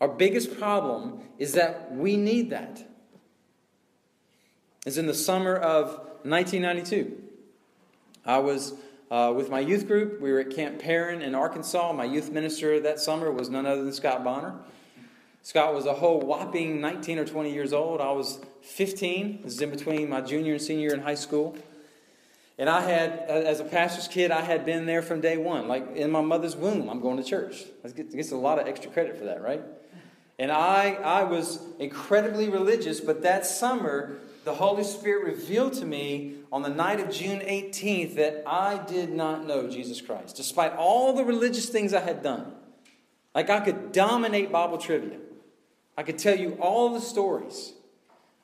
Our 0.01 0.09
biggest 0.09 0.59
problem 0.59 1.21
is 1.39 1.53
that 1.53 1.95
we 1.95 2.17
need 2.17 2.51
that. 2.51 2.85
It's 4.85 4.97
in 4.97 5.07
the 5.07 5.15
summer 5.15 5.55
of 5.55 5.91
1992. 6.25 7.17
I 8.27 8.39
was 8.39 8.75
uh, 9.13 9.31
with 9.31 9.51
my 9.51 9.61
youth 9.61 9.87
group, 9.87 10.23
we 10.23 10.33
were 10.33 10.41
at 10.41 10.49
Camp 10.49 10.81
Paron 10.81 11.21
in 11.21 11.35
Arkansas. 11.35 11.93
My 11.93 12.07
youth 12.07 12.31
minister 12.31 12.81
that 12.81 12.99
summer 12.99 13.31
was 13.31 13.51
none 13.51 13.67
other 13.67 13.85
than 13.85 13.93
Scott 13.93 14.25
Bonner. 14.25 14.55
Scott 15.43 15.75
was 15.75 15.85
a 15.85 15.93
whole 15.93 16.19
whopping 16.19 16.81
19 16.81 17.19
or 17.19 17.27
20 17.27 17.53
years 17.53 17.75
old. 17.75 18.01
I 18.01 18.11
was 18.13 18.41
15. 18.63 19.41
This 19.43 19.53
is 19.53 19.61
in 19.61 19.69
between 19.69 20.09
my 20.09 20.23
junior 20.23 20.55
and 20.55 20.63
senior 20.63 20.95
in 20.95 21.01
high 21.01 21.17
school. 21.17 21.59
And 22.57 22.71
I 22.71 22.81
had, 22.81 23.11
as 23.29 23.61
a 23.61 23.65
pastor's 23.65 24.09
kid, 24.09 24.31
I 24.31 24.41
had 24.41 24.65
been 24.65 24.87
there 24.87 25.03
from 25.03 25.21
day 25.21 25.37
one. 25.37 25.69
Like 25.69 25.95
in 25.95 26.11
my 26.11 26.23
mother's 26.23 26.57
womb, 26.57 26.89
I'm 26.89 27.01
going 27.01 27.19
to 27.19 27.25
church. 27.25 27.65
That 27.83 27.95
gets 27.95 28.33
a 28.33 28.37
lot 28.37 28.59
of 28.59 28.67
extra 28.67 28.91
credit 28.91 29.19
for 29.19 29.25
that, 29.25 29.43
right? 29.43 29.61
And 30.39 30.51
I, 30.51 30.95
I 30.95 31.25
was 31.25 31.61
incredibly 31.79 32.49
religious, 32.49 32.99
but 32.99 33.21
that 33.25 33.45
summer, 33.45 34.17
the 34.45 34.55
Holy 34.55 34.85
Spirit 34.85 35.25
revealed 35.25 35.75
to 35.75 35.85
me 35.85 36.35
on 36.51 36.63
the 36.63 36.69
night 36.69 37.01
of 37.01 37.11
June 37.11 37.41
18th 37.41 38.17
that 38.17 38.43
I 38.47 38.79
did 38.79 39.13
not 39.13 39.47
know 39.47 39.69
Jesus 39.69 40.01
Christ, 40.01 40.37
despite 40.37 40.73
all 40.75 41.13
the 41.13 41.25
religious 41.25 41.69
things 41.69 41.95
I 41.95 42.01
had 42.01 42.23
done. 42.23 42.53
Like 43.35 43.51
I 43.51 43.61
could 43.61 43.93
dominate 43.93 44.53
Bible 44.53 44.79
trivia, 44.79 45.19
I 45.97 46.03
could 46.03 46.19
tell 46.19 46.39
you 46.39 46.57
all 46.61 46.93
the 46.93 47.01
stories. 47.01 47.73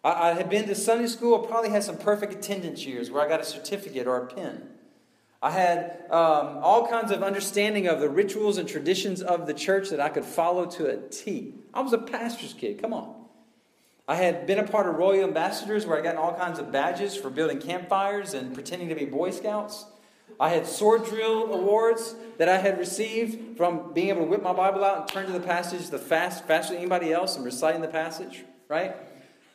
I, 0.05 0.31
I 0.31 0.33
had 0.35 0.49
been 0.49 0.67
to 0.69 0.75
Sunday 0.75 1.09
school, 1.09 1.43
I 1.43 1.47
probably 1.47 1.71
had 1.71 1.83
some 1.83 1.99
perfect 1.99 2.33
attendance 2.33 2.87
years 2.87 3.11
where 3.11 3.25
I 3.25 3.29
got 3.29 3.41
a 3.41 3.45
certificate 3.45 4.07
or 4.07 4.17
a 4.17 4.27
pin. 4.27 4.69
I 5.41 5.51
had 5.53 6.05
um, 6.11 6.59
all 6.63 6.89
kinds 6.89 7.13
of 7.13 7.23
understanding 7.23 7.87
of 7.87 8.01
the 8.01 8.09
rituals 8.09 8.59
and 8.59 8.69
traditions 8.69 9.23
of 9.23 9.47
the 9.47 9.55
church 9.55 9.91
that 9.91 10.01
I 10.01 10.09
could 10.09 10.25
follow 10.25 10.67
to 10.67 10.87
a 10.87 10.97
T. 10.97 11.55
I 11.73 11.81
was 11.81 11.93
a 11.93 11.99
pastor's 11.99 12.55
kid, 12.55 12.81
come 12.81 12.93
on. 12.93 13.18
I 14.09 14.15
had 14.15 14.47
been 14.47 14.59
a 14.59 14.67
part 14.67 14.89
of 14.89 14.97
Royal 14.97 15.23
Ambassadors 15.23 15.85
where 15.85 15.99
I 15.99 16.01
got 16.01 16.17
all 16.17 16.35
kinds 16.35 16.59
of 16.59 16.73
badges 16.73 17.15
for 17.15 17.29
building 17.29 17.61
campfires 17.61 18.33
and 18.33 18.55
pretending 18.55 18.89
to 18.89 18.95
be 18.95 19.05
Boy 19.05 19.31
Scouts. 19.31 19.85
I 20.41 20.49
had 20.49 20.67
sword 20.67 21.05
drill 21.05 21.53
awards 21.53 22.15
that 22.39 22.49
I 22.49 22.57
had 22.57 22.79
received 22.79 23.59
from 23.59 23.93
being 23.93 24.09
able 24.09 24.23
to 24.23 24.27
whip 24.27 24.43
my 24.43 24.55
Bible 24.55 24.83
out 24.83 25.01
and 25.01 25.09
turn 25.09 25.27
to 25.27 25.33
the 25.33 25.41
passage 25.41 25.91
the 25.91 25.99
fast, 25.99 26.47
faster 26.47 26.73
than 26.73 26.81
anybody 26.81 27.13
else 27.13 27.37
and 27.37 27.45
reciting 27.45 27.83
the 27.83 27.89
passage, 27.89 28.45
right? 28.67 28.97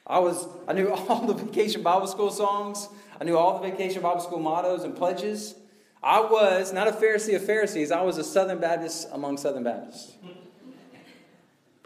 I 0.06 0.20
was 0.20 0.48
I 0.68 0.74
knew 0.74 0.90
all 0.94 1.26
the 1.26 1.34
vacation 1.34 1.82
Bible 1.82 2.08
school 2.08 2.30
songs. 2.30 2.90
I 3.20 3.24
knew 3.24 3.38
all 3.38 3.60
the 3.60 3.68
vacation 3.68 4.04
Bible 4.04 4.22
school 4.22 4.40
mottos 4.40 4.84
and 4.84 4.96
pledges. 4.96 5.56
I 6.04 6.20
was 6.20 6.72
not 6.72 6.88
a 6.88 6.92
Pharisee 6.92 7.36
of 7.36 7.44
Pharisees, 7.44 7.92
I 7.92 8.02
was 8.02 8.20
a 8.20 8.24
Southern 8.24 8.60
Baptist 8.60 9.08
among 9.12 9.38
Southern 9.38 9.64
Baptists. 9.64 10.14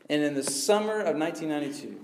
And 0.09 0.23
in 0.23 0.33
the 0.33 0.43
summer 0.43 0.99
of 1.01 1.15
1992, 1.15 1.99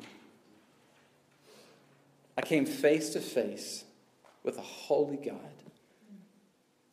I 2.37 2.41
came 2.41 2.65
face 2.65 3.09
to 3.11 3.19
face 3.19 3.83
with 4.43 4.57
a 4.57 4.61
holy 4.61 5.17
God 5.17 5.37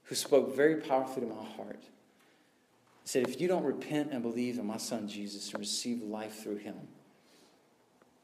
who 0.04 0.14
spoke 0.14 0.54
very 0.54 0.76
powerfully 0.76 1.26
to 1.26 1.32
my 1.32 1.44
heart. 1.44 1.82
He 1.82 3.08
said, 3.08 3.28
If 3.28 3.40
you 3.40 3.48
don't 3.48 3.64
repent 3.64 4.10
and 4.12 4.22
believe 4.22 4.58
in 4.58 4.66
my 4.66 4.76
son 4.76 5.08
Jesus 5.08 5.50
and 5.50 5.60
receive 5.60 6.02
life 6.02 6.42
through 6.42 6.56
him, 6.56 6.76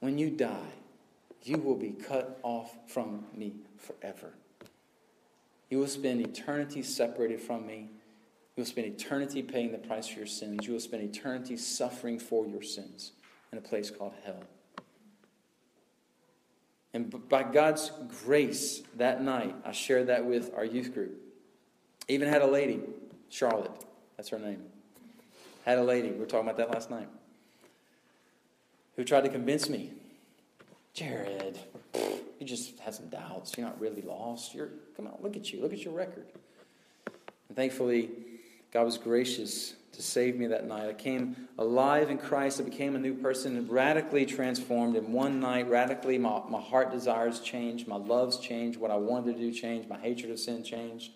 when 0.01 0.19
you 0.19 0.31
die, 0.31 0.73
you 1.43 1.59
will 1.59 1.77
be 1.77 1.91
cut 1.91 2.39
off 2.43 2.77
from 2.87 3.25
me 3.35 3.55
forever. 3.79 4.35
You 5.71 5.79
will 5.79 5.87
spend 5.87 6.21
eternity 6.21 6.83
separated 6.83 7.41
from 7.41 7.67
me. 7.67 7.91
You 8.57 8.63
will 8.63 8.67
spend 8.67 8.87
eternity 8.87 9.43
paying 9.43 9.73
the 9.73 9.79
price 9.79 10.09
for 10.09 10.19
your 10.19 10.27
sins. 10.27 10.67
You 10.67 10.75
will 10.75 10.81
spend 10.81 11.03
eternity 11.03 11.57
suffering 11.57 12.19
for 12.19 12.47
your 12.47 12.63
sins 12.63 13.13
in 13.53 13.59
a 13.59 13.61
place 13.61 13.91
called 13.91 14.15
hell. 14.25 14.43
And 16.97 17.29
by 17.29 17.43
God's 17.43 17.93
grace, 18.25 18.81
that 18.97 19.23
night, 19.23 19.55
I 19.67 19.73
shared 19.73 20.07
that 20.07 20.25
with 20.25 20.51
our 20.57 20.65
youth 20.65 20.95
group. 20.95 21.13
Even 22.09 22.27
had 22.27 22.41
a 22.41 22.47
lady, 22.47 22.81
Charlotte, 23.29 23.85
that's 24.17 24.31
her 24.31 24.39
name. 24.39 24.63
Had 25.67 25.77
a 25.77 25.85
lady, 25.85 26.11
we 26.11 26.19
were 26.19 26.25
talking 26.25 26.49
about 26.49 26.57
that 26.57 26.71
last 26.71 26.91
night, 26.91 27.09
who 28.97 29.05
tried 29.05 29.25
to 29.25 29.29
convince 29.29 29.69
me 29.69 29.91
Jared, 30.95 31.59
you 32.41 32.47
just 32.47 32.79
had 32.79 32.95
some 32.95 33.11
doubts. 33.11 33.59
You're 33.59 33.67
not 33.67 33.79
really 33.79 34.01
lost. 34.01 34.55
You're, 34.55 34.71
come 34.97 35.07
on, 35.07 35.19
look 35.21 35.37
at 35.37 35.53
you. 35.53 35.61
Look 35.61 35.75
at 35.75 35.85
your 35.85 35.93
record. 35.93 36.25
And 37.49 37.57
thankfully, 37.57 38.09
God 38.73 38.85
was 38.85 38.97
gracious 38.97 39.75
to 39.97 40.03
save 40.03 40.37
me 40.37 40.47
that 40.47 40.67
night. 40.67 40.89
I 40.89 40.93
came 40.93 41.49
alive 41.59 42.11
in 42.11 42.19
Christ. 42.19 42.61
I 42.61 42.65
became 42.65 42.95
a 42.97 42.99
new 42.99 43.15
person, 43.15 43.67
radically 43.69 44.25
transformed 44.27 44.97
in 44.97 45.13
one 45.13 45.41
night. 45.41 45.69
Radically, 45.69 46.19
my, 46.19 46.41
my 46.49 46.61
heart 46.61 46.93
desires 46.93 47.41
changed. 47.41 47.89
My 47.89 47.97
loves 47.97 48.39
changed. 48.39 48.79
What 48.79 48.91
I 48.91 48.97
wanted 48.97 49.35
to 49.35 49.41
do 49.41 49.53
changed. 49.53 49.89
My 49.89 49.99
hatred 49.99 50.31
of 50.31 50.39
sin 50.39 50.63
changed. 50.63 51.13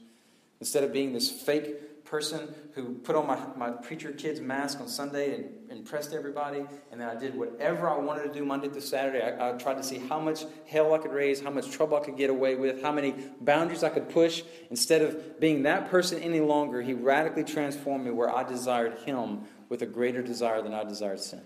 Instead 0.61 0.85
of 0.85 0.93
being 0.93 1.13
this 1.13 1.31
fake 1.31 1.90
person 2.11 2.53
who 2.75 2.95
put 2.95 3.15
on 3.15 3.25
my, 3.25 3.39
my 3.57 3.71
preacher 3.71 4.11
kid's 4.11 4.41
mask 4.41 4.81
on 4.81 4.89
Sunday 4.89 5.33
and 5.33 5.49
impressed 5.71 6.13
everybody, 6.13 6.65
and 6.91 7.01
then 7.01 7.09
I 7.09 7.15
did 7.15 7.37
whatever 7.37 7.89
I 7.89 7.97
wanted 7.99 8.25
to 8.25 8.33
do 8.33 8.45
Monday 8.45 8.69
through 8.69 8.81
Saturday. 8.81 9.23
I, 9.23 9.51
I, 9.51 9.53
tried 9.53 9.77
to 9.77 9.85
see 9.85 9.99
how 9.99 10.19
much 10.19 10.45
hell 10.67 10.93
I 10.93 10.99
could 10.99 11.13
raise, 11.13 11.41
how 11.41 11.51
much 11.51 11.71
trouble 11.71 11.97
I 11.97 12.01
could 12.01 12.17
get 12.17 12.29
away 12.29 12.57
with, 12.57 12.83
how 12.83 12.91
many 12.91 13.15
boundaries 13.41 13.85
I 13.85 13.91
could 13.91 14.09
push. 14.09 14.43
Instead 14.71 15.03
of 15.03 15.39
being 15.39 15.63
that 15.63 15.89
person 15.89 16.21
any 16.21 16.41
longer, 16.41 16.83
he 16.83 16.95
radically 16.95 17.45
transformed 17.45 18.05
me 18.05 18.11
where 18.11 18.35
I 18.35 18.43
desired 18.43 18.99
him 19.07 19.43
with 19.69 19.83
a 19.83 19.87
greater 19.87 20.21
desire 20.21 20.63
than 20.63 20.75
I 20.75 20.83
desired 20.83 21.21
sin. 21.21 21.43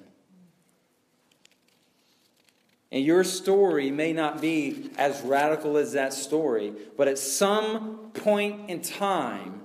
And 2.91 3.05
your 3.05 3.23
story 3.23 3.91
may 3.91 4.15
not 4.15 4.41
be 4.41 4.91
as 4.97 5.21
radical 5.21 5.77
as 5.77 5.93
that 5.93 6.15
story, 6.15 6.73
but 6.97 7.07
at 7.07 7.19
some 7.19 8.13
point 8.15 8.71
in 8.71 8.81
time, 8.81 9.64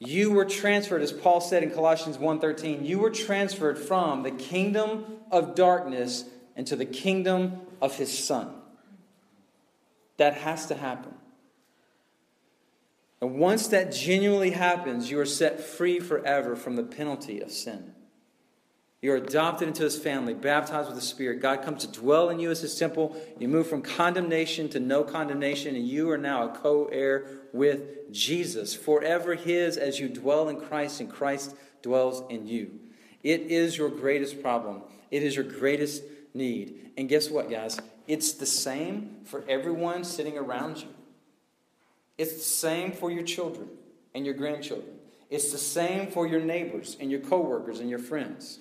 you 0.00 0.30
were 0.30 0.44
transferred, 0.44 1.02
as 1.02 1.12
Paul 1.12 1.40
said 1.40 1.62
in 1.62 1.70
Colossians 1.70 2.18
1.13, 2.18 2.86
you 2.86 2.98
were 2.98 3.10
transferred 3.10 3.78
from 3.78 4.22
the 4.22 4.30
kingdom 4.30 5.04
of 5.30 5.54
darkness 5.54 6.24
into 6.56 6.76
the 6.76 6.84
kingdom 6.84 7.60
of 7.82 7.96
his 7.96 8.16
Son. 8.16 8.54
That 10.16 10.34
has 10.34 10.66
to 10.66 10.74
happen. 10.74 11.14
And 13.20 13.38
once 13.38 13.66
that 13.68 13.92
genuinely 13.92 14.50
happens, 14.50 15.10
you 15.10 15.18
are 15.18 15.26
set 15.26 15.60
free 15.60 15.98
forever 15.98 16.54
from 16.54 16.76
the 16.76 16.84
penalty 16.84 17.40
of 17.40 17.50
sin. 17.50 17.94
You 19.00 19.12
are 19.12 19.16
adopted 19.16 19.68
into 19.68 19.84
his 19.84 19.96
family, 19.96 20.34
baptized 20.34 20.88
with 20.88 20.96
the 20.96 21.04
Spirit. 21.04 21.40
God 21.40 21.62
comes 21.62 21.86
to 21.86 22.00
dwell 22.00 22.30
in 22.30 22.40
you 22.40 22.50
as 22.50 22.60
his 22.60 22.76
temple. 22.76 23.16
You 23.38 23.46
move 23.46 23.68
from 23.68 23.80
condemnation 23.80 24.68
to 24.70 24.80
no 24.80 25.04
condemnation, 25.04 25.76
and 25.76 25.86
you 25.86 26.10
are 26.10 26.18
now 26.18 26.48
a 26.48 26.56
co 26.56 26.86
heir 26.86 27.26
with 27.52 28.12
Jesus, 28.12 28.74
forever 28.74 29.34
his 29.36 29.76
as 29.76 30.00
you 30.00 30.08
dwell 30.08 30.48
in 30.48 30.60
Christ, 30.60 31.00
and 31.00 31.08
Christ 31.08 31.54
dwells 31.80 32.24
in 32.28 32.48
you. 32.48 32.80
It 33.22 33.42
is 33.42 33.78
your 33.78 33.88
greatest 33.88 34.42
problem, 34.42 34.82
it 35.12 35.22
is 35.22 35.36
your 35.36 35.44
greatest 35.44 36.02
need. 36.34 36.90
And 36.96 37.08
guess 37.08 37.30
what, 37.30 37.48
guys? 37.48 37.78
It's 38.08 38.32
the 38.32 38.46
same 38.46 39.18
for 39.24 39.44
everyone 39.48 40.02
sitting 40.02 40.36
around 40.36 40.78
you. 40.78 40.88
It's 42.16 42.32
the 42.32 42.40
same 42.40 42.90
for 42.90 43.12
your 43.12 43.22
children 43.22 43.68
and 44.12 44.24
your 44.24 44.34
grandchildren. 44.34 44.96
It's 45.30 45.52
the 45.52 45.58
same 45.58 46.10
for 46.10 46.26
your 46.26 46.40
neighbors 46.40 46.96
and 46.98 47.10
your 47.12 47.20
coworkers 47.20 47.78
and 47.78 47.88
your 47.88 47.98
friends. 48.00 48.58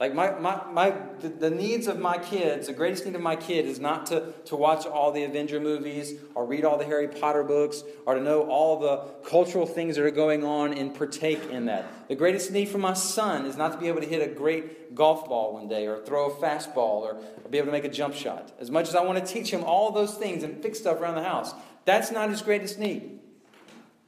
Like 0.00 0.14
my, 0.14 0.30
my, 0.38 0.62
my 0.70 0.94
the, 1.18 1.28
the, 1.28 1.50
needs 1.50 1.88
of 1.88 1.98
my 1.98 2.18
kids, 2.18 2.68
the 2.68 2.72
greatest 2.72 3.04
need 3.04 3.16
of 3.16 3.20
my 3.20 3.34
kid 3.34 3.66
is 3.66 3.80
not 3.80 4.06
to, 4.06 4.32
to 4.44 4.54
watch 4.54 4.86
all 4.86 5.10
the 5.10 5.24
Avenger 5.24 5.58
movies 5.58 6.14
or 6.36 6.46
read 6.46 6.64
all 6.64 6.78
the 6.78 6.84
Harry 6.84 7.08
Potter 7.08 7.42
books 7.42 7.82
or 8.06 8.14
to 8.14 8.20
know 8.20 8.42
all 8.42 8.78
the 8.78 8.98
cultural 9.28 9.66
things 9.66 9.96
that 9.96 10.04
are 10.04 10.12
going 10.12 10.44
on 10.44 10.72
and 10.72 10.94
partake 10.94 11.44
in 11.50 11.64
that. 11.64 11.84
The 12.06 12.14
greatest 12.14 12.52
need 12.52 12.68
for 12.68 12.78
my 12.78 12.92
son 12.92 13.44
is 13.44 13.56
not 13.56 13.72
to 13.72 13.78
be 13.78 13.88
able 13.88 14.00
to 14.00 14.06
hit 14.06 14.22
a 14.22 14.32
great 14.32 14.94
golf 14.94 15.28
ball 15.28 15.54
one 15.54 15.66
day 15.66 15.88
or 15.88 15.98
throw 15.98 16.30
a 16.30 16.34
fastball 16.36 17.00
or, 17.00 17.16
or 17.42 17.50
be 17.50 17.58
able 17.58 17.66
to 17.66 17.72
make 17.72 17.84
a 17.84 17.88
jump 17.88 18.14
shot. 18.14 18.52
As 18.60 18.70
much 18.70 18.86
as 18.86 18.94
I 18.94 19.02
want 19.02 19.18
to 19.18 19.32
teach 19.32 19.50
him 19.50 19.64
all 19.64 19.90
those 19.90 20.14
things 20.14 20.44
and 20.44 20.62
fix 20.62 20.78
stuff 20.78 21.00
around 21.00 21.16
the 21.16 21.24
house, 21.24 21.52
that's 21.86 22.12
not 22.12 22.30
his 22.30 22.40
greatest 22.40 22.78
need. 22.78 23.18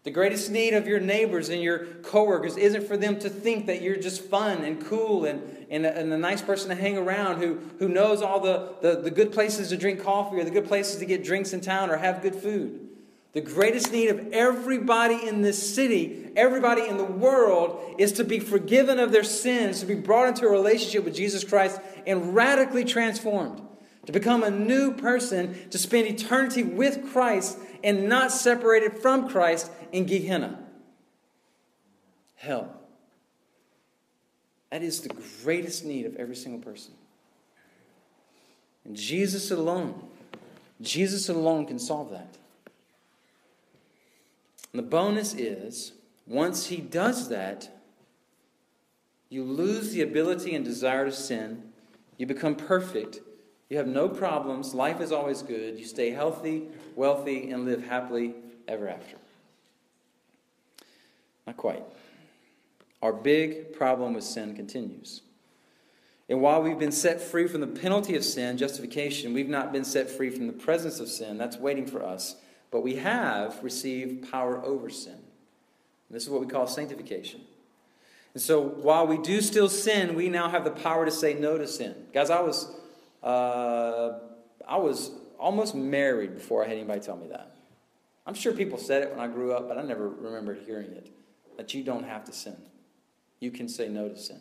The 0.03 0.11
greatest 0.11 0.51
need 0.51 0.73
of 0.73 0.87
your 0.87 0.99
neighbors 0.99 1.51
and 1.51 1.63
your 1.63 1.85
coworkers 2.03 2.57
isn't 2.57 2.87
for 2.87 2.97
them 2.97 3.19
to 3.19 3.29
think 3.29 3.67
that 3.67 3.83
you're 3.83 3.97
just 3.97 4.23
fun 4.23 4.65
and 4.65 4.83
cool 4.83 5.27
and, 5.27 5.43
and, 5.69 5.85
a, 5.85 5.95
and 5.95 6.11
a 6.11 6.17
nice 6.17 6.41
person 6.41 6.71
to 6.71 6.75
hang 6.75 6.97
around 6.97 7.39
who, 7.39 7.59
who 7.79 7.87
knows 7.87 8.23
all 8.23 8.41
the, 8.41 8.77
the, 8.81 9.03
the 9.03 9.11
good 9.11 9.31
places 9.31 9.69
to 9.69 9.77
drink 9.77 10.03
coffee 10.03 10.39
or 10.39 10.45
the 10.45 10.51
good 10.51 10.67
places 10.67 10.97
to 11.01 11.05
get 11.05 11.23
drinks 11.23 11.53
in 11.53 11.61
town 11.61 11.91
or 11.91 11.99
have 11.99 12.23
good 12.23 12.35
food. 12.35 12.89
The 13.33 13.43
greatest 13.43 13.93
need 13.93 14.09
of 14.09 14.33
everybody 14.33 15.29
in 15.29 15.43
this 15.43 15.75
city, 15.75 16.31
everybody 16.35 16.89
in 16.89 16.97
the 16.97 17.05
world, 17.05 17.95
is 17.99 18.13
to 18.13 18.25
be 18.25 18.41
forgiven 18.41 18.99
of 18.99 19.13
their 19.13 19.23
sins, 19.23 19.81
to 19.81 19.87
be 19.87 19.95
brought 19.95 20.29
into 20.29 20.47
a 20.47 20.51
relationship 20.51 21.05
with 21.05 21.15
Jesus 21.15 21.45
Christ 21.45 21.79
and 22.07 22.35
radically 22.35 22.85
transformed 22.85 23.61
to 24.07 24.13
become 24.13 24.43
a 24.43 24.51
new 24.51 24.93
person, 24.93 25.69
to 25.71 25.79
spend 25.79 26.09
eternity 26.09 26.63
with 26.63 27.13
Christ 27.13 27.59
and 27.85 28.09
not 28.09 28.33
separated 28.33 28.99
from 28.99 29.29
Christ 29.29 29.71
in 29.92 30.05
Gehenna. 30.07 30.59
Hell. 32.37 32.74
That 34.70 34.83
is 34.83 35.00
the 35.00 35.14
greatest 35.42 35.85
need 35.85 36.07
of 36.07 36.16
every 36.16 36.37
single 36.37 36.61
person. 36.61 36.92
And 38.85 38.96
Jesus 38.96 39.50
alone, 39.50 40.03
Jesus 40.81 41.29
alone 41.29 41.66
can 41.66 41.79
solve 41.79 42.11
that. 42.11 42.37
And 44.72 44.79
the 44.79 44.87
bonus 44.87 45.35
is, 45.35 45.92
once 46.26 46.66
he 46.66 46.76
does 46.76 47.29
that, 47.29 47.68
you 49.29 49.44
lose 49.44 49.92
the 49.92 50.03
ability 50.03 50.55
and 50.55 50.64
desire 50.64 51.05
to 51.05 51.12
sin. 51.12 51.64
You 52.16 52.26
become 52.26 52.55
perfect 52.55 53.20
you 53.70 53.76
have 53.76 53.87
no 53.87 54.09
problems. 54.09 54.74
Life 54.74 55.00
is 55.00 55.12
always 55.12 55.42
good. 55.42 55.79
You 55.79 55.85
stay 55.85 56.11
healthy, 56.11 56.64
wealthy, 56.96 57.50
and 57.50 57.64
live 57.64 57.85
happily 57.85 58.35
ever 58.66 58.88
after. 58.88 59.16
Not 61.51 61.57
quite. 61.57 61.83
Our 63.03 63.13
big 63.13 63.73
problem 63.73 64.15
with 64.15 64.23
sin 64.23 64.55
continues. 64.55 65.23
And 66.29 66.41
while 66.41 66.63
we've 66.63 66.79
been 66.79 66.93
set 66.93 67.21
free 67.21 67.49
from 67.49 67.61
the 67.61 67.67
penalty 67.67 68.15
of 68.15 68.23
sin, 68.23 68.57
justification, 68.57 69.35
we've 69.35 69.49
not 69.49 69.73
been 69.73 69.85
set 69.85 70.09
free 70.09 70.31
from 70.31 70.47
the 70.47 70.53
presence 70.53 71.01
of 71.01 71.09
sin. 71.09 71.39
That's 71.39 71.57
waiting 71.57 71.87
for 71.87 72.05
us. 72.05 72.37
But 72.71 72.85
we 72.85 72.95
have 72.97 73.61
received 73.65 74.31
power 74.31 74.65
over 74.65 74.89
sin. 74.89 75.15
And 75.15 76.13
this 76.13 76.23
is 76.23 76.31
what 76.31 76.41
we 76.41 76.47
call 76.47 76.69
sanctification. 76.69 77.41
And 78.33 78.41
so 78.41 78.61
while 78.61 79.09
we 79.09 79.19
do 79.19 79.41
still 79.41 79.69
sin, 79.69 80.15
we 80.15 80.29
now 80.29 80.49
have 80.51 80.63
the 80.63 80.71
power 80.71 81.05
to 81.05 81.11
say 81.11 81.35
no 81.35 81.59
to 81.59 81.67
sin. 81.67 81.97
Guys, 82.15 82.31
I 82.31 82.43
was 82.43 82.73
uh, 83.25 84.21
I 84.69 84.77
was 84.77 85.11
almost 85.37 85.75
married 85.75 86.35
before 86.35 86.65
I 86.65 86.69
had 86.69 86.77
anybody 86.77 87.01
tell 87.01 87.17
me 87.17 87.27
that. 87.27 87.57
I'm 88.25 88.35
sure 88.35 88.53
people 88.53 88.79
said 88.79 89.03
it 89.03 89.11
when 89.11 89.19
I 89.19 89.27
grew 89.27 89.53
up, 89.53 89.67
but 89.67 89.79
I 89.79 89.83
never 89.83 90.09
remembered 90.09 90.61
hearing 90.65 90.93
it. 90.93 91.11
That 91.61 91.75
you 91.75 91.85
don't 91.85 92.05
have 92.05 92.25
to 92.25 92.33
sin. 92.33 92.57
You 93.38 93.51
can 93.51 93.68
say 93.68 93.87
no 93.87 94.09
to 94.09 94.16
sin. 94.16 94.40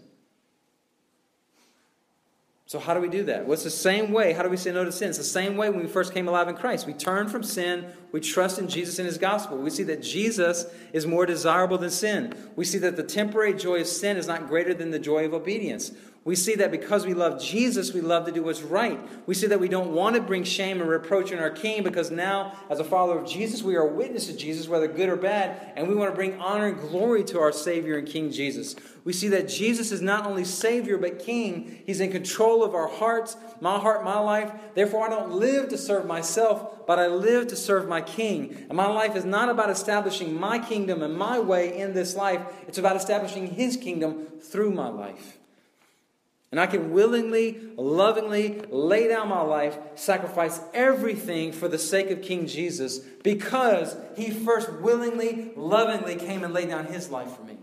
So, 2.66 2.80
how 2.80 2.94
do 2.94 3.02
we 3.02 3.10
do 3.10 3.26
that? 3.26 3.44
Well, 3.44 3.56
it's 3.56 3.66
the 3.66 3.70
same 3.70 4.14
way. 4.14 4.32
How 4.32 4.42
do 4.42 4.48
we 4.48 4.56
say 4.56 4.72
no 4.72 4.86
to 4.86 4.92
sin? 4.94 5.10
It's 5.10 5.18
the 5.18 5.26
same 5.26 5.58
way 5.58 5.70
when 5.70 5.82
we 5.82 5.88
first 5.88 6.14
came 6.14 6.30
alive 6.30 6.48
in 6.48 6.56
Christ. 6.56 6.88
We 6.88 6.94
turn 6.94 7.28
from 7.28 7.44
sin, 7.44 7.88
we 8.14 8.22
trust 8.22 8.58
in 8.58 8.70
Jesus 8.70 9.00
and 9.00 9.06
His 9.06 9.18
gospel. 9.18 9.58
We 9.58 9.70
see 9.70 9.84
that 9.84 10.02
Jesus 10.02 10.66
is 10.94 11.06
more 11.06 11.26
desirable 11.26 11.78
than 11.78 11.90
sin. 11.90 12.34
We 12.56 12.64
see 12.64 12.78
that 12.78 12.96
the 12.96 13.04
temporary 13.04 13.54
joy 13.54 13.82
of 13.82 13.88
sin 13.88 14.16
is 14.16 14.26
not 14.26 14.48
greater 14.48 14.74
than 14.74 14.92
the 14.92 15.00
joy 15.00 15.26
of 15.26 15.34
obedience. 15.34 15.92
We 16.26 16.36
see 16.36 16.56
that 16.56 16.70
because 16.70 17.06
we 17.06 17.14
love 17.14 17.42
Jesus, 17.42 17.94
we 17.94 18.02
love 18.02 18.26
to 18.26 18.32
do 18.32 18.44
what's 18.44 18.62
right. 18.62 19.00
We 19.26 19.34
see 19.34 19.48
that 19.48 19.60
we 19.60 19.70
don't 19.70 19.94
want 19.94 20.16
to 20.18 20.22
bring 20.22 20.44
shame 20.44 20.82
and 20.82 20.90
reproach 20.90 21.32
on 21.32 21.40
our 21.40 21.50
King 21.50 21.82
because 21.82 22.12
now, 22.12 22.58
as 22.70 22.80
a 22.80 22.84
follower 22.84 23.20
of 23.20 23.28
Jesus, 23.28 23.64
we 23.64 23.78
are 23.78 23.88
a 23.88 23.94
witness 23.94 24.28
to 24.28 24.36
Jesus, 24.36 24.68
whether 24.68 24.88
good 24.88 25.08
or 25.08 25.16
bad, 25.16 25.72
and 25.78 25.88
we 25.88 25.96
want 25.96 26.12
to 26.12 26.16
bring 26.16 26.40
honor 26.40 26.68
and 26.68 26.78
glory 26.78 27.24
to 27.24 27.40
our 27.40 27.54
Savior 27.54 27.98
and 27.98 28.06
King 28.06 28.32
Jesus. 28.32 28.76
We 29.06 29.14
see 29.14 29.30
that 29.30 29.48
Jesus 29.48 29.94
is 29.94 30.02
not 30.02 30.26
only 30.26 30.44
Savior, 30.44 30.98
but 30.98 31.20
King. 31.20 31.82
He's 31.86 32.02
in 32.02 32.12
control 32.12 32.66
of 32.66 32.76
our 32.76 32.90
hearts, 32.90 33.38
my 33.62 33.80
heart, 33.80 34.04
my 34.04 34.20
life. 34.20 34.52
Therefore, 34.76 35.08
I 35.08 35.10
don't 35.10 35.32
live 35.32 35.70
to 35.70 35.78
serve 35.78 36.06
myself, 36.06 36.86
but 36.86 37.00
I 37.00 37.08
live 37.08 37.48
to 37.48 37.56
serve 37.56 37.88
my 37.88 38.02
King. 38.02 38.66
And 38.68 38.76
my 38.76 38.88
life 38.88 39.16
is 39.16 39.24
not 39.24 39.48
about 39.48 39.70
establishing 39.70 40.38
my 40.38 40.60
kingdom 40.60 41.02
and 41.02 41.18
my 41.18 41.40
way 41.40 41.80
in 41.80 41.94
this 41.94 42.16
life, 42.16 42.42
it's 42.68 42.78
about 42.78 42.98
establishing 42.98 43.48
His 43.48 43.78
kingdom 43.78 44.28
through 44.42 44.72
my 44.72 44.90
life. 44.90 45.39
And 46.52 46.60
I 46.60 46.66
can 46.66 46.92
willingly, 46.92 47.60
lovingly 47.78 48.62
lay 48.70 49.08
down 49.08 49.30
my 49.30 49.42
life, 49.42 49.78
sacrifice 49.96 50.60
everything 50.74 51.52
for 51.52 51.68
the 51.68 51.78
sake 51.78 52.10
of 52.10 52.24
King 52.24 52.48
Jesus 52.48 53.00
because 53.00 53.96
he 54.16 54.32
first 54.32 54.72
willingly, 54.74 55.52
lovingly 55.56 56.16
came 56.16 56.44
and 56.44 56.54
laid 56.54 56.70
down 56.70 56.88
his 56.88 57.12
life 57.12 57.36
for 57.36 57.44
me. 57.44 57.58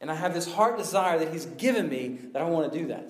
And 0.00 0.10
I 0.10 0.14
have 0.14 0.34
this 0.34 0.52
heart 0.52 0.76
desire 0.76 1.18
that 1.20 1.32
he's 1.32 1.46
given 1.46 1.88
me 1.88 2.18
that 2.32 2.42
I 2.42 2.46
want 2.46 2.72
to 2.72 2.78
do 2.78 2.88
that. 2.88 3.08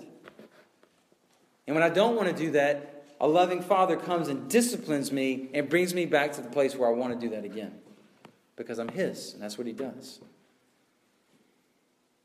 And 1.66 1.74
when 1.74 1.82
I 1.84 1.88
don't 1.88 2.16
want 2.16 2.28
to 2.28 2.34
do 2.34 2.50
that, 2.52 3.04
a 3.20 3.28
loving 3.28 3.62
father 3.62 3.96
comes 3.96 4.28
and 4.28 4.50
disciplines 4.50 5.12
me 5.12 5.50
and 5.54 5.68
brings 5.68 5.94
me 5.94 6.04
back 6.04 6.32
to 6.32 6.40
the 6.40 6.48
place 6.48 6.74
where 6.74 6.88
I 6.88 6.92
want 6.92 7.18
to 7.18 7.26
do 7.26 7.34
that 7.34 7.44
again 7.44 7.72
because 8.56 8.78
I'm 8.78 8.88
his, 8.88 9.34
and 9.34 9.42
that's 9.42 9.56
what 9.56 9.66
he 9.66 9.72
does. 9.72 10.20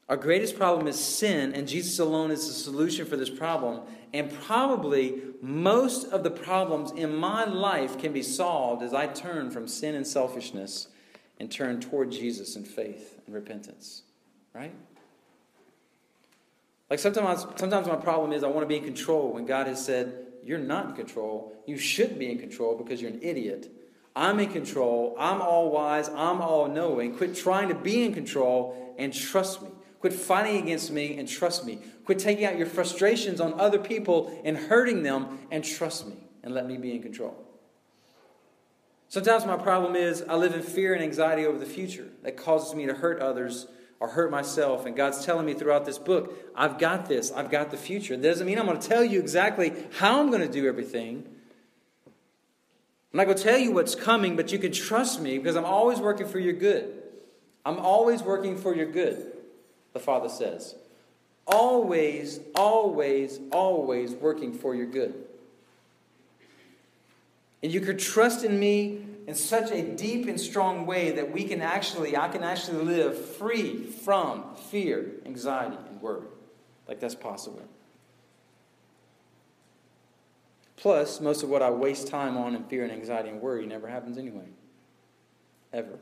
Our 0.07 0.17
greatest 0.17 0.55
problem 0.55 0.87
is 0.87 0.99
sin, 0.99 1.53
and 1.53 1.67
Jesus 1.67 1.97
alone 1.97 2.29
is 2.29 2.47
the 2.47 2.53
solution 2.53 3.05
for 3.05 3.17
this 3.17 3.29
problem. 3.29 3.81
And 4.13 4.31
probably 4.31 5.21
most 5.41 6.07
of 6.07 6.23
the 6.23 6.29
problems 6.29 6.91
in 6.91 7.15
my 7.15 7.43
life 7.45 7.97
can 7.97 8.13
be 8.13 8.21
solved 8.21 8.83
as 8.83 8.93
I 8.93 9.07
turn 9.07 9.49
from 9.49 9.67
sin 9.67 9.95
and 9.95 10.05
selfishness 10.05 10.89
and 11.39 11.51
turn 11.51 11.81
toward 11.81 12.11
Jesus 12.11 12.55
in 12.55 12.63
faith 12.63 13.19
and 13.25 13.33
repentance. 13.33 14.03
Right? 14.53 14.73
Like 16.89 16.99
sometimes, 16.99 17.45
sometimes 17.55 17.87
my 17.87 17.95
problem 17.95 18.31
is 18.31 18.43
I 18.43 18.47
want 18.47 18.61
to 18.61 18.67
be 18.67 18.77
in 18.77 18.85
control 18.85 19.33
when 19.33 19.45
God 19.45 19.65
has 19.65 19.83
said, 19.83 20.27
You're 20.43 20.59
not 20.59 20.91
in 20.91 20.95
control. 20.95 21.51
You 21.65 21.77
should 21.77 22.19
be 22.19 22.31
in 22.31 22.37
control 22.37 22.77
because 22.77 23.01
you're 23.01 23.11
an 23.11 23.23
idiot. 23.23 23.71
I'm 24.15 24.39
in 24.39 24.51
control. 24.51 25.15
I'm 25.19 25.41
all 25.41 25.71
wise. 25.71 26.09
I'm 26.09 26.41
all 26.41 26.67
knowing. 26.67 27.17
Quit 27.17 27.35
trying 27.35 27.69
to 27.69 27.75
be 27.75 28.03
in 28.03 28.13
control 28.13 28.95
and 28.97 29.11
trust 29.11 29.63
me. 29.63 29.69
Quit 30.05 30.13
fighting 30.13 30.61
against 30.61 30.91
me 30.91 31.17
and 31.17 31.27
trust 31.27 31.65
me. 31.65 31.79
Quit 32.05 32.19
taking 32.19 32.45
out 32.45 32.59
your 32.59 32.67
frustrations 32.67 33.41
on 33.41 33.59
other 33.59 33.79
people 33.79 34.39
and 34.45 34.55
hurting 34.55 35.01
them 35.01 35.39
and 35.49 35.63
trust 35.63 36.05
me 36.05 36.13
and 36.43 36.53
let 36.53 36.67
me 36.67 36.77
be 36.77 36.93
in 36.93 37.01
control. 37.01 37.35
Sometimes 39.07 39.47
my 39.47 39.57
problem 39.57 39.95
is 39.95 40.23
I 40.29 40.35
live 40.35 40.53
in 40.53 40.61
fear 40.61 40.93
and 40.93 41.01
anxiety 41.01 41.47
over 41.47 41.57
the 41.57 41.65
future 41.65 42.07
that 42.21 42.37
causes 42.37 42.75
me 42.75 42.85
to 42.85 42.93
hurt 42.93 43.19
others 43.19 43.65
or 43.99 44.09
hurt 44.09 44.29
myself. 44.29 44.85
And 44.85 44.95
God's 44.95 45.25
telling 45.25 45.47
me 45.47 45.55
throughout 45.55 45.85
this 45.85 45.97
book, 45.97 46.37
I've 46.55 46.77
got 46.77 47.07
this, 47.07 47.31
I've 47.31 47.49
got 47.49 47.71
the 47.71 47.77
future. 47.77 48.15
Doesn't 48.15 48.45
mean 48.45 48.59
I'm 48.59 48.67
going 48.67 48.79
to 48.79 48.87
tell 48.87 49.03
you 49.03 49.19
exactly 49.19 49.73
how 49.97 50.19
I'm 50.19 50.29
going 50.29 50.43
to 50.43 50.47
do 50.47 50.67
everything. 50.67 51.27
I'm 53.11 53.17
not 53.17 53.23
going 53.23 53.37
to 53.37 53.43
tell 53.43 53.57
you 53.57 53.71
what's 53.71 53.95
coming, 53.95 54.35
but 54.35 54.51
you 54.51 54.59
can 54.59 54.71
trust 54.71 55.19
me 55.19 55.39
because 55.39 55.55
I'm 55.55 55.65
always 55.65 55.97
working 55.97 56.27
for 56.27 56.37
your 56.37 56.53
good. 56.53 56.93
I'm 57.65 57.79
always 57.79 58.21
working 58.21 58.55
for 58.55 58.75
your 58.75 58.91
good 58.91 59.31
the 59.95 59.99
Father 60.01 60.27
says. 60.27 60.75
Always, 61.47 62.41
always, 62.53 63.39
always 63.49 64.11
working 64.11 64.53
for 64.53 64.75
your 64.75 64.87
good. 64.87 65.15
And 67.63 67.73
you 67.73 67.79
could 67.79 67.97
trust 67.97 68.43
in 68.43 68.59
me 68.59 69.05
in 69.25 69.33
such 69.33 69.71
a 69.71 69.81
deep 69.81 70.27
and 70.27 70.39
strong 70.39 70.85
way 70.85 71.11
that 71.11 71.31
we 71.31 71.45
can 71.45 71.61
actually, 71.61 72.17
I 72.17 72.27
can 72.27 72.43
actually 72.43 72.83
live 72.83 73.17
free 73.17 73.83
from 73.83 74.43
fear, 74.69 75.13
anxiety, 75.25 75.77
and 75.89 76.01
worry. 76.01 76.27
Like 76.89 76.99
that's 76.99 77.15
possible. 77.15 77.61
Plus, 80.75 81.21
most 81.21 81.41
of 81.41 81.47
what 81.47 81.61
I 81.61 81.69
waste 81.69 82.07
time 82.07 82.35
on 82.35 82.53
in 82.53 82.65
fear 82.65 82.83
and 82.83 82.91
anxiety 82.91 83.29
and 83.29 83.41
worry 83.41 83.65
never 83.65 83.87
happens 83.87 84.17
anyway. 84.17 84.45
Ever. 85.71 85.99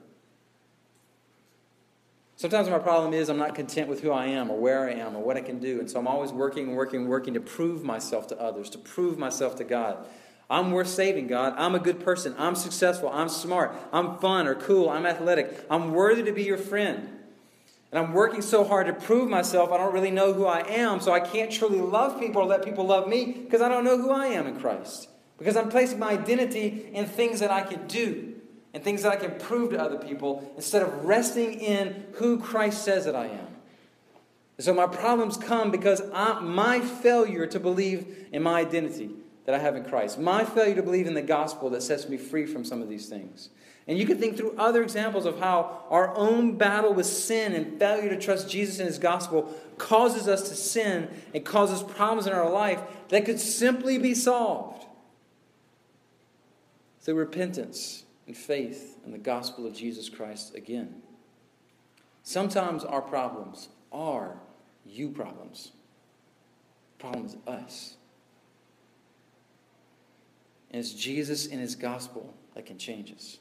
Sometimes 2.43 2.67
my 2.67 2.77
problem 2.77 3.13
is 3.13 3.29
I'm 3.29 3.37
not 3.37 3.55
content 3.55 3.87
with 3.87 4.01
who 4.01 4.11
I 4.11 4.25
am 4.25 4.51
or 4.51 4.59
where 4.59 4.89
I 4.89 4.95
am 4.95 5.15
or 5.15 5.23
what 5.23 5.37
I 5.37 5.41
can 5.41 5.59
do. 5.59 5.79
And 5.79 5.89
so 5.89 5.97
I'm 5.97 6.09
always 6.09 6.33
working 6.33 6.75
working 6.75 7.07
working 7.07 7.35
to 7.35 7.39
prove 7.39 7.85
myself 7.85 8.27
to 8.27 8.37
others, 8.37 8.69
to 8.71 8.77
prove 8.77 9.17
myself 9.17 9.55
to 9.59 9.63
God. 9.63 10.05
I'm 10.49 10.71
worth 10.71 10.89
saving, 10.89 11.27
God. 11.27 11.53
I'm 11.55 11.73
a 11.73 11.79
good 11.79 12.01
person. 12.01 12.35
I'm 12.37 12.55
successful. 12.55 13.07
I'm 13.07 13.29
smart. 13.29 13.73
I'm 13.93 14.17
fun 14.17 14.45
or 14.45 14.55
cool. 14.55 14.89
I'm 14.89 15.05
athletic. 15.05 15.65
I'm 15.69 15.93
worthy 15.93 16.21
to 16.23 16.33
be 16.33 16.43
your 16.43 16.57
friend. 16.57 17.07
And 17.93 18.05
I'm 18.05 18.11
working 18.11 18.41
so 18.41 18.65
hard 18.65 18.87
to 18.87 18.93
prove 18.93 19.29
myself, 19.29 19.71
I 19.71 19.77
don't 19.77 19.93
really 19.93 20.11
know 20.11 20.33
who 20.33 20.45
I 20.45 20.67
am, 20.67 20.99
so 20.99 21.13
I 21.13 21.21
can't 21.21 21.49
truly 21.49 21.79
love 21.79 22.19
people 22.19 22.41
or 22.41 22.45
let 22.45 22.65
people 22.65 22.85
love 22.85 23.07
me 23.07 23.31
because 23.31 23.61
I 23.61 23.69
don't 23.69 23.85
know 23.85 23.97
who 23.97 24.11
I 24.11 24.25
am 24.25 24.47
in 24.47 24.59
Christ. 24.59 25.07
Because 25.37 25.55
I'm 25.55 25.69
placing 25.69 25.97
my 25.97 26.09
identity 26.09 26.89
in 26.91 27.05
things 27.05 27.39
that 27.39 27.51
I 27.51 27.61
can 27.61 27.87
do 27.87 28.32
and 28.73 28.83
things 28.83 29.03
that 29.03 29.11
I 29.11 29.15
can 29.15 29.37
prove 29.39 29.71
to 29.71 29.81
other 29.81 29.97
people 29.97 30.51
instead 30.55 30.81
of 30.81 31.05
resting 31.05 31.59
in 31.59 32.05
who 32.13 32.39
Christ 32.39 32.83
says 32.83 33.05
that 33.05 33.15
I 33.15 33.27
am. 33.27 33.47
And 34.57 34.65
so 34.65 34.73
my 34.73 34.87
problems 34.87 35.37
come 35.37 35.71
because 35.71 36.01
I, 36.13 36.39
my 36.39 36.79
failure 36.79 37.45
to 37.47 37.59
believe 37.59 38.27
in 38.31 38.43
my 38.43 38.59
identity 38.59 39.11
that 39.45 39.53
I 39.53 39.59
have 39.59 39.75
in 39.75 39.83
Christ, 39.83 40.19
my 40.19 40.43
failure 40.43 40.75
to 40.75 40.83
believe 40.83 41.07
in 41.07 41.13
the 41.13 41.21
gospel 41.21 41.69
that 41.71 41.83
sets 41.83 42.07
me 42.07 42.17
free 42.17 42.45
from 42.45 42.63
some 42.63 42.81
of 42.81 42.89
these 42.89 43.07
things. 43.07 43.49
And 43.87 43.97
you 43.97 44.05
can 44.05 44.17
think 44.17 44.37
through 44.37 44.55
other 44.57 44.81
examples 44.81 45.25
of 45.25 45.39
how 45.39 45.83
our 45.89 46.15
own 46.15 46.57
battle 46.57 46.93
with 46.93 47.05
sin 47.05 47.53
and 47.53 47.77
failure 47.77 48.09
to 48.09 48.17
trust 48.17 48.49
Jesus 48.49 48.79
and 48.79 48.87
his 48.87 48.97
gospel 48.97 49.53
causes 49.77 50.27
us 50.27 50.47
to 50.49 50.55
sin 50.55 51.09
and 51.33 51.43
causes 51.43 51.83
problems 51.83 52.25
in 52.25 52.33
our 52.33 52.49
life 52.49 52.81
that 53.09 53.25
could 53.25 53.39
simply 53.39 53.97
be 53.97 54.15
solved 54.15 54.85
through 57.01 57.15
repentance 57.15 58.02
and 58.27 58.35
faith 58.35 58.97
in 59.05 59.11
the 59.11 59.17
gospel 59.17 59.65
of 59.65 59.73
Jesus 59.73 60.09
Christ 60.09 60.55
again. 60.55 61.01
Sometimes 62.23 62.83
our 62.83 63.01
problems 63.01 63.69
are 63.91 64.37
you 64.85 65.09
problems. 65.09 65.71
The 66.97 67.01
problem 67.01 67.25
is 67.25 67.35
us. 67.47 67.95
And 70.71 70.79
it's 70.79 70.93
Jesus 70.93 71.47
and 71.47 71.59
his 71.59 71.75
gospel 71.75 72.33
that 72.55 72.65
can 72.65 72.77
change 72.77 73.11
us. 73.11 73.37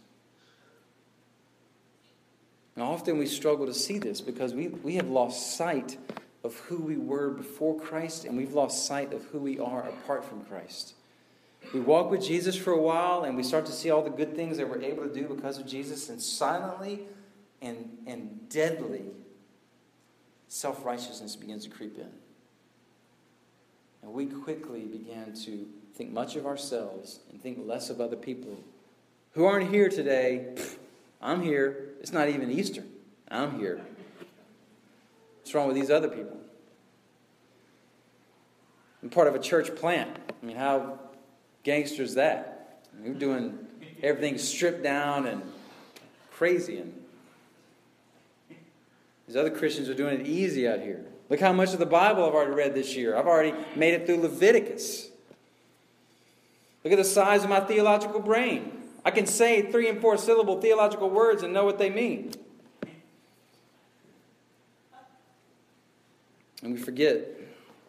And 2.75 2.85
often 2.85 3.19
we 3.19 3.27
struggle 3.27 3.67
to 3.67 3.75
see 3.75 3.99
this 3.99 4.21
because 4.21 4.55
we, 4.55 4.69
we 4.69 4.97
have 4.97 5.09
lost 5.09 5.57
sight 5.57 5.97
of 6.43 6.57
who 6.61 6.79
we 6.79 6.97
were 6.97 7.31
before 7.31 7.79
Christ 7.79 8.25
and 8.25 8.37
we've 8.37 8.55
lost 8.55 8.87
sight 8.87 9.13
of 9.13 9.25
who 9.27 9.39
we 9.39 9.59
are 9.59 9.89
apart 9.89 10.25
from 10.25 10.45
Christ. 10.45 10.95
We 11.73 11.81
walk 11.81 12.11
with 12.11 12.23
Jesus 12.23 12.57
for 12.57 12.73
a 12.73 12.81
while 12.81 13.25
and 13.25 13.37
we 13.37 13.43
start 13.43 13.67
to 13.67 13.73
see 13.73 13.91
all 13.91 14.03
the 14.03 14.11
good 14.11 14.37
things 14.37 14.59
that 14.59 14.69
we're 14.69 14.83
able 14.83 15.05
to 15.05 15.13
do 15.13 15.27
because 15.27 15.59
of 15.59 15.67
Jesus, 15.67 16.09
and 16.09 16.21
silently 16.21 17.01
and, 17.63 17.97
and 18.07 18.49
deadly, 18.49 19.05
self 20.49 20.85
righteousness 20.85 21.37
begins 21.37 21.65
to 21.65 21.71
creep 21.71 21.97
in. 21.97 22.11
And 24.03 24.13
we 24.13 24.27
quickly 24.27 24.81
begin 24.81 25.33
to 25.45 25.67
think 25.95 26.11
much 26.11 26.37
of 26.37 26.47
ourselves 26.47 27.21
and 27.31 27.41
think 27.41 27.59
less 27.65 27.89
of 27.89 28.01
other 28.01 28.17
people 28.17 28.59
who 29.33 29.45
aren't 29.45 29.71
here 29.71 29.89
today. 29.89 30.55
I'm 31.21 31.41
here. 31.41 31.91
It's 32.01 32.13
not 32.13 32.29
even 32.29 32.51
Easter. 32.51 32.83
I'm 33.31 33.59
here. 33.59 33.81
What's 35.41 35.55
wrong 35.55 35.69
with 35.69 35.77
these 35.77 35.91
other 35.91 36.09
people? 36.09 36.39
I'm 39.03 39.11
part 39.11 39.29
of 39.29 39.35
a 39.35 39.39
church 39.39 39.75
plant. 39.75 40.17
I 40.43 40.47
mean, 40.47 40.57
how 40.57 40.99
gangster 41.63 42.03
is 42.03 42.15
that? 42.15 42.81
We're 43.01 43.15
doing 43.15 43.59
everything 44.03 44.39
stripped 44.39 44.83
down 44.83 45.27
and 45.27 45.43
crazy, 46.33 46.79
and 46.79 46.93
these 49.27 49.37
other 49.37 49.51
Christians 49.51 49.89
are 49.89 49.95
doing 49.95 50.21
it 50.21 50.27
easy 50.27 50.69
out 50.69 50.81
here. 50.81 51.05
Look 51.29 51.41
how 51.41 51.53
much 51.53 51.73
of 51.73 51.79
the 51.79 51.87
Bible 51.87 52.27
I've 52.27 52.35
already 52.35 52.53
read 52.53 52.75
this 52.75 52.95
year. 52.95 53.17
I've 53.17 53.27
already 53.27 53.55
made 53.75 53.95
it 53.95 54.07
through 54.07 54.19
Leviticus. 54.19 55.09
Look 56.85 56.93
at 56.93 56.97
the 56.97 57.05
size 57.05 57.45
of 57.45 57.51
my 57.51 57.61
theological 57.61 58.21
brain. 58.21 58.73
I 59.05 59.11
can 59.11 59.27
say 59.27 59.71
three 59.71 59.89
and 59.89 60.01
four 60.01 60.17
syllable 60.17 60.61
theological 60.61 61.09
words 61.09 61.43
and 61.43 61.53
know 61.53 61.65
what 61.65 61.79
they 61.79 61.91
mean. 61.91 62.33
And 66.63 66.75
we 66.75 66.79
forget 66.79 67.27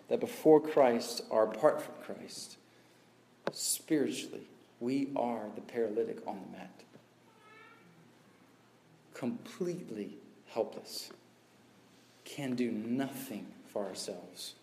that 0.10 0.20
before 0.20 0.60
Christ 0.60 1.24
or 1.30 1.44
apart 1.44 1.82
from 1.82 1.94
Christ, 2.04 2.58
spiritually, 3.52 4.48
we 4.80 5.10
are 5.16 5.46
the 5.56 5.62
paralytic 5.62 6.26
on 6.28 6.40
the 6.42 6.58
mat. 6.58 6.72
Completely 9.14 10.18
helpless. 10.48 11.12
Can 12.26 12.56
do 12.56 12.72
nothing 12.72 13.48
for 13.72 13.86
ourselves 13.86 14.56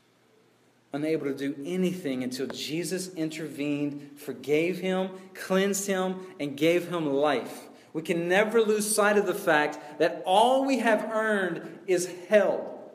unable 0.93 1.27
to 1.27 1.35
do 1.35 1.55
anything 1.65 2.25
until 2.25 2.47
Jesus 2.49 3.15
intervened, 3.15 4.11
forgave 4.17 4.79
him, 4.79 5.11
cleansed 5.35 5.87
him, 5.87 6.27
and 6.41 6.57
gave 6.57 6.89
him 6.89 7.07
life. 7.07 7.69
We 7.93 8.03
can 8.03 8.29
never 8.29 8.61
lose 8.61 8.93
sight 8.93 9.17
of 9.17 9.27
the 9.27 9.35
fact 9.35 9.99
that 9.99 10.23
all 10.25 10.65
we 10.65 10.79
have 10.79 11.11
earned 11.13 11.81
is 11.87 12.13
hell. 12.29 12.93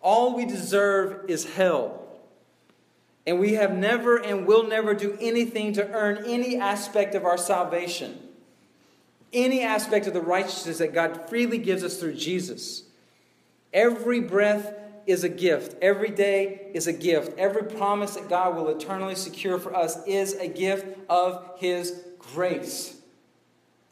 All 0.00 0.36
we 0.36 0.46
deserve 0.46 1.28
is 1.28 1.44
hell. 1.54 2.07
And 3.28 3.38
we 3.38 3.52
have 3.52 3.76
never 3.76 4.16
and 4.16 4.46
will 4.46 4.66
never 4.66 4.94
do 4.94 5.14
anything 5.20 5.74
to 5.74 5.86
earn 5.92 6.24
any 6.24 6.56
aspect 6.56 7.14
of 7.14 7.26
our 7.26 7.36
salvation, 7.36 8.18
any 9.34 9.60
aspect 9.60 10.06
of 10.06 10.14
the 10.14 10.22
righteousness 10.22 10.78
that 10.78 10.94
God 10.94 11.28
freely 11.28 11.58
gives 11.58 11.84
us 11.84 11.98
through 11.98 12.14
Jesus. 12.14 12.84
Every 13.70 14.20
breath 14.20 14.72
is 15.06 15.24
a 15.24 15.28
gift. 15.28 15.76
Every 15.82 16.08
day 16.08 16.70
is 16.72 16.86
a 16.86 16.92
gift. 16.94 17.38
Every 17.38 17.64
promise 17.64 18.14
that 18.14 18.30
God 18.30 18.56
will 18.56 18.70
eternally 18.70 19.14
secure 19.14 19.58
for 19.58 19.76
us 19.76 19.98
is 20.06 20.32
a 20.32 20.48
gift 20.48 20.86
of 21.10 21.50
His 21.58 22.02
grace. 22.18 22.96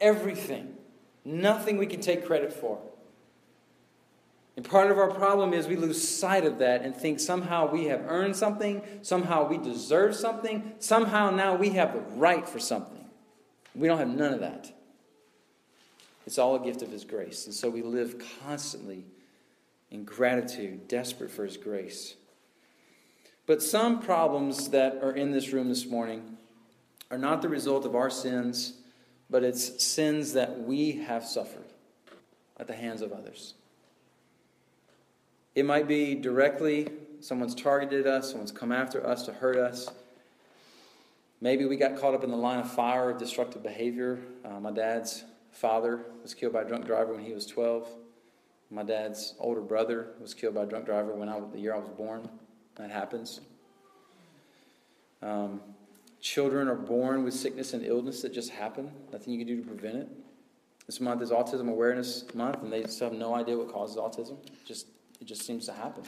Everything. 0.01 0.77
Nothing 1.23 1.77
we 1.77 1.85
can 1.85 2.01
take 2.01 2.25
credit 2.25 2.51
for. 2.51 2.79
And 4.57 4.67
part 4.67 4.89
of 4.89 4.97
our 4.97 5.11
problem 5.11 5.53
is 5.53 5.67
we 5.67 5.75
lose 5.75 6.05
sight 6.05 6.43
of 6.43 6.57
that 6.57 6.81
and 6.81 6.95
think 6.95 7.19
somehow 7.19 7.69
we 7.71 7.85
have 7.85 8.03
earned 8.07 8.35
something, 8.35 8.81
somehow 9.03 9.47
we 9.47 9.59
deserve 9.59 10.15
something, 10.15 10.73
somehow 10.79 11.29
now 11.29 11.55
we 11.55 11.69
have 11.69 11.93
the 11.93 12.01
right 12.15 12.49
for 12.49 12.57
something. 12.57 13.05
We 13.75 13.87
don't 13.87 13.99
have 13.99 14.07
none 14.07 14.33
of 14.33 14.39
that. 14.39 14.73
It's 16.25 16.39
all 16.39 16.55
a 16.55 16.59
gift 16.59 16.81
of 16.81 16.89
His 16.89 17.05
grace. 17.05 17.45
And 17.45 17.53
so 17.53 17.69
we 17.69 17.83
live 17.83 18.21
constantly 18.43 19.05
in 19.91 20.03
gratitude, 20.03 20.87
desperate 20.87 21.29
for 21.29 21.45
His 21.45 21.55
grace. 21.55 22.15
But 23.45 23.61
some 23.61 24.01
problems 24.01 24.69
that 24.71 25.03
are 25.03 25.11
in 25.11 25.31
this 25.31 25.53
room 25.53 25.69
this 25.69 25.85
morning 25.85 26.35
are 27.11 27.19
not 27.19 27.43
the 27.43 27.47
result 27.47 27.85
of 27.85 27.95
our 27.95 28.09
sins, 28.09 28.73
but 29.29 29.43
it's 29.43 29.83
sins 29.85 30.33
that 30.33 30.59
we 30.61 30.93
have 30.93 31.23
suffered 31.23 31.67
at 32.57 32.65
the 32.65 32.75
hands 32.75 33.03
of 33.03 33.13
others. 33.13 33.53
It 35.57 35.65
might 35.65 35.87
be 35.87 36.13
directly, 36.13 36.87
someone's 37.19 37.55
targeted 37.55 38.05
us, 38.05 38.29
someone's 38.29 38.51
come 38.51 38.71
after 38.71 39.03
us 39.03 39.25
to 39.25 39.33
hurt 39.33 39.57
us. 39.57 39.89
Maybe 41.41 41.65
we 41.65 41.77
got 41.77 41.97
caught 41.99 42.13
up 42.13 42.23
in 42.23 42.29
the 42.29 42.37
line 42.37 42.59
of 42.59 42.71
fire 42.71 43.09
of 43.09 43.17
destructive 43.17 43.63
behavior. 43.63 44.19
Uh, 44.45 44.59
my 44.59 44.69
dad's 44.69 45.23
father 45.49 46.01
was 46.21 46.35
killed 46.35 46.53
by 46.53 46.61
a 46.61 46.65
drunk 46.67 46.85
driver 46.85 47.15
when 47.15 47.23
he 47.23 47.33
was 47.33 47.47
12. 47.47 47.89
My 48.69 48.83
dad's 48.83 49.33
older 49.39 49.61
brother 49.61 50.09
was 50.21 50.35
killed 50.35 50.53
by 50.53 50.61
a 50.61 50.65
drunk 50.67 50.85
driver 50.85 51.15
when 51.15 51.27
I, 51.27 51.39
the 51.51 51.57
year 51.59 51.73
I 51.73 51.79
was 51.79 51.89
born. 51.89 52.29
That 52.75 52.91
happens. 52.91 53.41
Um, 55.23 55.59
children 56.21 56.67
are 56.67 56.75
born 56.75 57.23
with 57.23 57.33
sickness 57.33 57.73
and 57.73 57.83
illness 57.83 58.21
that 58.21 58.31
just 58.31 58.51
happen. 58.51 58.91
Nothing 59.11 59.33
you 59.33 59.39
can 59.43 59.47
do 59.47 59.63
to 59.63 59.67
prevent 59.67 59.95
it. 59.95 60.09
This 60.85 61.01
month 61.01 61.23
is 61.23 61.31
Autism 61.31 61.67
Awareness 61.67 62.25
Month, 62.35 62.61
and 62.61 62.71
they 62.71 62.83
still 62.83 63.09
have 63.09 63.17
no 63.17 63.33
idea 63.33 63.57
what 63.57 63.73
causes 63.73 63.97
autism. 63.97 64.37
Just 64.63 64.85
it 65.19 65.25
just 65.25 65.45
seems 65.45 65.65
to 65.65 65.73
happen. 65.73 66.03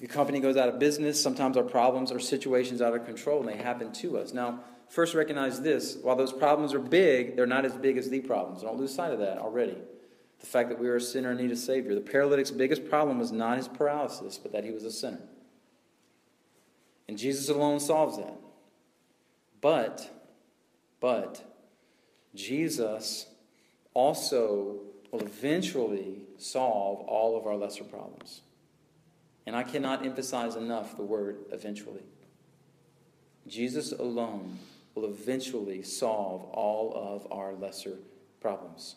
Your 0.00 0.08
company 0.08 0.40
goes 0.40 0.56
out 0.56 0.68
of 0.68 0.78
business. 0.78 1.22
Sometimes 1.22 1.56
our 1.56 1.62
problems 1.62 2.10
or 2.10 2.18
situations 2.18 2.80
out 2.80 2.94
of 2.94 3.04
control, 3.04 3.40
and 3.40 3.48
they 3.48 3.56
happen 3.56 3.92
to 3.94 4.16
us. 4.18 4.32
Now, 4.32 4.60
first 4.88 5.14
recognize 5.14 5.60
this 5.60 5.98
while 6.02 6.16
those 6.16 6.32
problems 6.32 6.72
are 6.72 6.78
big, 6.78 7.36
they're 7.36 7.46
not 7.46 7.66
as 7.66 7.74
big 7.74 7.98
as 7.98 8.08
the 8.08 8.20
problems. 8.20 8.62
Don't 8.62 8.78
lose 8.78 8.94
sight 8.94 9.12
of 9.12 9.18
that 9.18 9.38
already. 9.38 9.76
The 10.40 10.46
fact 10.46 10.70
that 10.70 10.78
we 10.78 10.88
are 10.88 10.96
a 10.96 11.00
sinner 11.00 11.32
in 11.32 11.36
need 11.36 11.50
of 11.50 11.58
Savior. 11.58 11.94
The 11.94 12.00
paralytic's 12.00 12.50
biggest 12.50 12.88
problem 12.88 13.18
was 13.18 13.30
not 13.30 13.58
his 13.58 13.68
paralysis, 13.68 14.38
but 14.38 14.52
that 14.52 14.64
he 14.64 14.70
was 14.70 14.84
a 14.84 14.90
sinner. 14.90 15.20
And 17.06 17.18
Jesus 17.18 17.50
alone 17.50 17.78
solves 17.78 18.16
that. 18.16 18.38
But, 19.60 20.10
but, 20.98 21.44
Jesus 22.34 23.26
also 23.92 24.78
will 25.10 25.20
eventually 25.20 26.22
solve 26.42 27.00
all 27.06 27.36
of 27.36 27.46
our 27.46 27.56
lesser 27.56 27.84
problems. 27.84 28.42
And 29.46 29.56
I 29.56 29.62
cannot 29.62 30.04
emphasize 30.04 30.56
enough 30.56 30.96
the 30.96 31.02
word 31.02 31.38
eventually. 31.52 32.02
Jesus 33.46 33.92
alone 33.92 34.58
will 34.94 35.06
eventually 35.06 35.82
solve 35.82 36.44
all 36.44 36.92
of 36.94 37.30
our 37.32 37.54
lesser 37.54 37.98
problems. 38.40 38.96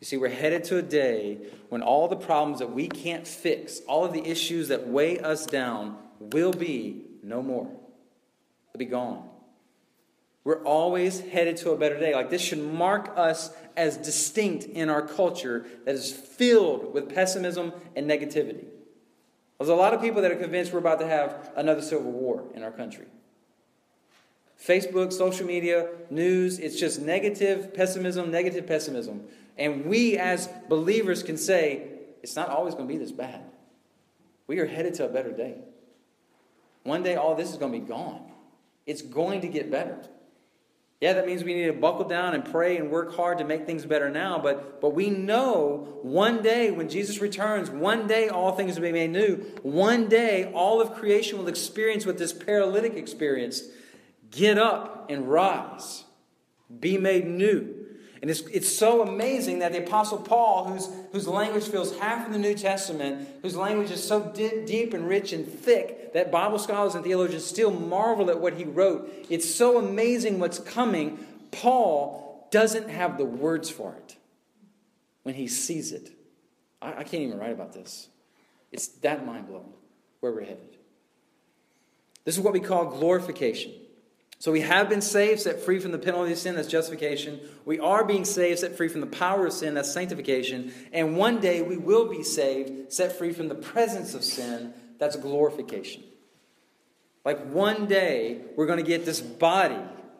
You 0.00 0.06
see, 0.06 0.16
we're 0.16 0.28
headed 0.28 0.64
to 0.64 0.78
a 0.78 0.82
day 0.82 1.38
when 1.68 1.82
all 1.82 2.08
the 2.08 2.16
problems 2.16 2.60
that 2.60 2.72
we 2.72 2.88
can't 2.88 3.26
fix, 3.26 3.80
all 3.86 4.04
of 4.04 4.12
the 4.12 4.26
issues 4.26 4.68
that 4.68 4.88
weigh 4.88 5.18
us 5.18 5.44
down, 5.46 5.98
will 6.20 6.52
be 6.52 7.02
no 7.22 7.42
more. 7.42 7.66
They'll 7.66 8.78
be 8.78 8.86
gone. 8.86 9.29
We're 10.44 10.62
always 10.64 11.20
headed 11.20 11.58
to 11.58 11.72
a 11.72 11.76
better 11.76 11.98
day. 11.98 12.14
Like 12.14 12.30
this 12.30 12.40
should 12.40 12.62
mark 12.62 13.12
us 13.16 13.50
as 13.76 13.96
distinct 13.96 14.64
in 14.64 14.88
our 14.88 15.02
culture 15.02 15.66
that 15.84 15.94
is 15.94 16.12
filled 16.12 16.94
with 16.94 17.14
pessimism 17.14 17.72
and 17.94 18.08
negativity. 18.08 18.64
There's 19.58 19.68
a 19.68 19.74
lot 19.74 19.92
of 19.92 20.00
people 20.00 20.22
that 20.22 20.32
are 20.32 20.36
convinced 20.36 20.72
we're 20.72 20.78
about 20.78 21.00
to 21.00 21.06
have 21.06 21.52
another 21.54 21.82
civil 21.82 22.10
war 22.10 22.44
in 22.54 22.62
our 22.62 22.70
country. 22.70 23.06
Facebook, 24.58 25.12
social 25.12 25.46
media, 25.46 25.88
news, 26.10 26.58
it's 26.58 26.78
just 26.78 27.00
negative 27.00 27.74
pessimism, 27.74 28.30
negative 28.30 28.66
pessimism. 28.66 29.24
And 29.58 29.84
we 29.84 30.16
as 30.16 30.48
believers 30.68 31.22
can 31.22 31.36
say, 31.36 31.88
it's 32.22 32.36
not 32.36 32.48
always 32.48 32.74
going 32.74 32.86
to 32.86 32.92
be 32.92 32.98
this 32.98 33.12
bad. 33.12 33.42
We 34.46 34.58
are 34.58 34.66
headed 34.66 34.94
to 34.94 35.04
a 35.04 35.08
better 35.08 35.32
day. 35.32 35.56
One 36.82 37.02
day, 37.02 37.16
all 37.16 37.34
this 37.34 37.50
is 37.50 37.56
going 37.56 37.72
to 37.72 37.78
be 37.78 37.86
gone. 37.86 38.22
It's 38.86 39.02
going 39.02 39.42
to 39.42 39.48
get 39.48 39.70
better. 39.70 39.98
Yeah, 41.00 41.14
that 41.14 41.26
means 41.26 41.42
we 41.42 41.54
need 41.54 41.66
to 41.66 41.72
buckle 41.72 42.04
down 42.04 42.34
and 42.34 42.44
pray 42.44 42.76
and 42.76 42.90
work 42.90 43.16
hard 43.16 43.38
to 43.38 43.44
make 43.44 43.64
things 43.64 43.86
better 43.86 44.10
now, 44.10 44.38
but, 44.38 44.82
but 44.82 44.90
we 44.90 45.08
know 45.08 45.98
one 46.02 46.42
day 46.42 46.70
when 46.70 46.90
Jesus 46.90 47.20
returns, 47.20 47.70
one 47.70 48.06
day 48.06 48.28
all 48.28 48.52
things 48.52 48.74
will 48.74 48.82
be 48.82 48.92
made 48.92 49.10
new. 49.10 49.36
One 49.62 50.08
day 50.08 50.52
all 50.52 50.78
of 50.82 50.92
creation 50.92 51.38
will 51.38 51.48
experience 51.48 52.04
what 52.04 52.18
this 52.18 52.34
paralytic 52.34 52.96
experienced 52.96 53.64
get 54.30 54.58
up 54.58 55.06
and 55.08 55.26
rise, 55.26 56.04
be 56.80 56.98
made 56.98 57.26
new. 57.26 57.76
And 58.20 58.30
it's, 58.30 58.42
it's 58.52 58.68
so 58.68 59.00
amazing 59.00 59.60
that 59.60 59.72
the 59.72 59.78
Apostle 59.78 60.18
Paul, 60.18 60.66
whose, 60.66 60.90
whose 61.12 61.26
language 61.26 61.64
fills 61.64 61.96
half 61.98 62.26
of 62.26 62.32
the 62.34 62.38
New 62.38 62.54
Testament, 62.54 63.26
whose 63.40 63.56
language 63.56 63.90
is 63.90 64.06
so 64.06 64.30
di- 64.34 64.66
deep 64.66 64.92
and 64.92 65.08
rich 65.08 65.32
and 65.32 65.48
thick 65.48 65.99
that 66.14 66.30
Bible 66.30 66.58
scholars 66.58 66.94
and 66.94 67.04
theologians 67.04 67.44
still 67.44 67.70
marvel 67.70 68.30
at 68.30 68.40
what 68.40 68.54
he 68.54 68.64
wrote. 68.64 69.26
It's 69.28 69.52
so 69.52 69.78
amazing 69.78 70.38
what's 70.38 70.58
coming. 70.58 71.18
Paul 71.50 72.48
doesn't 72.50 72.88
have 72.88 73.18
the 73.18 73.24
words 73.24 73.70
for 73.70 73.94
it 73.94 74.16
when 75.22 75.34
he 75.34 75.46
sees 75.46 75.92
it. 75.92 76.10
I, 76.80 76.88
I 76.88 77.04
can't 77.04 77.22
even 77.22 77.38
write 77.38 77.52
about 77.52 77.72
this. 77.72 78.08
It's 78.72 78.88
that 78.88 79.26
mind 79.26 79.48
blowing 79.48 79.72
where 80.20 80.32
we're 80.32 80.40
headed. 80.42 80.76
This 82.24 82.36
is 82.36 82.40
what 82.42 82.52
we 82.52 82.60
call 82.60 82.86
glorification. 82.86 83.72
So 84.38 84.50
we 84.50 84.62
have 84.62 84.88
been 84.88 85.02
saved, 85.02 85.40
set 85.40 85.60
free 85.60 85.80
from 85.80 85.92
the 85.92 85.98
penalty 85.98 86.32
of 86.32 86.38
sin, 86.38 86.54
that's 86.54 86.66
justification. 86.66 87.40
We 87.66 87.78
are 87.78 88.04
being 88.04 88.24
saved, 88.24 88.60
set 88.60 88.74
free 88.74 88.88
from 88.88 89.02
the 89.02 89.06
power 89.06 89.46
of 89.46 89.52
sin, 89.52 89.74
that's 89.74 89.92
sanctification. 89.92 90.72
And 90.92 91.14
one 91.14 91.40
day 91.40 91.60
we 91.60 91.76
will 91.76 92.08
be 92.08 92.22
saved, 92.22 92.90
set 92.90 93.18
free 93.18 93.34
from 93.34 93.48
the 93.48 93.54
presence 93.54 94.14
of 94.14 94.24
sin, 94.24 94.72
that's 95.00 95.16
glorification. 95.16 96.04
Like 97.24 97.44
one 97.46 97.86
day 97.86 98.42
we're 98.54 98.66
going 98.66 98.78
to 98.78 98.84
get 98.84 99.04
this 99.04 99.20
body 99.20 99.78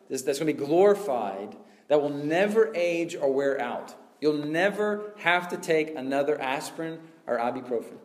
that's 0.08 0.24
going 0.24 0.38
to 0.38 0.44
be 0.46 0.52
glorified 0.52 1.54
that 1.88 2.02
will 2.02 2.10
never 2.10 2.74
age 2.74 3.14
or 3.14 3.32
wear 3.32 3.60
out. 3.60 3.94
You'll 4.20 4.44
never 4.46 5.12
have 5.18 5.48
to 5.50 5.56
take 5.56 5.94
another 5.94 6.40
aspirin 6.40 6.98
or 7.26 7.38
ibuprofen. 7.38 7.98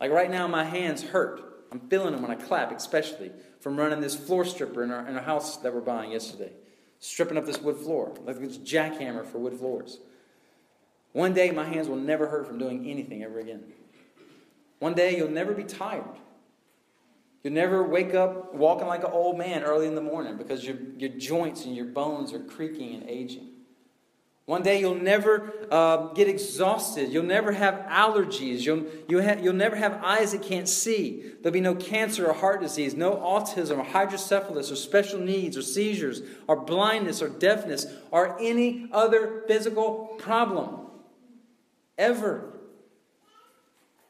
Like 0.00 0.10
right 0.10 0.30
now, 0.30 0.46
my 0.48 0.64
hands 0.64 1.02
hurt. 1.02 1.42
I'm 1.70 1.80
feeling 1.80 2.12
them 2.12 2.22
when 2.22 2.30
I 2.30 2.34
clap, 2.34 2.72
especially 2.72 3.30
from 3.60 3.76
running 3.76 4.00
this 4.00 4.16
floor 4.16 4.44
stripper 4.44 4.82
in 4.82 4.90
our, 4.90 5.06
in 5.06 5.16
our 5.16 5.22
house 5.22 5.58
that 5.58 5.74
we're 5.74 5.80
buying 5.80 6.12
yesterday. 6.12 6.52
Stripping 6.98 7.38
up 7.38 7.46
this 7.46 7.60
wood 7.60 7.76
floor, 7.76 8.14
like 8.24 8.38
this 8.40 8.58
jackhammer 8.58 9.24
for 9.26 9.38
wood 9.38 9.54
floors. 9.54 9.98
One 11.12 11.34
day, 11.34 11.50
my 11.50 11.64
hands 11.64 11.88
will 11.88 11.96
never 11.96 12.28
hurt 12.28 12.46
from 12.46 12.58
doing 12.58 12.88
anything 12.88 13.22
ever 13.22 13.38
again. 13.38 13.64
One 14.80 14.94
day, 14.94 15.16
you'll 15.16 15.30
never 15.30 15.54
be 15.54 15.64
tired. 15.64 16.04
You'll 17.42 17.54
never 17.54 17.82
wake 17.82 18.14
up 18.14 18.54
walking 18.54 18.86
like 18.86 19.04
an 19.04 19.10
old 19.12 19.38
man 19.38 19.62
early 19.62 19.86
in 19.86 19.94
the 19.94 20.02
morning 20.02 20.36
because 20.36 20.64
your, 20.64 20.76
your 20.98 21.10
joints 21.10 21.64
and 21.64 21.74
your 21.74 21.86
bones 21.86 22.32
are 22.32 22.40
creaking 22.40 22.94
and 22.94 23.08
aging. 23.08 23.48
One 24.50 24.62
day 24.62 24.80
you'll 24.80 24.96
never 24.96 25.52
uh, 25.70 26.08
get 26.08 26.26
exhausted. 26.28 27.12
You'll 27.12 27.22
never 27.22 27.52
have 27.52 27.86
allergies. 27.88 28.62
You'll, 28.62 28.84
you'll, 29.08 29.22
ha- 29.22 29.38
you'll 29.40 29.52
never 29.54 29.76
have 29.76 30.02
eyes 30.02 30.32
that 30.32 30.42
can't 30.42 30.68
see. 30.68 31.22
There'll 31.40 31.52
be 31.52 31.60
no 31.60 31.76
cancer 31.76 32.26
or 32.26 32.32
heart 32.32 32.60
disease, 32.60 32.94
no 32.96 33.12
autism 33.12 33.78
or 33.78 33.84
hydrocephalus 33.84 34.72
or 34.72 34.76
special 34.76 35.20
needs 35.20 35.56
or 35.56 35.62
seizures 35.62 36.22
or 36.48 36.56
blindness 36.56 37.22
or 37.22 37.28
deafness 37.28 37.86
or 38.10 38.36
any 38.40 38.88
other 38.90 39.44
physical 39.46 40.16
problem. 40.18 40.88
Ever. 41.96 42.59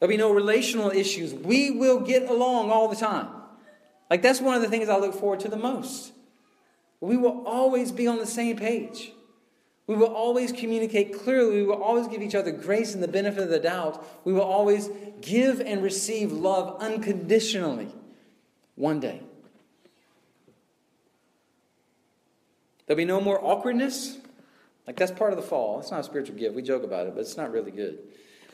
There'll 0.00 0.10
be 0.10 0.16
no 0.16 0.32
relational 0.32 0.90
issues. 0.90 1.34
We 1.34 1.70
will 1.70 2.00
get 2.00 2.28
along 2.28 2.70
all 2.70 2.88
the 2.88 2.96
time. 2.96 3.28
Like, 4.08 4.22
that's 4.22 4.40
one 4.40 4.56
of 4.56 4.62
the 4.62 4.68
things 4.68 4.88
I 4.88 4.96
look 4.96 5.14
forward 5.14 5.40
to 5.40 5.48
the 5.48 5.56
most. 5.56 6.12
We 7.00 7.16
will 7.16 7.46
always 7.46 7.92
be 7.92 8.06
on 8.06 8.18
the 8.18 8.26
same 8.26 8.56
page. 8.56 9.12
We 9.86 9.96
will 9.96 10.14
always 10.14 10.52
communicate 10.52 11.18
clearly. 11.18 11.56
We 11.56 11.64
will 11.64 11.82
always 11.82 12.08
give 12.08 12.22
each 12.22 12.34
other 12.34 12.50
grace 12.50 12.94
and 12.94 13.02
the 13.02 13.08
benefit 13.08 13.42
of 13.42 13.50
the 13.50 13.58
doubt. 13.58 14.24
We 14.24 14.32
will 14.32 14.42
always 14.42 14.88
give 15.20 15.60
and 15.60 15.82
receive 15.82 16.32
love 16.32 16.80
unconditionally 16.80 17.88
one 18.76 19.00
day. 19.00 19.20
There'll 22.86 22.96
be 22.96 23.04
no 23.04 23.20
more 23.20 23.44
awkwardness. 23.44 24.18
Like 24.86 24.96
that's 24.96 25.12
part 25.12 25.32
of 25.32 25.36
the 25.36 25.42
fall. 25.44 25.80
It's 25.80 25.90
not 25.90 26.00
a 26.00 26.04
spiritual 26.04 26.36
gift. 26.36 26.54
We 26.54 26.62
joke 26.62 26.84
about 26.84 27.06
it, 27.06 27.14
but 27.14 27.20
it's 27.20 27.36
not 27.36 27.52
really 27.52 27.70
good. 27.70 27.98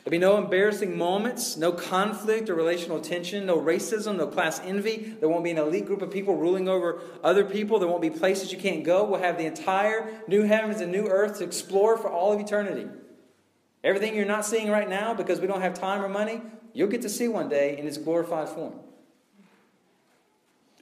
There'll 0.07 0.21
be 0.21 0.25
no 0.25 0.37
embarrassing 0.37 0.97
moments, 0.97 1.57
no 1.57 1.73
conflict 1.73 2.49
or 2.49 2.55
relational 2.55 3.01
tension, 3.01 3.45
no 3.45 3.59
racism, 3.59 4.15
no 4.15 4.25
class 4.25 4.61
envy. 4.63 5.17
There 5.19 5.27
won't 5.27 5.43
be 5.43 5.51
an 5.51 5.57
elite 5.57 5.85
group 5.85 6.01
of 6.01 6.11
people 6.11 6.37
ruling 6.37 6.69
over 6.69 7.01
other 7.25 7.43
people. 7.43 7.77
There 7.77 7.89
won't 7.89 8.01
be 8.01 8.09
places 8.09 8.53
you 8.53 8.57
can't 8.57 8.85
go. 8.85 9.03
We'll 9.03 9.19
have 9.19 9.37
the 9.37 9.45
entire 9.45 10.21
new 10.29 10.43
heavens 10.43 10.79
and 10.79 10.93
new 10.93 11.07
earth 11.07 11.39
to 11.39 11.43
explore 11.43 11.97
for 11.97 12.09
all 12.09 12.31
of 12.31 12.39
eternity. 12.39 12.87
Everything 13.83 14.15
you're 14.15 14.25
not 14.25 14.45
seeing 14.45 14.69
right 14.69 14.87
now 14.87 15.13
because 15.13 15.41
we 15.41 15.47
don't 15.47 15.59
have 15.59 15.73
time 15.73 16.01
or 16.01 16.07
money, 16.07 16.41
you'll 16.71 16.87
get 16.87 17.01
to 17.01 17.09
see 17.09 17.27
one 17.27 17.49
day 17.49 17.77
in 17.77 17.85
its 17.85 17.97
glorified 17.97 18.47
form. 18.47 18.75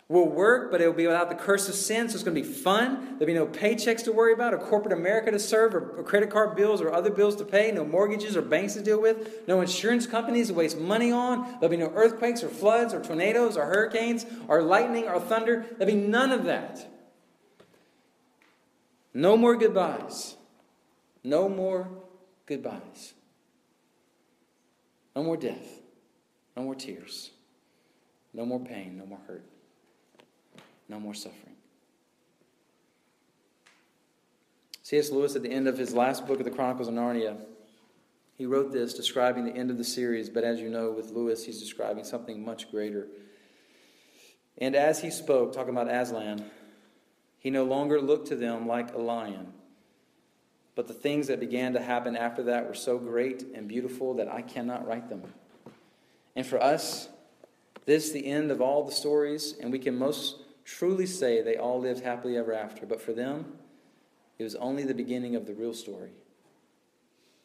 We'll 0.07 0.27
work, 0.27 0.69
but 0.69 0.81
it'll 0.81 0.93
be 0.93 1.07
without 1.07 1.29
the 1.29 1.35
curse 1.35 1.67
of 1.67 1.73
sin, 1.73 2.07
so 2.07 2.13
it's 2.13 2.23
going 2.23 2.35
to 2.35 2.41
be 2.41 2.47
fun. 2.47 3.17
There'll 3.17 3.25
be 3.25 3.33
no 3.33 3.47
paychecks 3.47 4.03
to 4.03 4.11
worry 4.11 4.33
about, 4.33 4.53
or 4.53 4.59
corporate 4.59 4.93
America 4.93 5.31
to 5.31 5.39
serve, 5.39 5.73
or 5.73 6.03
credit 6.03 6.29
card 6.29 6.55
bills 6.55 6.79
or 6.79 6.93
other 6.93 7.09
bills 7.09 7.35
to 7.37 7.43
pay, 7.45 7.71
no 7.71 7.83
mortgages 7.83 8.37
or 8.37 8.43
banks 8.43 8.75
to 8.75 8.83
deal 8.83 9.01
with, 9.01 9.47
no 9.47 9.61
insurance 9.61 10.05
companies 10.05 10.49
to 10.49 10.53
waste 10.53 10.77
money 10.77 11.11
on. 11.11 11.53
There'll 11.53 11.69
be 11.69 11.77
no 11.77 11.91
earthquakes 11.95 12.43
or 12.43 12.49
floods 12.49 12.93
or 12.93 13.01
tornadoes 13.01 13.57
or 13.57 13.65
hurricanes 13.65 14.27
or 14.47 14.61
lightning 14.61 15.07
or 15.07 15.19
thunder. 15.19 15.65
There'll 15.79 15.91
be 15.91 15.99
none 15.99 16.31
of 16.31 16.43
that. 16.43 16.87
No 19.11 19.35
more 19.35 19.55
goodbyes. 19.55 20.35
No 21.23 21.49
more 21.49 21.87
goodbyes. 22.45 23.13
No 25.15 25.23
more 25.23 25.37
death. 25.37 25.81
No 26.55 26.61
more 26.61 26.75
tears. 26.75 27.31
No 28.35 28.45
more 28.45 28.59
pain. 28.59 28.97
No 28.97 29.07
more 29.07 29.21
hurt 29.25 29.54
no 30.87 30.99
more 30.99 31.13
suffering. 31.13 31.55
C.S. 34.83 35.09
Lewis, 35.09 35.35
at 35.35 35.41
the 35.41 35.51
end 35.51 35.67
of 35.67 35.77
his 35.77 35.93
last 35.93 36.27
book 36.27 36.39
of 36.39 36.45
the 36.45 36.51
Chronicles 36.51 36.87
of 36.87 36.93
Narnia, 36.93 37.37
he 38.37 38.45
wrote 38.45 38.71
this 38.71 38.93
describing 38.93 39.45
the 39.45 39.55
end 39.55 39.71
of 39.71 39.77
the 39.77 39.83
series, 39.83 40.29
but 40.29 40.43
as 40.43 40.59
you 40.59 40.69
know, 40.69 40.91
with 40.91 41.09
Lewis, 41.09 41.43
he's 41.45 41.59
describing 41.59 42.03
something 42.03 42.45
much 42.45 42.69
greater. 42.69 43.07
And 44.57 44.75
as 44.75 45.01
he 45.01 45.09
spoke, 45.09 45.53
talking 45.53 45.71
about 45.71 45.89
Aslan, 45.89 46.45
he 47.39 47.49
no 47.49 47.63
longer 47.63 47.99
looked 47.99 48.27
to 48.27 48.35
them 48.35 48.67
like 48.67 48.93
a 48.93 48.97
lion. 48.97 49.53
But 50.75 50.87
the 50.87 50.93
things 50.93 51.27
that 51.27 51.39
began 51.39 51.73
to 51.73 51.81
happen 51.81 52.15
after 52.15 52.43
that 52.43 52.67
were 52.67 52.73
so 52.73 52.97
great 52.97 53.43
and 53.55 53.67
beautiful 53.67 54.13
that 54.15 54.27
I 54.27 54.41
cannot 54.41 54.85
write 54.85 55.09
them. 55.09 55.23
And 56.35 56.45
for 56.45 56.61
us, 56.61 57.07
this 57.85 58.11
the 58.11 58.25
end 58.25 58.51
of 58.51 58.61
all 58.61 58.83
the 58.83 58.91
stories, 58.91 59.55
and 59.59 59.71
we 59.71 59.79
can 59.79 59.97
most 59.97 60.35
truly 60.65 61.05
say 61.05 61.41
they 61.41 61.57
all 61.57 61.79
lived 61.79 62.03
happily 62.03 62.37
ever 62.37 62.51
after, 62.51 62.85
but 62.85 62.99
for 62.99 63.13
them, 63.13 63.45
it 64.37 64.43
was 64.43 64.55
only 64.55 64.83
the 64.83 64.93
beginning 64.93 65.35
of 65.35 65.45
the 65.45 65.53
real 65.53 65.73
story. 65.73 66.11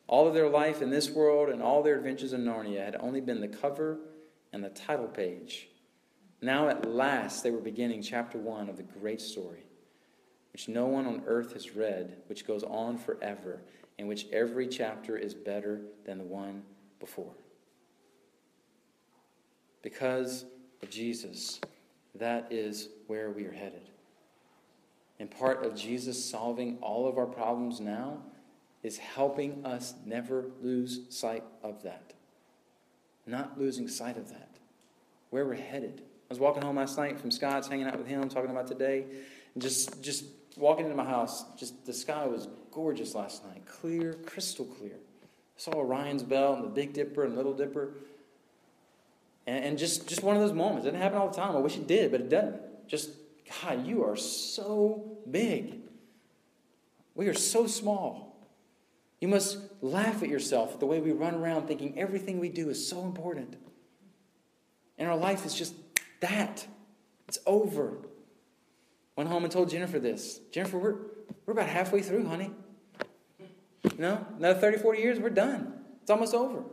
All 0.08 0.26
of 0.26 0.34
their 0.34 0.48
life 0.48 0.82
in 0.82 0.90
this 0.90 1.10
world 1.10 1.50
and 1.50 1.62
all 1.62 1.82
their 1.82 1.96
adventures 1.96 2.32
in 2.32 2.44
Narnia 2.44 2.84
had 2.84 2.96
only 2.98 3.20
been 3.20 3.40
the 3.40 3.46
cover 3.46 3.98
and 4.52 4.64
the 4.64 4.70
title 4.70 5.06
page 5.06 5.68
Now, 6.42 6.68
at 6.68 6.90
last, 6.90 7.42
they 7.42 7.50
were 7.50 7.60
beginning 7.60 8.02
chapter 8.02 8.38
1 8.38 8.68
of 8.68 8.76
the 8.78 8.82
great 8.82 9.20
story, 9.20 9.62
which 10.52 10.68
no 10.68 10.86
one 10.86 11.06
on 11.06 11.22
earth 11.26 11.52
has 11.52 11.76
read, 11.76 12.16
which 12.26 12.46
goes 12.46 12.64
on 12.64 12.96
forever, 12.96 13.60
in 13.98 14.06
which 14.06 14.26
every 14.32 14.66
chapter 14.66 15.18
is 15.18 15.34
better 15.34 15.82
than 16.06 16.16
the 16.16 16.24
one 16.24 16.62
before. 16.98 17.34
Because 19.82 20.46
of 20.82 20.88
Jesus, 20.88 21.60
that 22.16 22.48
is 22.50 22.88
where 23.06 23.30
we 23.30 23.44
are 23.46 23.52
headed. 23.52 23.88
And 25.18 25.30
part 25.30 25.64
of 25.64 25.76
Jesus 25.76 26.22
solving 26.24 26.78
all 26.80 27.06
of 27.06 27.18
our 27.18 27.26
problems 27.26 27.80
now 27.80 28.18
is 28.82 28.96
helping 28.98 29.64
us 29.64 29.94
never 30.06 30.46
lose 30.62 31.00
sight 31.10 31.44
of 31.62 31.82
that. 31.82 32.14
Not 33.26 33.58
losing 33.58 33.86
sight 33.86 34.16
of 34.16 34.30
that. 34.30 34.48
Where 35.28 35.44
we're 35.44 35.54
headed. 35.54 36.00
I 36.00 36.32
was 36.32 36.38
walking 36.38 36.62
home 36.62 36.76
last 36.76 36.96
night 36.96 37.20
from 37.20 37.30
Scott's, 37.30 37.68
hanging 37.68 37.86
out 37.86 37.98
with 37.98 38.06
him, 38.06 38.28
talking 38.28 38.50
about 38.50 38.66
today, 38.66 39.04
and 39.54 39.62
just 39.62 40.02
just 40.02 40.24
walking 40.56 40.84
into 40.86 40.96
my 40.96 41.04
house. 41.04 41.44
Just 41.56 41.84
the 41.86 41.92
sky 41.92 42.26
was 42.26 42.48
gorgeous 42.70 43.14
last 43.14 43.44
night, 43.44 43.66
clear, 43.66 44.14
crystal 44.26 44.64
clear. 44.64 44.96
I 45.22 45.60
saw 45.60 45.72
Orion's 45.72 46.22
belt 46.22 46.56
and 46.56 46.64
the 46.64 46.70
Big 46.70 46.92
Dipper 46.92 47.24
and 47.24 47.36
Little 47.36 47.52
Dipper, 47.52 47.94
and, 49.50 49.64
and 49.64 49.78
just 49.78 50.08
just 50.08 50.22
one 50.22 50.36
of 50.36 50.42
those 50.42 50.52
moments. 50.52 50.86
It 50.86 50.90
doesn't 50.90 51.02
happen 51.02 51.18
all 51.18 51.28
the 51.28 51.36
time. 51.36 51.56
I 51.56 51.58
wish 51.58 51.76
it 51.76 51.88
did, 51.88 52.12
but 52.12 52.20
it 52.20 52.28
doesn't. 52.28 52.86
Just 52.86 53.10
God, 53.62 53.84
you 53.84 54.04
are 54.04 54.16
so 54.16 55.18
big. 55.28 55.80
We 57.14 57.26
are 57.26 57.34
so 57.34 57.66
small. 57.66 58.48
You 59.20 59.28
must 59.28 59.58
laugh 59.82 60.22
at 60.22 60.28
yourself 60.28 60.78
the 60.78 60.86
way 60.86 61.00
we 61.00 61.10
run 61.10 61.34
around 61.34 61.66
thinking 61.66 61.98
everything 61.98 62.38
we 62.38 62.48
do 62.48 62.70
is 62.70 62.86
so 62.88 63.02
important. 63.02 63.56
And 64.96 65.08
our 65.08 65.16
life 65.16 65.44
is 65.44 65.54
just 65.54 65.74
that. 66.20 66.66
It's 67.28 67.38
over. 67.44 67.98
Went 69.16 69.28
home 69.28 69.44
and 69.44 69.52
told 69.52 69.68
Jennifer 69.68 69.98
this. 69.98 70.40
Jennifer, 70.50 70.78
we're, 70.78 70.96
we're 71.44 71.52
about 71.52 71.68
halfway 71.68 72.02
through, 72.02 72.26
honey. 72.26 72.50
You 73.84 73.98
know, 73.98 74.26
another 74.38 74.58
30, 74.58 74.78
40 74.78 75.00
years, 75.00 75.18
we're 75.18 75.30
done. 75.30 75.74
It's 76.02 76.10
almost 76.10 76.34
over. 76.34 76.64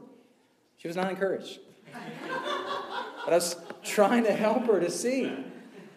She 0.78 0.88
was 0.88 0.96
not 0.96 1.10
encouraged. 1.10 1.60
but 3.28 3.34
I 3.34 3.36
was 3.36 3.58
trying 3.84 4.24
to 4.24 4.32
help 4.32 4.68
her 4.68 4.80
to 4.80 4.90
see 4.90 5.30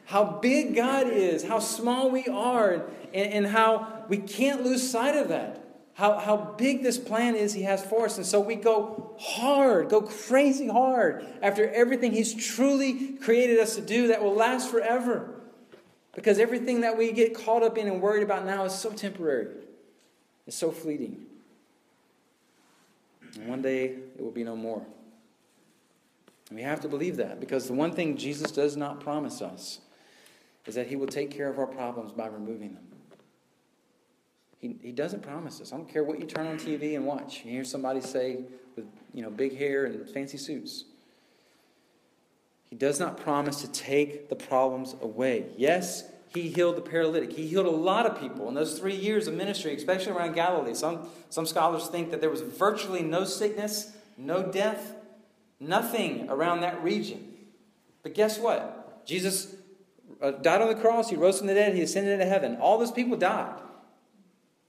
how 0.07 0.25
big 0.43 0.75
God 0.75 1.07
is, 1.07 1.45
how 1.45 1.61
small 1.61 2.11
we 2.11 2.27
are, 2.27 2.87
and, 3.15 3.33
and 3.33 3.47
how 3.47 4.05
we 4.09 4.17
can't 4.17 4.65
lose 4.65 4.91
sight 4.91 5.15
of 5.15 5.29
that 5.29 5.61
how, 6.01 6.19
how 6.19 6.37
big 6.57 6.83
this 6.83 6.97
plan 6.97 7.37
is 7.37 7.53
He 7.53 7.63
has 7.65 7.85
for 7.85 8.07
us. 8.07 8.17
And 8.17 8.25
so 8.25 8.41
we 8.41 8.55
go 8.55 9.15
hard, 9.21 9.91
go 9.91 10.01
crazy 10.01 10.67
hard 10.67 11.27
after 11.43 11.69
everything 11.69 12.13
He's 12.13 12.33
truly 12.33 13.19
created 13.19 13.59
us 13.59 13.77
to 13.77 13.83
do 13.83 14.09
that 14.09 14.23
will 14.23 14.35
last 14.35 14.71
forever. 14.71 15.35
Because 16.15 16.39
everything 16.39 16.81
that 16.81 16.97
we 16.97 17.13
get 17.13 17.35
caught 17.35 17.63
up 17.63 17.77
in 17.77 17.87
and 17.87 18.01
worried 18.01 18.23
about 18.23 18.47
now 18.47 18.65
is 18.65 18.75
so 18.75 18.91
temporary, 18.91 19.49
it's 20.47 20.57
so 20.57 20.73
fleeting. 20.73 21.27
And 23.35 23.47
one 23.47 23.61
day 23.61 23.85
it 23.85 24.21
will 24.21 24.33
be 24.33 24.43
no 24.43 24.57
more. 24.57 24.83
We 26.51 26.63
have 26.63 26.81
to 26.81 26.89
believe 26.89 27.17
that 27.17 27.39
because 27.41 27.67
the 27.67 27.75
one 27.75 27.93
thing 27.93 28.17
Jesus 28.17 28.51
does 28.51 28.77
not 28.77 29.01
promise 29.01 29.41
us 29.41 29.81
is 30.67 30.75
that 30.75 30.89
He 30.89 30.97
will 30.97 31.07
take 31.07 31.31
care 31.31 31.49
of 31.49 31.59
our 31.59 31.67
problems 31.67 32.13
by 32.13 32.27
removing 32.27 32.75
them. 32.75 32.85
He, 34.59 34.77
he 34.83 34.93
doesn't 34.93 35.23
promise 35.23 35.61
us. 35.61 35.73
I 35.73 35.77
don't 35.77 35.89
care 35.89 36.05
what 36.05 36.19
you 36.19 36.27
turn 36.27 36.47
on 36.47 36.59
TV 36.59 36.97
and 36.97 37.07
watch. 37.07 37.43
You 37.45 37.53
hear 37.53 37.65
somebody 37.65 38.01
say 38.01 38.41
with 38.77 38.85
you 39.15 39.23
know 39.23 39.31
big 39.31 39.57
hair 39.57 39.87
and 39.87 40.09
fancy 40.11 40.39
suits. 40.39 40.85
He 42.69 42.77
does 42.77 43.01
not 43.01 43.17
promise 43.17 43.63
to 43.63 43.73
take 43.73 44.29
the 44.29 44.37
problems 44.37 44.95
away. 45.01 45.47
Yes, 45.57 46.05
he 46.33 46.49
healed 46.49 46.77
the 46.77 46.83
paralytic. 46.83 47.33
He 47.33 47.49
healed 47.49 47.67
a 47.67 47.71
lot 47.71 48.07
of 48.07 48.21
people 48.21 48.49
in 48.49 48.55
those 48.55 48.79
three 48.79 48.95
years 48.95 49.27
of 49.27 49.35
ministry, 49.35 49.75
especially 49.75 50.13
around 50.13 50.35
Galilee. 50.35 50.75
Some, 50.75 51.09
some 51.29 51.47
scholars 51.47 51.89
think 51.89 52.13
that 52.13 52.21
there 52.21 52.31
was 52.31 52.43
virtually 52.43 53.03
no 53.03 53.25
sickness, 53.25 53.97
no 54.17 54.45
death, 54.45 54.95
nothing 55.61 56.29
around 56.29 56.63
that 56.63 56.83
region. 56.83 57.35
But 58.03 58.15
guess 58.15 58.39
what? 58.39 59.07
Jesus 59.07 59.55
uh, 60.21 60.33
died 60.33 60.63
on 60.63 60.69
the 60.69 60.75
cross, 60.75 61.11
he 61.11 61.17
rose 61.17 61.39
from 61.39 61.47
the 61.47 61.55
dead, 61.55 61.75
he 61.75 61.83
ascended 61.83 62.15
into 62.15 62.27
heaven. 62.27 62.57
All 62.57 62.79
those 62.79 62.91
people 62.91 63.17
died. 63.17 63.61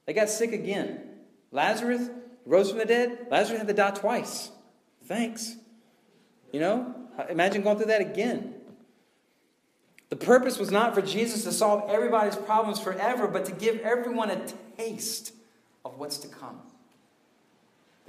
They 0.05 0.13
got 0.13 0.29
sick 0.29 0.51
again. 0.51 1.01
Lazarus 1.51 2.09
rose 2.45 2.69
from 2.69 2.79
the 2.79 2.85
dead. 2.85 3.27
Lazarus 3.29 3.59
had 3.59 3.67
to 3.67 3.73
die 3.73 3.91
twice. 3.91 4.51
Thanks. 5.05 5.55
You 6.51 6.59
know, 6.59 6.95
imagine 7.29 7.61
going 7.61 7.77
through 7.77 7.87
that 7.87 8.01
again. 8.01 8.55
The 10.09 10.15
purpose 10.17 10.59
was 10.59 10.71
not 10.71 10.93
for 10.93 11.01
Jesus 11.01 11.43
to 11.45 11.51
solve 11.53 11.89
everybody's 11.89 12.35
problems 12.35 12.79
forever, 12.79 13.27
but 13.27 13.45
to 13.45 13.53
give 13.53 13.79
everyone 13.79 14.29
a 14.29 14.45
taste 14.77 15.33
of 15.85 15.97
what's 15.97 16.17
to 16.19 16.27
come. 16.27 16.59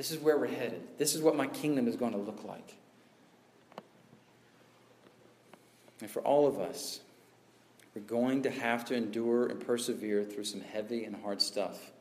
This 0.03 0.11
is 0.11 0.19
where 0.19 0.37
we're 0.37 0.49
headed. 0.49 0.83
This 0.99 1.15
is 1.15 1.23
what 1.23 1.37
my 1.37 1.47
kingdom 1.47 1.87
is 1.87 1.95
going 1.95 2.11
to 2.11 2.19
look 2.19 2.43
like. 2.43 2.75
And 6.01 6.11
for 6.11 6.21
all 6.23 6.49
of 6.49 6.59
us, 6.59 6.99
we're 7.95 8.03
going 8.03 8.43
to 8.43 8.51
have 8.51 8.85
to 8.87 8.97
endure 8.97 9.47
and 9.47 9.65
persevere 9.65 10.25
through 10.25 10.43
some 10.43 10.61
heavy 10.61 11.05
and 11.05 11.15
hard 11.15 11.41
stuff 11.41 11.93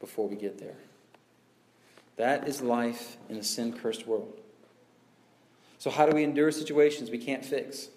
before 0.00 0.26
we 0.26 0.34
get 0.34 0.56
there. 0.56 0.78
That 2.16 2.48
is 2.48 2.62
life 2.62 3.18
in 3.28 3.36
a 3.36 3.42
sin 3.42 3.74
cursed 3.74 4.06
world. 4.06 4.40
So, 5.78 5.90
how 5.90 6.06
do 6.06 6.16
we 6.16 6.24
endure 6.24 6.50
situations 6.50 7.10
we 7.10 7.18
can't 7.18 7.44
fix? 7.44 7.88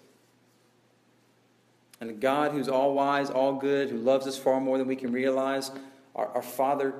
And 1.98 2.20
God 2.20 2.52
who's 2.52 2.68
all 2.68 2.92
wise, 2.92 3.30
all 3.30 3.54
good, 3.54 3.88
who 3.88 3.96
loves 3.96 4.26
us 4.26 4.36
far 4.36 4.60
more 4.60 4.76
than 4.76 4.86
we 4.86 4.96
can 4.96 5.12
realize, 5.12 5.70
our, 6.14 6.28
our 6.28 6.42
Father 6.42 6.92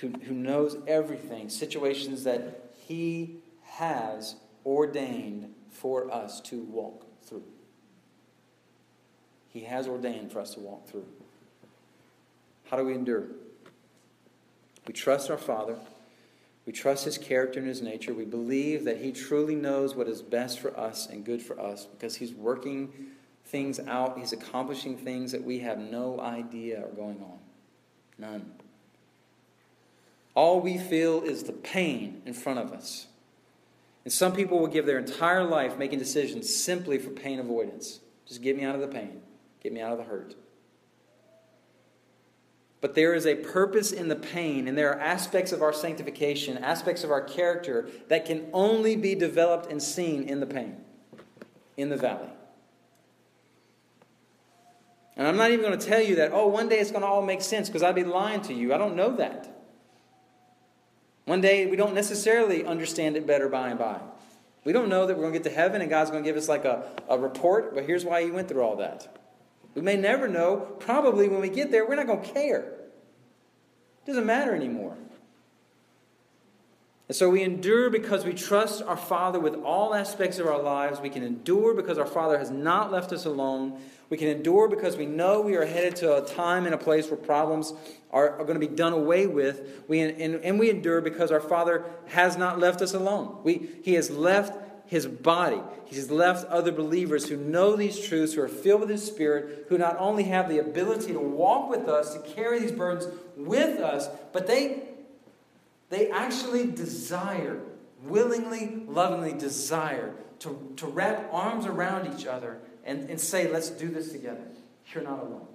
who, 0.00 0.08
who 0.08 0.34
knows 0.34 0.76
everything, 0.86 1.48
situations 1.48 2.24
that 2.24 2.72
He 2.76 3.36
has 3.62 4.36
ordained 4.64 5.54
for 5.70 6.12
us 6.12 6.40
to 6.42 6.60
walk 6.62 7.06
through. 7.22 7.44
He 9.48 9.60
has 9.60 9.86
ordained 9.86 10.32
for 10.32 10.40
us 10.40 10.54
to 10.54 10.60
walk 10.60 10.88
through. 10.88 11.06
How 12.70 12.76
do 12.76 12.84
we 12.84 12.94
endure? 12.94 13.24
We 14.86 14.92
trust 14.92 15.30
our 15.30 15.38
Father. 15.38 15.76
We 16.66 16.72
trust 16.72 17.04
His 17.04 17.18
character 17.18 17.58
and 17.58 17.68
His 17.68 17.82
nature. 17.82 18.14
We 18.14 18.24
believe 18.24 18.84
that 18.84 19.00
He 19.00 19.12
truly 19.12 19.54
knows 19.54 19.94
what 19.94 20.08
is 20.08 20.22
best 20.22 20.58
for 20.58 20.76
us 20.78 21.06
and 21.06 21.24
good 21.24 21.42
for 21.42 21.60
us 21.60 21.84
because 21.86 22.16
He's 22.16 22.32
working 22.32 22.92
things 23.46 23.78
out. 23.80 24.18
He's 24.18 24.32
accomplishing 24.32 24.96
things 24.96 25.30
that 25.32 25.44
we 25.44 25.60
have 25.60 25.78
no 25.78 26.20
idea 26.20 26.80
are 26.84 26.90
going 26.90 27.20
on. 27.20 27.38
None. 28.18 28.63
All 30.34 30.60
we 30.60 30.78
feel 30.78 31.22
is 31.22 31.44
the 31.44 31.52
pain 31.52 32.22
in 32.26 32.34
front 32.34 32.58
of 32.58 32.72
us. 32.72 33.06
And 34.04 34.12
some 34.12 34.32
people 34.32 34.58
will 34.58 34.66
give 34.66 34.84
their 34.84 34.98
entire 34.98 35.44
life 35.44 35.78
making 35.78 35.98
decisions 35.98 36.54
simply 36.54 36.98
for 36.98 37.10
pain 37.10 37.38
avoidance. 37.38 38.00
Just 38.26 38.42
get 38.42 38.56
me 38.56 38.64
out 38.64 38.74
of 38.74 38.80
the 38.80 38.88
pain. 38.88 39.22
Get 39.62 39.72
me 39.72 39.80
out 39.80 39.92
of 39.92 39.98
the 39.98 40.04
hurt. 40.04 40.34
But 42.80 42.94
there 42.94 43.14
is 43.14 43.26
a 43.26 43.36
purpose 43.36 43.92
in 43.92 44.08
the 44.08 44.16
pain, 44.16 44.68
and 44.68 44.76
there 44.76 44.90
are 44.90 45.00
aspects 45.00 45.52
of 45.52 45.62
our 45.62 45.72
sanctification, 45.72 46.58
aspects 46.58 47.02
of 47.02 47.10
our 47.10 47.22
character 47.22 47.88
that 48.08 48.26
can 48.26 48.46
only 48.52 48.94
be 48.94 49.14
developed 49.14 49.70
and 49.70 49.82
seen 49.82 50.24
in 50.24 50.40
the 50.40 50.46
pain, 50.46 50.76
in 51.78 51.88
the 51.88 51.96
valley. 51.96 52.28
And 55.16 55.26
I'm 55.26 55.38
not 55.38 55.50
even 55.50 55.64
going 55.64 55.78
to 55.78 55.86
tell 55.86 56.02
you 56.02 56.16
that, 56.16 56.32
oh, 56.34 56.48
one 56.48 56.68
day 56.68 56.78
it's 56.78 56.90
going 56.90 57.00
to 57.00 57.06
all 57.06 57.22
make 57.22 57.40
sense 57.40 57.70
because 57.70 57.82
I'd 57.82 57.94
be 57.94 58.04
lying 58.04 58.42
to 58.42 58.52
you. 58.52 58.74
I 58.74 58.78
don't 58.78 58.96
know 58.96 59.16
that. 59.16 59.63
One 61.24 61.40
day 61.40 61.66
we 61.66 61.76
don't 61.76 61.94
necessarily 61.94 62.64
understand 62.64 63.16
it 63.16 63.26
better 63.26 63.48
by 63.48 63.70
and 63.70 63.78
by. 63.78 64.00
We 64.64 64.72
don't 64.72 64.88
know 64.88 65.06
that 65.06 65.14
we're 65.16 65.22
going 65.22 65.32
to 65.34 65.38
get 65.38 65.48
to 65.48 65.54
heaven 65.54 65.80
and 65.80 65.90
God's 65.90 66.10
going 66.10 66.22
to 66.22 66.28
give 66.28 66.36
us 66.36 66.48
like 66.48 66.64
a, 66.64 66.84
a 67.08 67.18
report, 67.18 67.74
but 67.74 67.84
here's 67.84 68.04
why 68.04 68.24
He 68.24 68.30
went 68.30 68.48
through 68.48 68.62
all 68.62 68.76
that. 68.76 69.16
We 69.74 69.82
may 69.82 69.96
never 69.96 70.28
know. 70.28 70.56
Probably 70.56 71.28
when 71.28 71.40
we 71.40 71.48
get 71.48 71.70
there, 71.70 71.86
we're 71.86 71.96
not 71.96 72.06
going 72.06 72.22
to 72.22 72.32
care. 72.32 72.60
It 72.60 74.06
doesn't 74.06 74.26
matter 74.26 74.54
anymore. 74.54 74.96
And 77.08 77.16
so 77.16 77.28
we 77.28 77.42
endure 77.42 77.90
because 77.90 78.24
we 78.24 78.32
trust 78.32 78.82
our 78.82 78.96
Father 78.96 79.38
with 79.38 79.56
all 79.56 79.94
aspects 79.94 80.38
of 80.38 80.46
our 80.46 80.62
lives. 80.62 81.00
We 81.00 81.10
can 81.10 81.22
endure 81.22 81.74
because 81.74 81.98
our 81.98 82.06
Father 82.06 82.38
has 82.38 82.50
not 82.50 82.90
left 82.90 83.12
us 83.12 83.26
alone. 83.26 83.78
We 84.10 84.16
can 84.16 84.28
endure 84.28 84.68
because 84.68 84.96
we 84.96 85.06
know 85.06 85.40
we 85.40 85.56
are 85.56 85.64
headed 85.64 85.96
to 85.96 86.22
a 86.22 86.26
time 86.26 86.66
and 86.66 86.74
a 86.74 86.78
place 86.78 87.08
where 87.08 87.16
problems 87.16 87.72
are, 88.10 88.38
are 88.38 88.44
going 88.44 88.60
to 88.60 88.66
be 88.66 88.74
done 88.74 88.92
away 88.92 89.26
with. 89.26 89.84
We, 89.88 90.00
and, 90.00 90.44
and 90.44 90.58
we 90.58 90.70
endure 90.70 91.00
because 91.00 91.32
our 91.32 91.40
Father 91.40 91.84
has 92.08 92.36
not 92.36 92.58
left 92.58 92.82
us 92.82 92.94
alone. 92.94 93.38
We, 93.42 93.70
he 93.82 93.94
has 93.94 94.10
left 94.10 94.56
his 94.86 95.06
body. 95.06 95.60
He's 95.86 96.10
left 96.10 96.46
other 96.46 96.70
believers 96.70 97.28
who 97.28 97.36
know 97.36 97.74
these 97.74 97.98
truths, 97.98 98.34
who 98.34 98.42
are 98.42 98.48
filled 98.48 98.82
with 98.82 98.90
his 98.90 99.04
spirit, 99.04 99.66
who 99.68 99.78
not 99.78 99.96
only 99.98 100.24
have 100.24 100.48
the 100.48 100.58
ability 100.58 101.12
to 101.12 101.18
walk 101.18 101.70
with 101.70 101.88
us, 101.88 102.14
to 102.14 102.20
carry 102.20 102.60
these 102.60 102.72
burdens 102.72 103.06
with 103.36 103.80
us, 103.80 104.08
but 104.32 104.46
they, 104.46 104.82
they 105.88 106.10
actually 106.10 106.66
desire, 106.66 107.60
willingly, 108.02 108.82
lovingly 108.86 109.32
desire 109.32 110.14
to, 110.40 110.72
to 110.76 110.86
wrap 110.86 111.28
arms 111.32 111.64
around 111.64 112.14
each 112.14 112.26
other 112.26 112.60
and, 112.84 113.08
and 113.10 113.20
say, 113.20 113.50
let's 113.50 113.70
do 113.70 113.88
this 113.88 114.12
together. 114.12 114.44
You're 114.92 115.04
not 115.04 115.20
alone. 115.20 115.46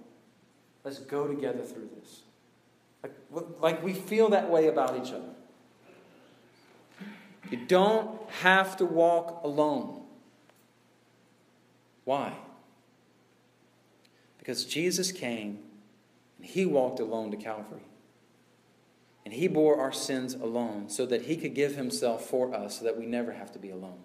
Let's 0.84 1.00
go 1.00 1.28
together 1.28 1.62
through 1.62 1.90
this. 2.00 2.22
Like, 3.04 3.14
like 3.60 3.84
we 3.84 3.94
feel 3.94 4.30
that 4.30 4.50
way 4.50 4.68
about 4.68 4.98
each 5.04 5.14
other. 5.14 5.30
You 7.50 7.58
don't 7.66 8.30
have 8.42 8.78
to 8.78 8.86
walk 8.86 9.44
alone. 9.44 10.04
Why? 12.06 12.34
Because 14.38 14.66
Jesus 14.66 15.12
came 15.12 15.60
and 16.38 16.48
he 16.48 16.66
walked 16.66 17.00
alone 17.00 17.32
to 17.32 17.38
Calvary. 17.38 17.84
And 19.26 19.34
he 19.34 19.48
bore 19.48 19.80
our 19.80 19.92
sins 19.92 20.34
alone 20.34 20.90
so 20.90 21.06
that 21.06 21.24
he 21.24 21.38
could 21.38 21.54
give 21.54 21.76
himself 21.76 22.26
for 22.26 22.54
us 22.54 22.80
so 22.80 22.86
that 22.86 22.98
we 22.98 23.06
never 23.06 23.34
have 23.34 23.52
to 23.52 23.60
be 23.60 23.70
alone. 23.70 24.00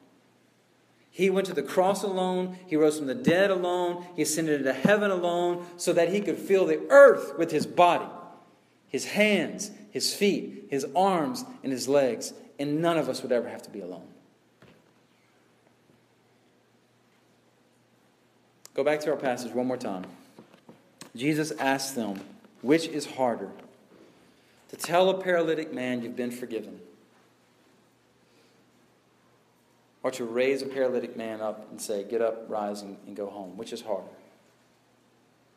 He 1.14 1.30
went 1.30 1.46
to 1.46 1.54
the 1.54 1.62
cross 1.62 2.02
alone. 2.02 2.58
He 2.66 2.74
rose 2.74 2.98
from 2.98 3.06
the 3.06 3.14
dead 3.14 3.52
alone. 3.52 4.04
He 4.16 4.22
ascended 4.22 4.58
into 4.58 4.72
heaven 4.72 5.12
alone 5.12 5.64
so 5.76 5.92
that 5.92 6.12
he 6.12 6.20
could 6.20 6.36
fill 6.36 6.66
the 6.66 6.80
earth 6.90 7.38
with 7.38 7.52
his 7.52 7.68
body, 7.68 8.08
his 8.88 9.04
hands, 9.04 9.70
his 9.92 10.12
feet, 10.12 10.66
his 10.70 10.84
arms, 10.96 11.44
and 11.62 11.70
his 11.70 11.86
legs. 11.86 12.32
And 12.58 12.82
none 12.82 12.98
of 12.98 13.08
us 13.08 13.22
would 13.22 13.30
ever 13.30 13.48
have 13.48 13.62
to 13.62 13.70
be 13.70 13.80
alone. 13.80 14.08
Go 18.74 18.82
back 18.82 18.98
to 19.02 19.10
our 19.12 19.16
passage 19.16 19.52
one 19.52 19.68
more 19.68 19.76
time. 19.76 20.06
Jesus 21.14 21.52
asked 21.60 21.94
them, 21.94 22.22
Which 22.60 22.88
is 22.88 23.06
harder? 23.06 23.52
To 24.70 24.76
tell 24.76 25.10
a 25.10 25.22
paralytic 25.22 25.72
man 25.72 26.02
you've 26.02 26.16
been 26.16 26.32
forgiven 26.32 26.80
or 30.04 30.10
to 30.10 30.24
raise 30.24 30.60
a 30.60 30.66
paralytic 30.66 31.16
man 31.16 31.40
up 31.40 31.66
and 31.70 31.80
say, 31.80 32.04
Get 32.04 32.20
up, 32.20 32.44
rise, 32.46 32.82
and, 32.82 32.98
and 33.06 33.16
go 33.16 33.26
home? 33.26 33.56
Which 33.56 33.72
is 33.72 33.80
harder? 33.80 34.06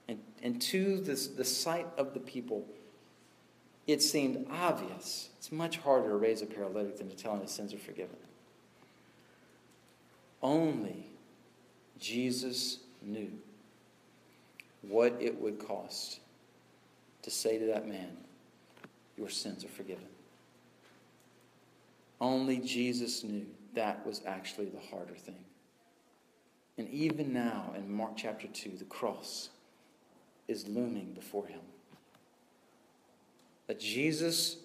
And, 0.08 0.20
and 0.42 0.60
to 0.64 1.02
this, 1.02 1.28
the 1.28 1.44
sight 1.44 1.86
of 1.98 2.14
the 2.14 2.22
people, 2.22 2.66
it 3.86 4.02
seemed 4.02 4.48
obvious. 4.50 5.30
It's 5.38 5.52
much 5.52 5.78
harder 5.78 6.10
to 6.10 6.16
raise 6.16 6.42
a 6.42 6.46
paralytic 6.46 6.98
than 6.98 7.10
to 7.10 7.16
tell 7.16 7.34
him 7.34 7.42
his 7.42 7.52
sins 7.52 7.74
are 7.74 7.78
forgiven. 7.78 8.16
Only 10.42 11.08
Jesus 12.00 12.80
knew 13.02 13.32
what 14.82 15.14
it 15.20 15.40
would 15.42 15.60
cost 15.60 16.22
to 17.24 17.30
say 17.30 17.58
to 17.58 17.66
that 17.66 17.86
man, 17.86 18.16
Your 19.18 19.30
sins 19.30 19.66
are 19.66 19.70
forgiven. 19.70 20.06
Only 22.22 22.60
Jesus 22.60 23.26
knew 23.26 23.46
that 23.78 24.04
was 24.08 24.24
actually 24.26 24.66
the 24.66 24.80
harder 24.90 25.14
thing. 25.14 25.46
And 26.80 26.90
even 26.90 27.32
now, 27.32 27.74
in 27.78 27.92
Mark 27.92 28.14
chapter 28.18 28.48
2, 28.48 28.72
the 28.72 28.86
cross 28.86 29.50
is 30.48 30.68
looming 30.68 31.14
before 31.14 31.46
him. 31.46 31.60
That 33.68 33.80
Jesus 33.80 34.58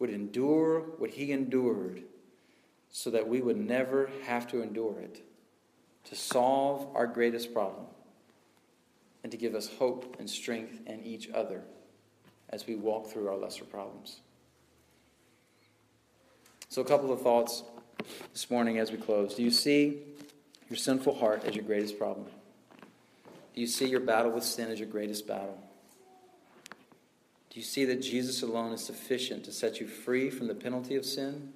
would 0.00 0.10
endure 0.10 0.80
what 0.98 1.10
he 1.10 1.30
endured 1.30 2.02
so 2.90 3.10
that 3.10 3.28
we 3.28 3.40
would 3.40 3.56
never 3.56 4.10
have 4.24 4.48
to 4.48 4.60
endure 4.60 4.98
it, 5.00 5.22
to 6.04 6.16
solve 6.16 6.88
our 6.96 7.06
greatest 7.06 7.54
problem, 7.54 7.86
and 9.22 9.30
to 9.30 9.38
give 9.38 9.54
us 9.54 9.68
hope 9.78 10.16
and 10.18 10.28
strength 10.28 10.80
in 10.84 11.04
each 11.04 11.30
other 11.30 11.62
as 12.50 12.66
we 12.66 12.74
walk 12.74 13.08
through 13.08 13.28
our 13.28 13.36
lesser 13.36 13.64
problems. 13.64 14.20
So, 16.68 16.82
a 16.82 16.84
couple 16.84 17.12
of 17.12 17.22
thoughts 17.22 17.62
this 18.32 18.50
morning 18.50 18.78
as 18.78 18.90
we 18.90 18.98
close. 18.98 19.34
Do 19.34 19.42
you 19.42 19.50
see 19.50 19.98
your 20.68 20.76
sinful 20.76 21.14
heart 21.14 21.44
as 21.44 21.54
your 21.54 21.64
greatest 21.64 21.98
problem? 21.98 22.26
Do 23.54 23.60
you 23.60 23.66
see 23.66 23.88
your 23.88 24.00
battle 24.00 24.30
with 24.30 24.44
sin 24.44 24.70
as 24.70 24.78
your 24.78 24.88
greatest 24.88 25.26
battle? 25.26 25.58
Do 27.50 27.58
you 27.58 27.64
see 27.64 27.84
that 27.86 28.02
Jesus 28.02 28.42
alone 28.42 28.72
is 28.72 28.84
sufficient 28.84 29.44
to 29.44 29.52
set 29.52 29.80
you 29.80 29.86
free 29.86 30.30
from 30.30 30.46
the 30.46 30.54
penalty 30.54 30.96
of 30.96 31.04
sin, 31.04 31.52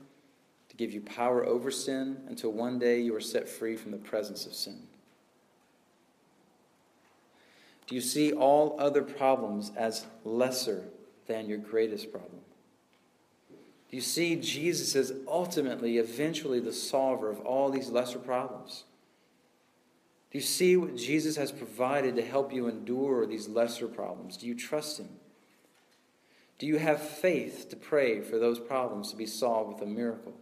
to 0.69 0.77
give 0.77 0.93
you 0.93 1.01
power 1.01 1.45
over 1.45 1.71
sin 1.71 2.23
until 2.29 2.51
one 2.51 2.79
day 2.79 3.01
you 3.01 3.15
are 3.15 3.21
set 3.21 3.49
free 3.49 3.77
from 3.77 3.91
the 3.91 3.99
presence 3.99 4.47
of 4.47 4.55
sin? 4.55 4.81
Do 7.87 7.95
you 7.95 8.01
see 8.01 8.33
all 8.33 8.77
other 8.79 9.03
problems 9.03 9.71
as 9.77 10.07
lesser 10.25 10.85
than 11.27 11.49
your 11.49 11.59
greatest 11.59 12.11
problem? 12.11 12.42
Do 13.93 13.99
you 13.99 14.03
see 14.03 14.37
Jesus 14.37 14.97
as 14.97 15.13
ultimately, 15.29 15.99
eventually, 15.99 16.61
the 16.61 16.73
solver 16.73 17.29
of 17.29 17.41
all 17.41 17.69
these 17.69 17.91
lesser 17.91 18.19
problems? 18.19 18.85
Do 20.31 20.39
you 20.39 20.43
see 20.43 20.79
what 20.79 20.97
Jesus 20.97 21.37
has 21.37 21.53
provided 21.53 22.17
to 22.17 22.23
help 22.23 22.55
you 22.55 22.69
endure 22.69 23.27
these 23.27 23.49
lesser 23.49 23.87
problems? 23.87 24.39
Do 24.39 24.47
you 24.47 24.55
trust 24.55 24.99
Him? 24.99 25.11
Do 26.59 26.67
you 26.67 26.79
have 26.79 27.03
faith 27.03 27.69
to 27.69 27.77
pray 27.77 28.23
for 28.23 28.39
those 28.39 28.59
problems 28.59 29.11
to 29.11 29.17
be 29.17 29.27
solved 29.27 29.75
with 29.75 29.83
a 29.83 29.91
miracle? 29.93 30.33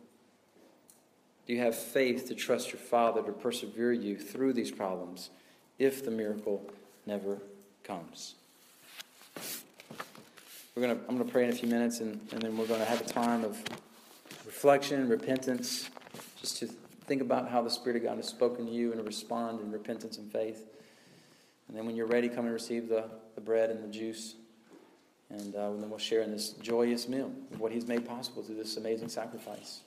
Do 1.49 1.53
you 1.53 1.59
have 1.59 1.75
faith 1.75 2.29
to 2.29 2.37
trust 2.37 2.71
your 2.73 2.79
Father 2.79 3.21
to 3.21 3.33
persevere 3.33 3.93
you 3.93 4.17
through 4.17 4.53
these 4.53 4.71
problems 4.71 5.31
if 5.77 6.05
the 6.05 6.13
miracle 6.13 6.71
never 7.05 7.43
comes? 7.83 8.37
We're 10.77 10.83
gonna, 10.83 11.01
I'm 11.09 11.17
going 11.17 11.27
to 11.27 11.33
pray 11.33 11.43
in 11.45 11.51
a 11.51 11.53
few 11.55 11.69
minutes, 11.69 11.99
and, 11.99 12.21
and 12.31 12.43
then 12.43 12.57
we're 12.57 12.67
going 12.67 12.79
to 12.79 12.87
have 12.87 13.01
a 13.01 13.05
time 13.05 13.43
of 13.43 13.61
reflection, 14.47 15.09
repentance, 15.09 15.91
just 16.41 16.59
to 16.59 16.69
think 17.07 17.21
about 17.21 17.49
how 17.49 17.61
the 17.61 17.71
Spirit 17.71 17.97
of 17.97 18.05
God 18.05 18.19
has 18.19 18.29
spoken 18.29 18.67
to 18.67 18.73
you 18.73 18.93
and 18.93 19.05
respond 19.05 19.61
in 19.61 19.73
repentance 19.73 20.17
and 20.19 20.31
faith. 20.31 20.65
And 21.67 21.77
then 21.77 21.87
when 21.87 21.97
you're 21.97 22.07
ready, 22.07 22.29
come 22.29 22.45
and 22.45 22.55
receive 22.55 22.89
the, 22.89 23.11
the 23.35 23.41
bread 23.41 23.71
and 23.71 23.83
the 23.83 23.89
juice. 23.89 24.37
And, 25.29 25.57
uh, 25.57 25.71
and 25.71 25.83
then 25.83 25.91
we'll 25.91 25.99
share 25.99 26.23
in 26.23 26.31
this 26.31 26.51
joyous 26.51 27.09
meal 27.09 27.33
of 27.53 27.59
what 27.59 27.73
He's 27.73 27.89
made 27.89 28.07
possible 28.07 28.45
through 28.45 28.57
this 28.57 28.77
amazing 28.77 29.09
sacrifice. 29.09 29.81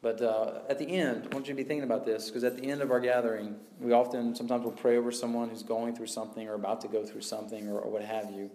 But 0.00 0.22
uh, 0.22 0.60
at 0.70 0.78
the 0.78 0.86
end, 0.86 1.28
I 1.30 1.34
want 1.34 1.46
you 1.46 1.52
to 1.52 1.56
be 1.56 1.64
thinking 1.64 1.84
about 1.84 2.06
this 2.06 2.28
because 2.28 2.42
at 2.42 2.56
the 2.56 2.70
end 2.70 2.80
of 2.80 2.90
our 2.90 3.00
gathering, 3.00 3.56
we 3.80 3.92
often, 3.92 4.34
sometimes 4.34 4.62
we'll 4.62 4.72
pray 4.72 4.96
over 4.96 5.12
someone 5.12 5.50
who's 5.50 5.62
going 5.62 5.94
through 5.94 6.06
something 6.06 6.48
or 6.48 6.54
about 6.54 6.80
to 6.82 6.88
go 6.88 7.04
through 7.04 7.20
something 7.20 7.68
or, 7.68 7.78
or 7.80 7.90
what 7.90 8.02
have 8.02 8.30
you. 8.30 8.50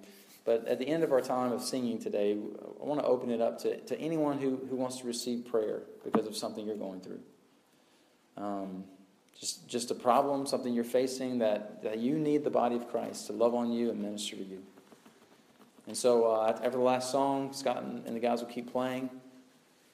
But 0.46 0.68
at 0.68 0.78
the 0.78 0.88
end 0.88 1.04
of 1.04 1.12
our 1.12 1.22
time 1.22 1.52
of 1.54 1.62
singing 1.62 2.00
today, 2.00 2.34
I 2.34 2.86
want 2.86 3.00
to 3.00 3.06
open 3.06 3.30
it 3.30 3.40
up 3.40 3.60
to, 3.60 3.80
to 3.80 4.00
anyone 4.00 4.40
who, 4.40 4.60
who 4.70 4.76
wants 4.76 4.98
to 5.00 5.08
receive 5.08 5.46
prayer 5.46 5.84
because 6.04 6.28
of 6.28 6.36
something 6.36 6.66
you're 6.66 6.76
going 6.76 7.00
through. 7.00 7.22
Um, 8.36 8.84
just, 9.40 9.68
just 9.68 9.92
a 9.92 9.96
problem, 9.96 10.46
something 10.46 10.74
you're 10.74 10.84
facing 10.84 11.40
that, 11.40 11.82
that 11.84 12.00
you 12.00 12.18
need 12.18 12.44
the 12.44 12.50
body 12.50 12.76
of 12.76 12.90
Christ 12.90 13.28
to 13.28 13.34
love 13.34 13.56
on 13.56 13.72
you 13.72 13.90
and 13.90 14.02
minister 14.02 14.36
to 14.36 14.44
you. 14.44 14.62
And 15.88 15.96
so 15.98 16.26
uh, 16.26 16.50
after 16.50 16.72
the 16.72 16.78
last 16.78 17.12
song, 17.12 17.54
Scott 17.54 17.84
and, 17.84 18.06
and 18.06 18.16
the 18.16 18.20
guys 18.20 18.42
will 18.42 18.50
keep 18.50 18.72
playing. 18.72 19.10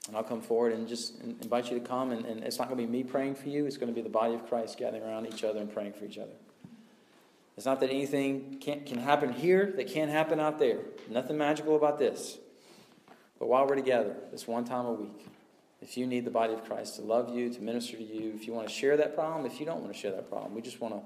And 0.07 0.17
I'll 0.17 0.23
come 0.23 0.41
forward 0.41 0.73
and 0.73 0.87
just 0.87 1.19
invite 1.21 1.69
you 1.69 1.79
to 1.79 1.85
come. 1.85 2.11
And, 2.11 2.25
and 2.25 2.43
it's 2.43 2.57
not 2.57 2.67
going 2.67 2.79
to 2.79 2.87
be 2.87 2.91
me 2.91 3.03
praying 3.03 3.35
for 3.35 3.49
you, 3.49 3.65
it's 3.65 3.77
going 3.77 3.89
to 3.89 3.95
be 3.95 4.01
the 4.01 4.09
body 4.09 4.33
of 4.33 4.47
Christ 4.47 4.77
gathering 4.77 5.03
around 5.03 5.27
each 5.27 5.43
other 5.43 5.59
and 5.59 5.71
praying 5.71 5.93
for 5.93 6.05
each 6.05 6.17
other. 6.17 6.33
It's 7.59 7.65
not 7.65 7.81
that 7.81 7.89
anything 7.89 8.57
can, 8.61 8.85
can 8.85 8.99
happen 8.99 9.33
here 9.33 9.73
that 9.75 9.87
can't 9.89 10.09
happen 10.09 10.39
out 10.39 10.59
there. 10.59 10.77
Nothing 11.09 11.37
magical 11.37 11.75
about 11.75 11.99
this. 11.99 12.37
But 13.37 13.49
while 13.49 13.67
we're 13.67 13.75
together, 13.75 14.15
this 14.31 14.47
one 14.47 14.63
time 14.63 14.85
a 14.85 14.93
week, 14.93 15.27
if 15.81 15.97
you 15.97 16.07
need 16.07 16.23
the 16.23 16.31
body 16.31 16.53
of 16.53 16.63
Christ 16.63 16.95
to 16.95 17.01
love 17.01 17.35
you, 17.35 17.49
to 17.49 17.59
minister 17.59 17.97
to 17.97 18.01
you, 18.01 18.31
if 18.33 18.47
you 18.47 18.53
want 18.53 18.69
to 18.69 18.73
share 18.73 18.95
that 18.95 19.13
problem, 19.13 19.45
if 19.45 19.59
you 19.59 19.65
don't 19.65 19.81
want 19.81 19.91
to 19.91 19.99
share 19.99 20.13
that 20.13 20.29
problem, 20.29 20.55
we 20.55 20.61
just 20.61 20.79
want 20.79 20.93
to, 20.93 21.01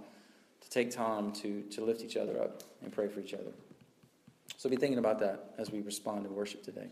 to 0.64 0.70
take 0.70 0.91
time 0.91 1.32
to, 1.32 1.64
to 1.72 1.84
lift 1.84 2.04
each 2.04 2.18
other 2.18 2.39
up 2.39 2.62
and 2.84 2.91
pray 2.91 3.08
for 3.08 3.20
each 3.20 3.34
other. 3.34 3.51
So 4.56 4.70
be 4.70 4.76
thinking 4.76 4.99
about 4.99 5.18
that 5.22 5.56
as 5.58 5.72
we 5.72 5.82
respond 5.82 6.24
in 6.28 6.36
worship 6.36 6.62
today. 6.62 6.89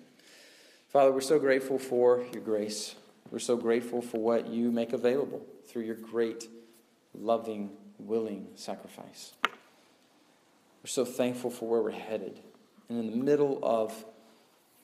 Father, 0.90 1.12
we're 1.12 1.22
so 1.22 1.38
grateful 1.38 1.78
for 1.78 2.26
your 2.34 2.42
grace. 2.42 2.96
We're 3.30 3.38
so 3.38 3.58
grateful 3.58 4.02
for 4.02 4.18
what 4.18 4.48
you 4.48 4.72
make 4.72 4.92
available 4.92 5.46
through 5.68 5.84
your 5.84 5.98
great, 5.98 6.48
loving, 7.14 7.70
willing 8.00 8.48
sacrifice. 8.56 9.34
We're 10.84 10.88
so 10.88 11.06
thankful 11.06 11.52
for 11.52 11.68
where 11.68 11.82
we're 11.82 11.92
headed. 11.92 12.40
And 12.90 13.00
in 13.00 13.12
the 13.12 13.24
middle 13.24 13.60
of 13.62 14.06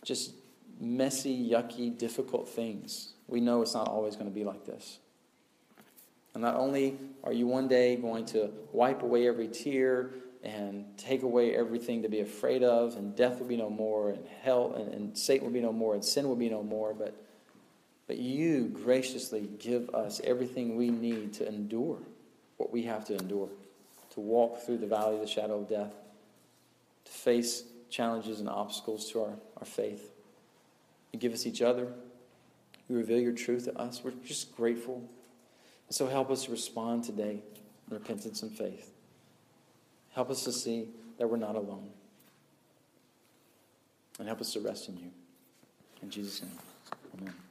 just 0.03 0.33
messy, 0.79 1.49
yucky, 1.49 1.97
difficult 1.97 2.47
things, 2.47 3.13
we 3.27 3.41
know 3.41 3.61
it's 3.61 3.73
not 3.73 3.87
always 3.87 4.15
going 4.15 4.27
to 4.27 4.33
be 4.33 4.43
like 4.43 4.65
this. 4.65 4.99
And 6.33 6.43
not 6.43 6.55
only 6.55 6.97
are 7.23 7.33
you 7.33 7.47
one 7.47 7.67
day 7.67 7.95
going 7.95 8.25
to 8.27 8.51
wipe 8.71 9.01
away 9.01 9.27
every 9.27 9.47
tear 9.47 10.11
and 10.43 10.85
take 10.95 11.23
away 11.23 11.55
everything 11.55 12.03
to 12.03 12.09
be 12.09 12.19
afraid 12.19 12.61
of, 12.61 12.95
and 12.95 13.15
death 13.15 13.39
will 13.39 13.47
be 13.47 13.57
no 13.57 13.71
more, 13.71 14.11
and 14.11 14.23
hell 14.43 14.73
and, 14.75 14.93
and 14.93 15.17
Satan 15.17 15.45
will 15.45 15.53
be 15.53 15.61
no 15.61 15.73
more, 15.73 15.95
and 15.95 16.05
sin 16.05 16.27
will 16.27 16.35
be 16.35 16.47
no 16.47 16.61
more, 16.61 16.93
but, 16.93 17.15
but 18.05 18.17
you 18.17 18.65
graciously 18.67 19.49
give 19.57 19.89
us 19.95 20.21
everything 20.23 20.77
we 20.77 20.91
need 20.91 21.33
to 21.33 21.47
endure 21.47 21.97
what 22.57 22.71
we 22.71 22.83
have 22.83 23.03
to 23.05 23.15
endure 23.15 23.49
to 24.17 24.21
walk 24.21 24.61
through 24.61 24.79
the 24.79 24.87
valley 24.87 25.13
of 25.13 25.21
the 25.21 25.27
shadow 25.27 25.59
of 25.59 25.69
death, 25.69 25.93
to 27.05 27.11
face 27.11 27.61
challenges 27.91 28.39
and 28.39 28.49
obstacles 28.49 29.11
to 29.11 29.21
our, 29.21 29.33
our 29.57 29.65
faith. 29.65 30.09
You 31.13 31.19
give 31.19 31.33
us 31.33 31.45
each 31.45 31.61
other. 31.61 31.87
You 32.89 32.97
reveal 32.97 33.19
your 33.19 33.33
truth 33.33 33.65
to 33.65 33.77
us. 33.77 34.01
We're 34.03 34.13
just 34.25 34.55
grateful. 34.55 35.07
So 35.91 36.07
help 36.07 36.31
us 36.31 36.49
respond 36.49 37.03
today 37.03 37.43
in 37.87 37.93
repentance 37.93 38.41
and 38.41 38.51
faith. 38.51 38.91
Help 40.15 40.31
us 40.31 40.43
to 40.45 40.51
see 40.51 40.87
that 41.19 41.29
we're 41.29 41.37
not 41.37 41.55
alone. 41.55 41.91
And 44.17 44.27
help 44.27 44.41
us 44.41 44.51
to 44.53 44.61
rest 44.61 44.89
in 44.89 44.97
you. 44.97 45.11
In 46.01 46.09
Jesus' 46.09 46.41
name, 46.41 46.51
amen. 47.21 47.46